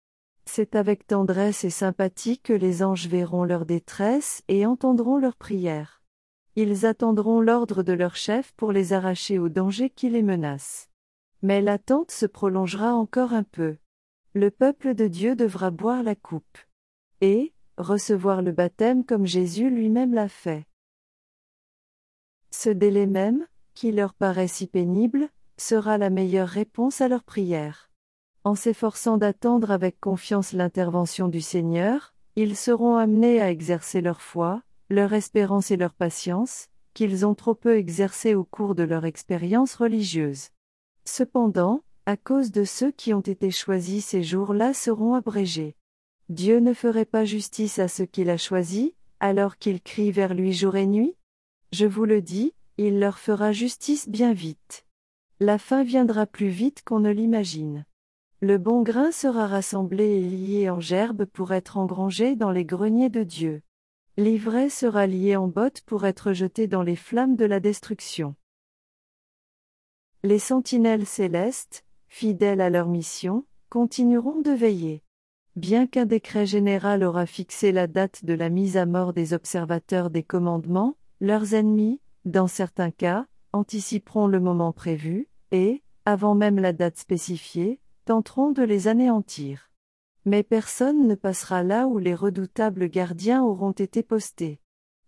C'est 0.45 0.75
avec 0.75 1.07
tendresse 1.07 1.63
et 1.63 1.71
sympathie 1.71 2.37
que 2.37 2.53
les 2.53 2.83
anges 2.83 3.07
verront 3.07 3.45
leur 3.45 3.65
détresse 3.65 4.43
et 4.47 4.67
entendront 4.67 5.17
leurs 5.17 5.37
prières. 5.37 6.02
Ils 6.55 6.85
attendront 6.85 7.41
l'ordre 7.41 7.81
de 7.81 7.93
leur 7.93 8.15
chef 8.15 8.51
pour 8.53 8.71
les 8.71 8.93
arracher 8.93 9.39
au 9.39 9.49
danger 9.49 9.89
qui 9.89 10.09
les 10.09 10.21
menace. 10.21 10.89
Mais 11.41 11.61
l'attente 11.61 12.11
se 12.11 12.25
prolongera 12.25 12.93
encore 12.93 13.33
un 13.33 13.43
peu. 13.43 13.77
Le 14.33 14.51
peuple 14.51 14.93
de 14.93 15.07
Dieu 15.07 15.35
devra 15.35 15.71
boire 15.71 16.03
la 16.03 16.15
coupe. 16.15 16.57
Et, 17.21 17.53
recevoir 17.77 18.41
le 18.41 18.51
baptême 18.51 19.03
comme 19.03 19.25
Jésus 19.25 19.69
lui-même 19.69 20.13
l'a 20.13 20.29
fait. 20.29 20.65
Ce 22.51 22.69
délai 22.69 23.07
même, 23.07 23.47
qui 23.73 23.91
leur 23.91 24.13
paraît 24.13 24.47
si 24.47 24.67
pénible, 24.67 25.29
sera 25.57 25.97
la 25.97 26.11
meilleure 26.11 26.47
réponse 26.47 27.01
à 27.01 27.07
leur 27.07 27.23
prière. 27.23 27.89
En 28.43 28.55
s'efforçant 28.55 29.17
d'attendre 29.17 29.71
avec 29.71 29.99
confiance 29.99 30.53
l'intervention 30.53 31.27
du 31.29 31.41
Seigneur, 31.41 32.13
ils 32.35 32.55
seront 32.55 32.95
amenés 32.95 33.41
à 33.41 33.49
exercer 33.49 34.01
leur 34.01 34.21
foi, 34.21 34.61
leur 34.93 35.13
espérance 35.13 35.71
et 35.71 35.77
leur 35.77 35.93
patience, 35.93 36.67
qu'ils 36.93 37.25
ont 37.25 37.33
trop 37.33 37.55
peu 37.55 37.77
exercé 37.77 38.35
au 38.35 38.43
cours 38.43 38.75
de 38.75 38.83
leur 38.83 39.05
expérience 39.05 39.73
religieuse. 39.73 40.49
Cependant, 41.03 41.83
à 42.05 42.15
cause 42.15 42.51
de 42.51 42.63
ceux 42.63 42.91
qui 42.91 43.11
ont 43.13 43.21
été 43.21 43.49
choisis 43.49 44.05
ces 44.05 44.21
jours-là 44.21 44.73
seront 44.75 45.15
abrégés. 45.15 45.75
Dieu 46.29 46.59
ne 46.59 46.73
ferait 46.73 47.05
pas 47.05 47.25
justice 47.25 47.79
à 47.79 47.87
ceux 47.87 48.05
qu'il 48.05 48.29
a 48.29 48.37
choisis, 48.37 48.91
alors 49.19 49.57
qu'ils 49.57 49.81
crient 49.81 50.11
vers 50.11 50.35
lui 50.35 50.53
jour 50.53 50.75
et 50.75 50.85
nuit? 50.85 51.15
Je 51.71 51.87
vous 51.87 52.05
le 52.05 52.21
dis, 52.21 52.53
il 52.77 52.99
leur 52.99 53.17
fera 53.17 53.51
justice 53.51 54.07
bien 54.07 54.33
vite. 54.33 54.85
La 55.39 55.57
fin 55.57 55.83
viendra 55.83 56.27
plus 56.27 56.49
vite 56.49 56.83
qu'on 56.85 56.99
ne 56.99 57.09
l'imagine. 57.09 57.85
Le 58.41 58.59
bon 58.59 58.83
grain 58.83 59.11
sera 59.11 59.47
rassemblé 59.47 60.03
et 60.03 60.29
lié 60.29 60.69
en 60.69 60.79
gerbe 60.79 61.25
pour 61.25 61.51
être 61.51 61.77
engrangé 61.77 62.35
dans 62.35 62.51
les 62.51 62.65
greniers 62.65 63.09
de 63.09 63.23
Dieu. 63.23 63.63
L'ivraie 64.15 64.69
sera 64.69 65.07
lié 65.07 65.35
en 65.35 65.47
botte 65.47 65.81
pour 65.81 66.05
être 66.05 66.33
jeté 66.33 66.67
dans 66.67 66.83
les 66.83 66.95
flammes 66.95 67.35
de 67.35 67.45
la 67.45 67.59
destruction. 67.59 68.35
Les 70.21 70.37
sentinelles 70.37 71.07
célestes, 71.07 71.83
fidèles 72.09 72.61
à 72.61 72.69
leur 72.69 72.87
mission, 72.87 73.43
continueront 73.69 74.39
de 74.41 74.51
veiller. 74.51 75.01
Bien 75.55 75.87
qu'un 75.87 76.05
décret 76.05 76.45
général 76.45 77.03
aura 77.03 77.25
fixé 77.25 77.71
la 77.71 77.87
date 77.87 78.23
de 78.23 78.35
la 78.35 78.49
mise 78.49 78.77
à 78.77 78.85
mort 78.85 79.13
des 79.13 79.33
observateurs 79.33 80.11
des 80.11 80.21
commandements, 80.21 80.95
leurs 81.19 81.55
ennemis, 81.55 81.99
dans 82.23 82.47
certains 82.47 82.91
cas, 82.91 83.25
anticiperont 83.51 84.27
le 84.27 84.39
moment 84.39 84.73
prévu, 84.73 85.27
et, 85.51 85.81
avant 86.05 86.35
même 86.35 86.59
la 86.59 86.71
date 86.71 86.99
spécifiée, 86.99 87.79
tenteront 88.05 88.51
de 88.51 88.61
les 88.61 88.87
anéantir. 88.87 89.71
Mais 90.25 90.43
personne 90.43 91.07
ne 91.07 91.15
passera 91.15 91.63
là 91.63 91.87
où 91.87 91.97
les 91.97 92.15
redoutables 92.15 92.87
gardiens 92.87 93.43
auront 93.43 93.71
été 93.71 94.03
postés. 94.03 94.59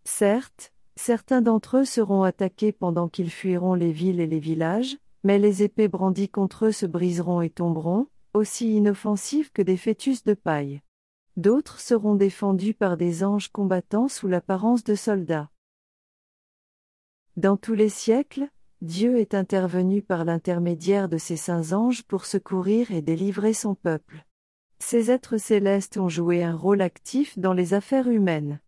Certes, 0.03 0.73
certains 0.95 1.41
d'entre 1.41 1.77
eux 1.77 1.85
seront 1.85 2.23
attaqués 2.23 2.71
pendant 2.71 3.07
qu'ils 3.07 3.31
fuiront 3.31 3.75
les 3.75 3.91
villes 3.91 4.19
et 4.19 4.27
les 4.27 4.39
villages, 4.39 4.97
mais 5.23 5.39
les 5.39 5.63
épées 5.63 5.87
brandies 5.87 6.29
contre 6.29 6.65
eux 6.65 6.71
se 6.71 6.85
briseront 6.85 7.41
et 7.41 7.49
tomberont, 7.49 8.07
aussi 8.33 8.75
inoffensives 8.75 9.51
que 9.51 9.61
des 9.61 9.77
fœtus 9.77 10.23
de 10.23 10.33
paille. 10.33 10.81
D'autres 11.37 11.79
seront 11.79 12.15
défendus 12.15 12.73
par 12.73 12.97
des 12.97 13.23
anges 13.23 13.49
combattants 13.49 14.07
sous 14.07 14.27
l'apparence 14.27 14.83
de 14.83 14.95
soldats. 14.95 15.49
Dans 17.37 17.57
tous 17.57 17.73
les 17.73 17.89
siècles, 17.89 18.49
Dieu 18.81 19.17
est 19.17 19.33
intervenu 19.33 20.01
par 20.01 20.25
l'intermédiaire 20.25 21.09
de 21.09 21.17
ses 21.17 21.37
saints 21.37 21.73
anges 21.73 22.03
pour 22.03 22.25
secourir 22.25 22.91
et 22.91 23.01
délivrer 23.01 23.53
son 23.53 23.73
peuple. 23.73 24.25
Ces 24.79 25.09
êtres 25.11 25.37
célestes 25.37 25.97
ont 25.97 26.09
joué 26.09 26.43
un 26.43 26.55
rôle 26.55 26.81
actif 26.81 27.39
dans 27.39 27.53
les 27.53 27.73
affaires 27.73 28.07
humaines. 28.07 28.59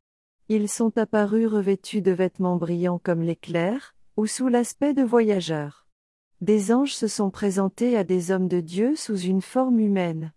Ils 0.50 0.70
sont 0.70 0.98
apparus 0.98 1.48
revêtus 1.48 2.02
de 2.02 2.12
vêtements 2.12 2.56
brillants 2.56 3.00
comme 3.00 3.22
l'éclair, 3.22 3.96
ou 4.16 4.26
sous 4.26 4.48
l'aspect 4.48 4.94
de 4.94 5.04
voyageurs. 5.04 5.86
Des 6.42 6.72
anges 6.72 6.96
se 6.96 7.08
sont 7.08 7.30
présentés 7.30 7.98
à 7.98 8.04
des 8.04 8.32
hommes 8.32 8.48
de 8.48 8.60
Dieu 8.62 8.96
sous 8.96 9.18
une 9.18 9.42
forme 9.42 9.80
humaine. 9.80 10.34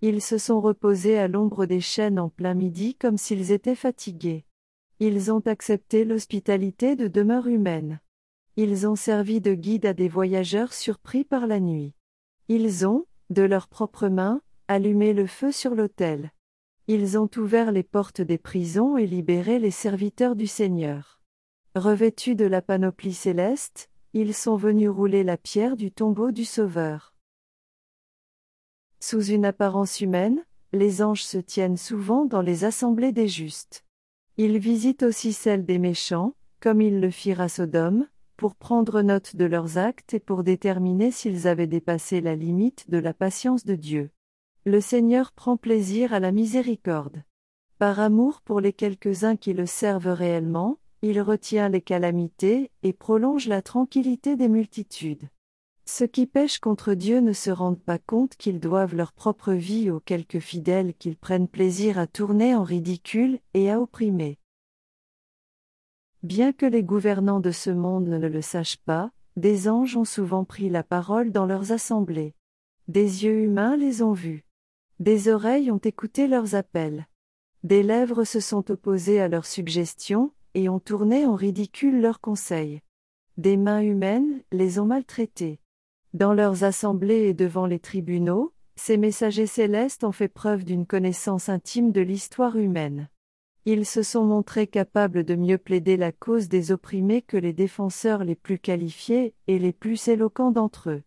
Ils 0.00 0.22
se 0.22 0.38
sont 0.38 0.60
reposés 0.60 1.18
à 1.18 1.28
l'ombre 1.28 1.66
des 1.66 1.80
chênes 1.80 2.18
en 2.18 2.30
plein 2.30 2.54
midi 2.54 2.94
comme 2.94 3.18
s'ils 3.18 3.52
étaient 3.52 3.74
fatigués. 3.74 4.46
Ils 4.98 5.30
ont 5.30 5.40
accepté 5.40 6.04
l'hospitalité 6.04 6.96
de 6.96 7.06
demeure 7.08 7.48
humaine. 7.48 8.00
Ils 8.56 8.86
ont 8.86 8.96
servi 8.96 9.40
de 9.40 9.54
guide 9.54 9.86
à 9.86 9.92
des 9.92 10.08
voyageurs 10.08 10.72
surpris 10.72 11.24
par 11.24 11.46
la 11.46 11.60
nuit. 11.60 11.94
Ils 12.48 12.86
ont, 12.86 13.06
de 13.28 13.42
leurs 13.42 13.68
propres 13.68 14.08
mains, 14.08 14.40
allumé 14.70 15.12
le 15.14 15.26
feu 15.26 15.50
sur 15.50 15.74
l'autel. 15.74 16.30
Ils 16.86 17.18
ont 17.18 17.28
ouvert 17.36 17.72
les 17.72 17.82
portes 17.82 18.20
des 18.20 18.38
prisons 18.38 18.96
et 18.96 19.04
libéré 19.04 19.58
les 19.58 19.72
serviteurs 19.72 20.36
du 20.36 20.46
Seigneur. 20.46 21.20
Revêtus 21.74 22.36
de 22.36 22.44
la 22.44 22.62
panoplie 22.62 23.12
céleste, 23.12 23.90
ils 24.12 24.32
sont 24.32 24.54
venus 24.54 24.88
rouler 24.88 25.24
la 25.24 25.36
pierre 25.36 25.76
du 25.76 25.90
tombeau 25.90 26.30
du 26.30 26.44
Sauveur. 26.44 27.16
Sous 29.00 29.24
une 29.24 29.44
apparence 29.44 30.00
humaine, 30.00 30.44
les 30.72 31.02
anges 31.02 31.24
se 31.24 31.38
tiennent 31.38 31.76
souvent 31.76 32.24
dans 32.24 32.42
les 32.42 32.62
assemblées 32.62 33.12
des 33.12 33.26
justes. 33.26 33.84
Ils 34.36 34.58
visitent 34.58 35.02
aussi 35.02 35.32
celles 35.32 35.66
des 35.66 35.80
méchants, 35.80 36.36
comme 36.60 36.80
ils 36.80 37.00
le 37.00 37.10
firent 37.10 37.40
à 37.40 37.48
Sodome, 37.48 38.06
pour 38.36 38.54
prendre 38.54 39.02
note 39.02 39.34
de 39.34 39.46
leurs 39.46 39.78
actes 39.78 40.14
et 40.14 40.20
pour 40.20 40.44
déterminer 40.44 41.10
s'ils 41.10 41.48
avaient 41.48 41.66
dépassé 41.66 42.20
la 42.20 42.36
limite 42.36 42.88
de 42.88 42.98
la 42.98 43.12
patience 43.12 43.64
de 43.64 43.74
Dieu. 43.74 44.12
Le 44.66 44.82
Seigneur 44.82 45.32
prend 45.32 45.56
plaisir 45.56 46.12
à 46.12 46.20
la 46.20 46.32
miséricorde. 46.32 47.22
Par 47.78 47.98
amour 47.98 48.42
pour 48.42 48.60
les 48.60 48.74
quelques-uns 48.74 49.36
qui 49.36 49.54
le 49.54 49.64
servent 49.64 50.12
réellement, 50.12 50.76
il 51.00 51.22
retient 51.22 51.70
les 51.70 51.80
calamités 51.80 52.70
et 52.82 52.92
prolonge 52.92 53.48
la 53.48 53.62
tranquillité 53.62 54.36
des 54.36 54.48
multitudes. 54.48 55.30
Ceux 55.86 56.06
qui 56.06 56.26
pêchent 56.26 56.58
contre 56.58 56.92
Dieu 56.92 57.20
ne 57.20 57.32
se 57.32 57.50
rendent 57.50 57.80
pas 57.80 57.98
compte 57.98 58.36
qu'ils 58.36 58.60
doivent 58.60 58.94
leur 58.94 59.14
propre 59.14 59.54
vie 59.54 59.90
aux 59.90 59.98
quelques 59.98 60.40
fidèles 60.40 60.92
qu'ils 60.92 61.16
prennent 61.16 61.48
plaisir 61.48 61.98
à 61.98 62.06
tourner 62.06 62.54
en 62.54 62.62
ridicule 62.62 63.38
et 63.54 63.70
à 63.70 63.80
opprimer. 63.80 64.38
Bien 66.22 66.52
que 66.52 66.66
les 66.66 66.82
gouvernants 66.82 67.40
de 67.40 67.50
ce 67.50 67.70
monde 67.70 68.08
ne 68.08 68.28
le 68.28 68.42
sachent 68.42 68.76
pas, 68.76 69.10
des 69.36 69.70
anges 69.70 69.96
ont 69.96 70.04
souvent 70.04 70.44
pris 70.44 70.68
la 70.68 70.82
parole 70.82 71.32
dans 71.32 71.46
leurs 71.46 71.72
assemblées. 71.72 72.34
Des 72.88 73.24
yeux 73.24 73.40
humains 73.44 73.78
les 73.78 74.02
ont 74.02 74.12
vus. 74.12 74.44
Des 75.00 75.28
oreilles 75.28 75.70
ont 75.70 75.78
écouté 75.78 76.26
leurs 76.26 76.54
appels. 76.54 77.08
Des 77.62 77.82
lèvres 77.82 78.24
se 78.24 78.38
sont 78.38 78.70
opposées 78.70 79.18
à 79.18 79.28
leurs 79.28 79.46
suggestions, 79.46 80.30
et 80.52 80.68
ont 80.68 80.78
tourné 80.78 81.24
en 81.24 81.34
ridicule 81.36 82.02
leurs 82.02 82.20
conseils. 82.20 82.82
Des 83.38 83.56
mains 83.56 83.80
humaines 83.80 84.42
les 84.52 84.78
ont 84.78 84.84
maltraités. 84.84 85.58
Dans 86.12 86.34
leurs 86.34 86.64
assemblées 86.64 87.28
et 87.28 87.34
devant 87.34 87.64
les 87.64 87.78
tribunaux, 87.78 88.52
ces 88.76 88.98
messagers 88.98 89.46
célestes 89.46 90.04
ont 90.04 90.12
fait 90.12 90.28
preuve 90.28 90.64
d'une 90.64 90.84
connaissance 90.84 91.48
intime 91.48 91.92
de 91.92 92.02
l'histoire 92.02 92.56
humaine. 92.56 93.08
Ils 93.64 93.86
se 93.86 94.02
sont 94.02 94.24
montrés 94.24 94.66
capables 94.66 95.24
de 95.24 95.34
mieux 95.34 95.58
plaider 95.58 95.96
la 95.96 96.12
cause 96.12 96.48
des 96.48 96.72
opprimés 96.72 97.22
que 97.22 97.38
les 97.38 97.54
défenseurs 97.54 98.22
les 98.22 98.34
plus 98.34 98.58
qualifiés 98.58 99.32
et 99.46 99.58
les 99.58 99.72
plus 99.72 100.08
éloquents 100.08 100.50
d'entre 100.50 100.90
eux. 100.90 101.02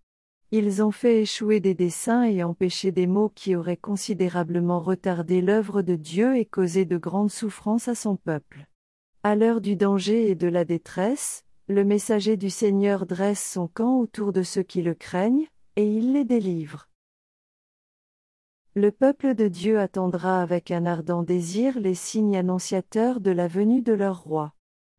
Ils 0.56 0.84
ont 0.84 0.92
fait 0.92 1.24
échouer 1.24 1.60
des 1.60 1.74
desseins 1.74 2.26
et 2.26 2.44
empêché 2.44 2.92
des 2.92 3.08
maux 3.08 3.30
qui 3.34 3.56
auraient 3.56 3.76
considérablement 3.76 4.80
retardé 4.80 5.42
l'œuvre 5.42 5.82
de 5.82 5.96
Dieu 5.96 6.38
et 6.38 6.46
causé 6.46 6.86
de 6.86 6.96
grandes 6.96 7.32
souffrances 7.32 7.88
à 7.88 7.96
son 7.96 8.18
peuple. 8.18 8.68
À 9.24 9.36
l'heure 9.36 9.62
du 9.62 9.76
danger 9.76 10.30
et 10.30 10.36
de 10.36 10.46
la 10.48 10.64
détresse, 10.64 11.44
le 11.68 11.84
messager 11.84 12.38
du 12.38 12.52
Seigneur 12.52 13.08
dresse 13.08 13.44
son 13.44 13.68
camp 13.68 14.00
autour 14.00 14.32
de 14.32 14.44
ceux 14.44 14.62
qui 14.62 14.84
le 14.84 14.94
craignent, 14.94 15.48
et 15.76 15.92
il 15.92 16.14
les 16.14 16.24
délivre. 16.24 16.88
Le 18.76 18.92
peuple 18.92 19.34
de 19.34 19.48
Dieu 19.48 19.80
attendra 19.80 20.40
avec 20.40 20.70
un 20.70 20.86
ardent 20.86 21.24
désir 21.24 21.80
les 21.80 21.96
signes 21.96 22.38
annonciateurs 22.38 23.22
de 23.22 23.32
la 23.32 23.48
venue 23.48 23.82
de 23.82 23.94
leur 23.94 24.22
roi. 24.22 24.54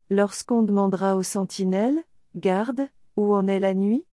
Lorsqu'on 0.09 0.63
demandera 0.63 1.15
aux 1.15 1.23
sentinelles, 1.23 2.03
Garde, 2.35 2.89
où 3.15 3.33
en 3.33 3.47
est 3.47 3.61
la 3.61 3.73
nuit 3.73 4.05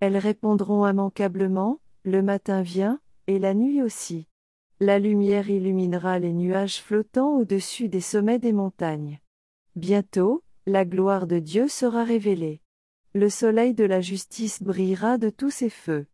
Elles 0.00 0.18
répondront 0.18 0.86
immanquablement, 0.86 1.80
Le 2.04 2.22
matin 2.22 2.62
vient, 2.62 3.00
et 3.26 3.38
la 3.38 3.54
nuit 3.54 3.82
aussi. 3.82 4.26
La 4.78 4.98
lumière 4.98 5.48
illuminera 5.48 6.18
les 6.18 6.32
nuages 6.32 6.82
flottants 6.82 7.36
au-dessus 7.36 7.88
des 7.88 8.02
sommets 8.02 8.38
des 8.38 8.52
montagnes. 8.52 9.20
Bientôt, 9.74 10.42
la 10.66 10.84
gloire 10.84 11.26
de 11.26 11.38
Dieu 11.38 11.68
sera 11.68 12.04
révélée. 12.04 12.60
Le 13.14 13.30
soleil 13.30 13.72
de 13.72 13.84
la 13.84 14.02
justice 14.02 14.62
brillera 14.62 15.16
de 15.16 15.30
tous 15.30 15.50
ses 15.50 15.70
feux. 15.70 16.06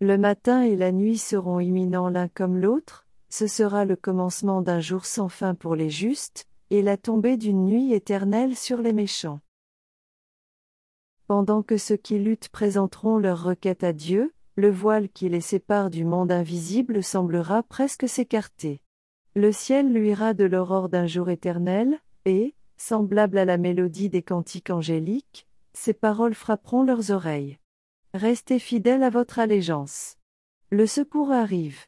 Le 0.00 0.16
matin 0.16 0.62
et 0.62 0.76
la 0.76 0.92
nuit 0.92 1.18
seront 1.18 1.58
imminents 1.58 2.08
l'un 2.08 2.28
comme 2.28 2.58
l'autre, 2.58 3.06
ce 3.30 3.48
sera 3.48 3.84
le 3.84 3.96
commencement 3.96 4.62
d'un 4.62 4.78
jour 4.78 5.06
sans 5.06 5.28
fin 5.28 5.56
pour 5.56 5.74
les 5.74 5.90
justes, 5.90 6.46
et 6.70 6.82
la 6.82 6.96
tombée 6.96 7.36
d'une 7.36 7.64
nuit 7.64 7.92
éternelle 7.92 8.54
sur 8.54 8.80
les 8.80 8.92
méchants. 8.92 9.40
Pendant 11.26 11.62
que 11.62 11.78
ceux 11.78 11.96
qui 11.96 12.18
luttent 12.18 12.50
présenteront 12.50 13.18
leur 13.18 13.42
requête 13.42 13.82
à 13.82 13.92
Dieu, 13.92 14.34
le 14.56 14.70
voile 14.70 15.08
qui 15.08 15.28
les 15.28 15.40
sépare 15.40 15.90
du 15.90 16.04
monde 16.04 16.30
invisible 16.30 17.02
semblera 17.02 17.62
presque 17.62 18.08
s'écarter. 18.08 18.82
Le 19.34 19.50
ciel 19.50 19.92
luira 19.92 20.34
de 20.34 20.44
l'aurore 20.44 20.88
d'un 20.88 21.06
jour 21.06 21.30
éternel, 21.30 21.98
et, 22.26 22.54
semblable 22.76 23.38
à 23.38 23.44
la 23.44 23.56
mélodie 23.56 24.10
des 24.10 24.22
cantiques 24.22 24.70
angéliques, 24.70 25.48
ces 25.72 25.94
paroles 25.94 26.34
frapperont 26.34 26.82
leurs 26.82 27.10
oreilles. 27.10 27.58
Restez 28.12 28.58
fidèles 28.58 29.02
à 29.02 29.10
votre 29.10 29.38
allégeance. 29.38 30.18
Le 30.70 30.86
secours 30.86 31.32
arrive. 31.32 31.86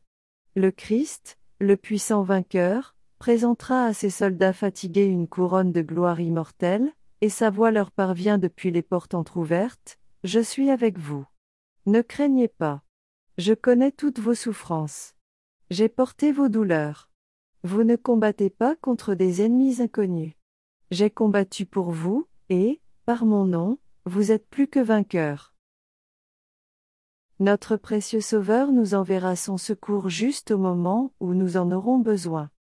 Le 0.55 0.71
Christ, 0.71 1.39
le 1.61 1.77
puissant 1.77 2.23
vainqueur, 2.23 2.97
présentera 3.19 3.85
à 3.85 3.93
ses 3.93 4.11
soldats 4.11 4.53
fatigués 4.53 5.05
une 5.05 5.29
couronne 5.29 5.73
de 5.73 5.83
gloire 5.83 6.21
immortelle, 6.21 6.93
et 7.21 7.29
sa 7.29 7.51
voix 7.51 7.71
leur 7.71 7.91
parvient 7.91 8.39
depuis 8.39 8.71
les 8.71 8.83
portes 8.83 9.15
entr'ouvertes, 9.15 9.99
Je 10.25 10.41
suis 10.41 10.71
avec 10.71 10.99
vous. 10.99 11.25
Ne 11.87 12.03
craignez 12.03 12.49
pas. 12.49 12.83
Je 13.39 13.55
connais 13.55 13.93
toutes 13.93 14.19
vos 14.19 14.35
souffrances. 14.35 15.15
J'ai 15.71 15.89
porté 15.89 16.33
vos 16.33 16.49
douleurs. 16.49 17.11
Vous 17.63 17.85
ne 17.85 17.97
combattez 17.97 18.51
pas 18.51 18.77
contre 18.77 19.15
des 19.15 19.43
ennemis 19.43 19.81
inconnus. 19.81 20.35
J'ai 20.91 21.11
combattu 21.11 21.67
pour 21.67 21.91
vous, 21.91 22.29
et, 22.49 22.81
par 23.05 23.25
mon 23.25 23.45
nom, 23.45 23.79
vous 24.05 24.33
êtes 24.33 24.49
plus 24.49 24.69
que 24.69 24.81
vainqueurs. 24.81 25.55
Notre 27.39 27.77
précieux 27.77 28.21
Sauveur 28.21 28.73
nous 28.73 28.95
enverra 28.95 29.37
son 29.37 29.59
secours 29.59 30.09
juste 30.09 30.51
au 30.51 30.59
moment 30.59 31.13
où 31.21 31.35
nous 31.35 31.57
en 31.57 31.71
aurons 31.71 31.99
besoin. 31.99 32.51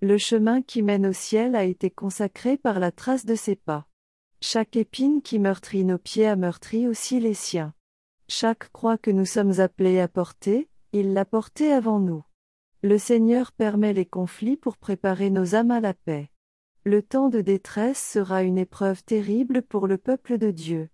Le 0.00 0.16
chemin 0.16 0.62
qui 0.62 0.82
mène 0.82 1.06
au 1.06 1.12
ciel 1.12 1.54
a 1.54 1.64
été 1.64 1.90
consacré 1.90 2.56
par 2.56 2.80
la 2.80 2.90
trace 2.90 3.26
de 3.26 3.34
ses 3.34 3.56
pas. 3.56 3.86
Chaque 4.44 4.74
épine 4.74 5.22
qui 5.22 5.38
meurtrit 5.38 5.84
nos 5.84 5.98
pieds 5.98 6.26
a 6.26 6.34
meurtri 6.34 6.88
aussi 6.88 7.20
les 7.20 7.32
siens. 7.32 7.74
Chaque 8.26 8.72
croix 8.72 8.98
que 8.98 9.12
nous 9.12 9.24
sommes 9.24 9.60
appelés 9.60 10.00
à 10.00 10.08
porter, 10.08 10.68
il 10.92 11.12
l'a 11.12 11.24
portée 11.24 11.72
avant 11.72 12.00
nous. 12.00 12.24
Le 12.82 12.98
Seigneur 12.98 13.52
permet 13.52 13.92
les 13.92 14.04
conflits 14.04 14.56
pour 14.56 14.78
préparer 14.78 15.30
nos 15.30 15.54
âmes 15.54 15.70
à 15.70 15.78
la 15.78 15.94
paix. 15.94 16.28
Le 16.82 17.04
temps 17.04 17.28
de 17.28 17.40
détresse 17.40 18.04
sera 18.04 18.42
une 18.42 18.58
épreuve 18.58 19.04
terrible 19.04 19.62
pour 19.62 19.86
le 19.86 19.96
peuple 19.96 20.38
de 20.38 20.50
Dieu. 20.50 20.88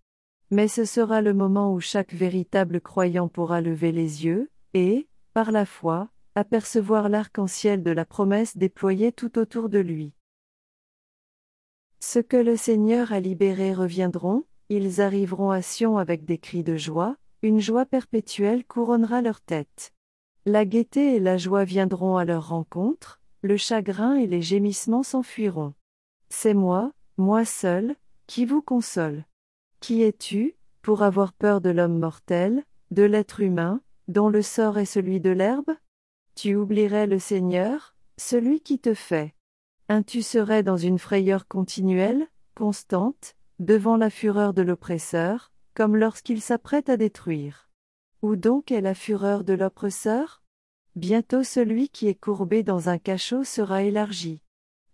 Mais 0.51 0.69
ce 0.69 0.85
sera 0.85 1.23
le 1.23 1.33
moment 1.33 1.73
où 1.73 1.81
chaque 1.81 2.13
véritable 2.13 2.83
croyant 2.83 3.29
pourra 3.29 3.63
lever 3.63 3.93
les 3.93 4.27
yeux, 4.27 4.51
et, 4.75 5.09
par 5.33 5.53
la 5.53 5.65
foi, 5.65 6.11
apercevoir 6.35 7.09
l'arc-en-ciel 7.09 7.83
de 7.83 7.93
la 7.93 8.05
promesse 8.05 8.59
déployée 8.59 9.11
tout 9.11 9.39
autour 9.39 9.71
de 9.71 9.79
lui. 9.79 10.13
Ce 12.01 12.19
que 12.19 12.37
le 12.37 12.57
Seigneur 12.57 13.13
a 13.13 13.21
libérés 13.21 13.75
reviendront, 13.75 14.45
ils 14.69 15.01
arriveront 15.01 15.51
à 15.51 15.63
Sion 15.63 15.99
avec 15.99 16.25
des 16.25 16.39
cris 16.39 16.63
de 16.63 16.77
joie, 16.77 17.17
une 17.43 17.61
joie 17.61 17.87
perpétuelle 17.87 18.65
couronnera 18.65 19.21
leur 19.21 19.41
tête. 19.41 19.93
La 20.47 20.65
gaieté 20.65 21.17
et 21.17 21.21
la 21.21 21.37
joie 21.37 21.65
viendront 21.65 22.17
à 22.17 22.25
leur 22.25 22.49
rencontre, 22.49 23.21
le 23.43 23.57
chagrin 23.57 24.15
et 24.15 24.27
les 24.27 24.43
gémissements 24.43 25.03
s'enfuiront. 25.03 25.75
C'est 26.29 26.55
moi, 26.55 26.93
moi 27.17 27.45
seul, 27.45 27.97
qui 28.27 28.45
vous 28.45 28.63
console. 28.63 29.25
Qui 29.81 30.03
es-tu, 30.03 30.57
pour 30.83 31.03
avoir 31.03 31.33
peur 31.33 31.61
de 31.61 31.71
l'homme 31.71 31.99
mortel, 31.99 32.65
de 32.91 33.03
l'être 33.03 33.41
humain, 33.41 33.81
dont 34.07 34.29
le 34.29 34.43
sort 34.43 34.79
est 34.79 34.85
celui 34.85 35.21
de 35.21 35.31
l'herbe? 35.31 35.71
Tu 36.35 36.55
oublierais 36.55 37.07
le 37.07 37.19
Seigneur, 37.19 37.97
celui 38.17 38.61
qui 38.61 38.79
te 38.79 38.95
fait. 38.95 39.35
Un 39.91 40.03
tu 40.03 40.21
serais 40.21 40.63
dans 40.63 40.77
une 40.77 40.99
frayeur 40.99 41.49
continuelle, 41.49 42.27
constante, 42.55 43.37
devant 43.59 43.97
la 43.97 44.11
fureur 44.11 44.53
de 44.53 44.61
l'oppresseur, 44.61 45.51
comme 45.73 45.97
lorsqu'il 45.97 46.43
s'apprête 46.43 46.91
à 46.91 46.99
détruire? 46.99 47.71
Où 48.21 48.37
donc 48.37 48.71
est 48.71 48.83
la 48.83 48.93
fureur 48.93 49.45
de 49.45 49.55
l'oppresseur? 49.55 50.43
Bientôt 50.95 51.43
celui 51.43 51.89
qui 51.89 52.07
est 52.07 52.21
courbé 52.21 52.63
dans 52.63 52.91
un 52.91 52.99
cachot 52.99 53.45
sera 53.45 53.83
élargi. 53.83 54.43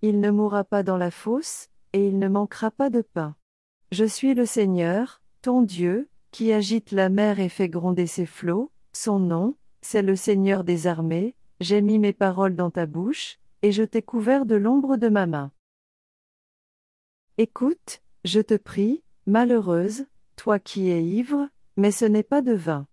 Il 0.00 0.20
ne 0.20 0.30
mourra 0.30 0.62
pas 0.62 0.84
dans 0.84 0.98
la 0.98 1.10
fosse, 1.10 1.70
et 1.92 2.06
il 2.06 2.20
ne 2.20 2.28
manquera 2.28 2.70
pas 2.70 2.88
de 2.88 3.02
pain. 3.02 3.34
Je 3.90 4.04
suis 4.04 4.34
le 4.34 4.46
Seigneur, 4.46 5.22
ton 5.42 5.62
Dieu, 5.62 6.08
qui 6.30 6.52
agite 6.52 6.92
la 6.92 7.08
mer 7.08 7.40
et 7.40 7.48
fait 7.48 7.68
gronder 7.68 8.06
ses 8.06 8.26
flots, 8.26 8.70
son 8.92 9.18
nom, 9.18 9.56
c'est 9.82 10.02
le 10.02 10.14
Seigneur 10.14 10.62
des 10.62 10.86
armées, 10.86 11.34
j'ai 11.58 11.82
mis 11.82 11.98
mes 11.98 12.12
paroles 12.12 12.54
dans 12.54 12.70
ta 12.70 12.86
bouche, 12.86 13.40
et 13.64 13.72
je 13.72 13.82
t'ai 13.82 14.02
couvert 14.02 14.44
de 14.44 14.56
l'ombre 14.56 14.98
de 14.98 15.08
ma 15.08 15.24
main. 15.24 15.50
Écoute, 17.38 18.02
je 18.22 18.42
te 18.42 18.58
prie, 18.58 19.02
malheureuse, 19.24 20.04
toi 20.36 20.58
qui 20.58 20.90
es 20.90 21.02
ivre, 21.02 21.48
mais 21.78 21.90
ce 21.90 22.04
n'est 22.04 22.22
pas 22.22 22.42
de 22.42 22.52
vin. 22.52 22.86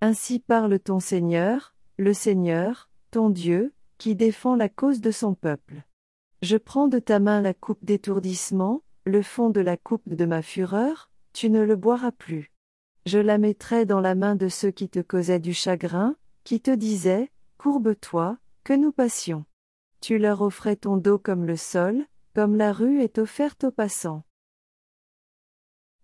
Ainsi 0.00 0.38
parle 0.38 0.78
ton 0.78 1.00
Seigneur, 1.00 1.74
le 1.96 2.14
Seigneur, 2.14 2.88
ton 3.10 3.30
Dieu, 3.30 3.74
qui 3.98 4.14
défend 4.14 4.54
la 4.54 4.68
cause 4.68 5.00
de 5.00 5.10
son 5.10 5.34
peuple. 5.34 5.82
Je 6.40 6.56
prends 6.56 6.86
de 6.86 7.00
ta 7.00 7.18
main 7.18 7.40
la 7.40 7.52
coupe 7.52 7.84
d'étourdissement, 7.84 8.84
le 9.04 9.22
fond 9.22 9.50
de 9.50 9.60
la 9.60 9.76
coupe 9.76 10.08
de 10.08 10.24
ma 10.24 10.40
fureur, 10.40 11.10
tu 11.32 11.50
ne 11.50 11.62
le 11.62 11.74
boiras 11.74 12.12
plus. 12.12 12.52
Je 13.06 13.18
la 13.18 13.38
mettrai 13.38 13.86
dans 13.86 14.00
la 14.00 14.14
main 14.14 14.36
de 14.36 14.48
ceux 14.48 14.70
qui 14.70 14.88
te 14.88 15.00
causaient 15.00 15.40
du 15.40 15.52
chagrin, 15.52 16.14
qui 16.44 16.60
te 16.60 16.70
disaient, 16.70 17.32
Courbe-toi, 17.58 18.38
que 18.62 18.72
nous 18.72 18.92
passions. 18.92 19.44
Tu 20.02 20.18
leur 20.18 20.42
offrais 20.42 20.74
ton 20.74 20.96
dos 20.96 21.16
comme 21.16 21.46
le 21.46 21.56
sol, 21.56 22.04
comme 22.34 22.56
la 22.56 22.72
rue 22.72 23.00
est 23.02 23.18
offerte 23.18 23.62
aux 23.62 23.70
passants. 23.70 24.24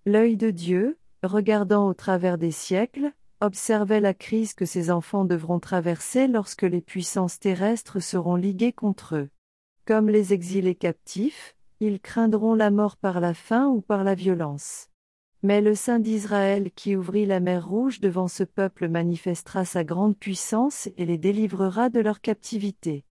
L'œil 0.06 0.36
de 0.36 0.50
Dieu, 0.52 1.00
regardant 1.24 1.88
au 1.88 1.94
travers 1.94 2.38
des 2.38 2.52
siècles, 2.52 3.10
observait 3.40 3.98
la 3.98 4.14
crise 4.14 4.54
que 4.54 4.66
ses 4.66 4.92
enfants 4.92 5.24
devront 5.24 5.58
traverser 5.58 6.28
lorsque 6.28 6.62
les 6.62 6.80
puissances 6.80 7.40
terrestres 7.40 7.98
seront 7.98 8.36
liguées 8.36 8.72
contre 8.72 9.16
eux. 9.16 9.30
Comme 9.84 10.08
les 10.08 10.32
exilés 10.32 10.76
captifs, 10.76 11.56
ils 11.80 11.98
craindront 11.98 12.54
la 12.54 12.70
mort 12.70 12.98
par 12.98 13.18
la 13.18 13.34
faim 13.34 13.66
ou 13.66 13.80
par 13.80 14.04
la 14.04 14.14
violence. 14.14 14.90
Mais 15.42 15.60
le 15.60 15.74
Saint 15.74 15.98
d'Israël 15.98 16.70
qui 16.70 16.94
ouvrit 16.94 17.26
la 17.26 17.40
mer 17.40 17.66
Rouge 17.66 17.98
devant 17.98 18.28
ce 18.28 18.44
peuple 18.44 18.88
manifestera 18.88 19.64
sa 19.64 19.82
grande 19.82 20.16
puissance 20.16 20.88
et 20.96 21.04
les 21.04 21.18
délivrera 21.18 21.88
de 21.88 21.98
leur 21.98 22.20
captivité. 22.20 23.04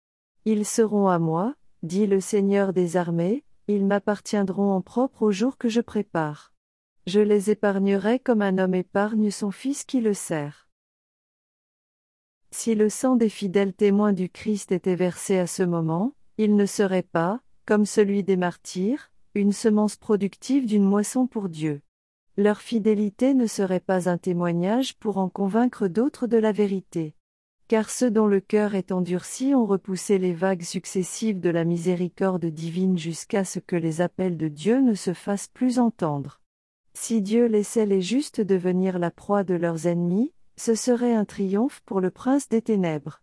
Ils 0.47 0.65
seront 0.65 1.07
à 1.07 1.17
moi, 1.17 1.55
dit 1.81 2.05
le 2.05 2.21
Seigneur 2.21 2.71
des 2.71 2.97
armées, 2.97 3.43
ils 3.67 3.83
m'appartiendront 3.83 4.71
en 4.71 4.81
propre 4.81 5.23
au 5.23 5.31
jour 5.31 5.57
que 5.57 5.69
je 5.69 5.81
prépare. 5.81 6.53
Je 7.07 7.19
les 7.19 7.49
épargnerai 7.49 8.19
comme 8.19 8.43
un 8.43 8.59
homme 8.59 8.75
épargne 8.75 9.31
son 9.31 9.49
fils 9.49 9.83
qui 9.85 10.01
le 10.01 10.13
sert. 10.13 10.69
Si 12.51 12.75
le 12.75 12.89
sang 12.89 13.15
des 13.15 13.29
fidèles 13.29 13.73
témoins 13.73 14.13
du 14.13 14.29
Christ 14.29 14.71
était 14.71 14.95
versé 14.95 15.39
à 15.39 15.47
ce 15.47 15.63
moment, 15.63 16.13
il 16.37 16.55
ne 16.55 16.67
serait 16.67 17.01
pas, 17.01 17.41
comme 17.65 17.85
celui 17.87 18.23
des 18.23 18.37
martyrs, 18.37 19.11
une 19.33 19.51
semence 19.51 19.95
productive 19.95 20.67
d'une 20.67 20.85
moisson 20.85 21.25
pour 21.25 21.49
Dieu. 21.49 21.81
Leur 22.37 22.61
fidélité 22.61 23.33
ne 23.33 23.47
serait 23.47 23.79
pas 23.79 24.09
un 24.09 24.19
témoignage 24.19 24.95
pour 24.97 25.17
en 25.17 25.27
convaincre 25.27 25.87
d'autres 25.87 26.27
de 26.27 26.37
la 26.37 26.51
vérité. 26.51 27.15
Car 27.67 27.89
ceux 27.89 28.11
dont 28.11 28.27
le 28.27 28.39
cœur 28.39 28.75
est 28.75 28.91
endurci 28.91 29.55
ont 29.55 29.65
repoussé 29.65 30.19
les 30.19 30.33
vagues 30.33 30.61
successives 30.61 31.39
de 31.39 31.49
la 31.49 31.63
miséricorde 31.63 32.45
divine 32.45 32.97
jusqu'à 32.97 33.43
ce 33.43 33.57
que 33.57 33.75
les 33.75 34.01
appels 34.01 34.37
de 34.37 34.47
Dieu 34.47 34.81
ne 34.81 34.93
se 34.93 35.13
fassent 35.13 35.47
plus 35.47 35.79
entendre. 35.79 36.41
Si 36.93 37.21
Dieu 37.21 37.47
laissait 37.47 37.87
les 37.87 38.01
justes 38.01 38.39
devenir 38.39 38.99
la 38.99 39.09
proie 39.09 39.43
de 39.43 39.55
leurs 39.55 39.87
ennemis, 39.87 40.31
ce 40.57 40.75
serait 40.75 41.15
un 41.15 41.25
triomphe 41.25 41.81
pour 41.85 42.01
le 42.01 42.11
prince 42.11 42.49
des 42.49 42.61
ténèbres. 42.61 43.21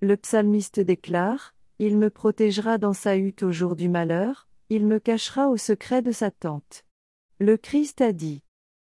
Le 0.00 0.16
psalmiste 0.16 0.80
déclare, 0.80 1.54
Il 1.80 1.98
me 1.98 2.10
protégera 2.10 2.78
dans 2.78 2.92
sa 2.92 3.16
hutte 3.16 3.42
au 3.42 3.50
jour 3.50 3.74
du 3.74 3.88
malheur, 3.88 4.48
il 4.68 4.86
me 4.86 5.00
cachera 5.00 5.48
au 5.48 5.56
secret 5.56 6.00
de 6.00 6.12
sa 6.12 6.30
tente. 6.30 6.84
Le 7.40 7.56
Christ 7.56 8.00
a 8.00 8.12
dit, 8.12 8.42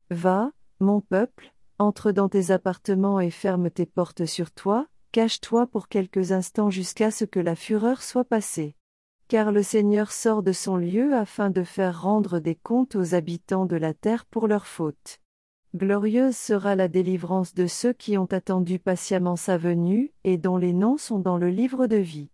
Va, 0.09 0.51
mon 0.79 1.01
peuple, 1.01 1.53
entre 1.77 2.11
dans 2.11 2.29
tes 2.29 2.51
appartements 2.51 3.19
et 3.19 3.31
ferme 3.31 3.69
tes 3.69 3.85
portes 3.85 4.25
sur 4.25 4.51
toi, 4.51 4.87
cache-toi 5.13 5.65
pour 5.67 5.87
quelques 5.87 6.33
instants 6.33 6.69
jusqu'à 6.69 7.09
ce 7.09 7.23
que 7.23 7.39
la 7.39 7.55
fureur 7.55 8.01
soit 8.01 8.25
passée 8.25 8.75
car 9.33 9.51
le 9.51 9.63
Seigneur 9.63 10.11
sort 10.11 10.43
de 10.43 10.51
son 10.51 10.77
lieu 10.77 11.15
afin 11.15 11.49
de 11.49 11.63
faire 11.63 12.03
rendre 12.03 12.37
des 12.37 12.53
comptes 12.53 12.95
aux 12.95 13.15
habitants 13.15 13.65
de 13.65 13.75
la 13.75 13.95
terre 13.95 14.25
pour 14.25 14.47
leurs 14.47 14.67
fautes. 14.67 15.21
Glorieuse 15.75 16.37
sera 16.37 16.75
la 16.75 16.87
délivrance 16.87 17.55
de 17.55 17.65
ceux 17.65 17.93
qui 17.93 18.15
ont 18.17 18.31
attendu 18.31 18.77
patiemment 18.77 19.35
sa 19.35 19.57
venue, 19.57 20.13
et 20.23 20.37
dont 20.37 20.57
les 20.57 20.71
noms 20.71 20.97
sont 20.97 21.17
dans 21.17 21.37
le 21.37 21.49
livre 21.49 21.87
de 21.87 21.95
vie. 21.95 22.29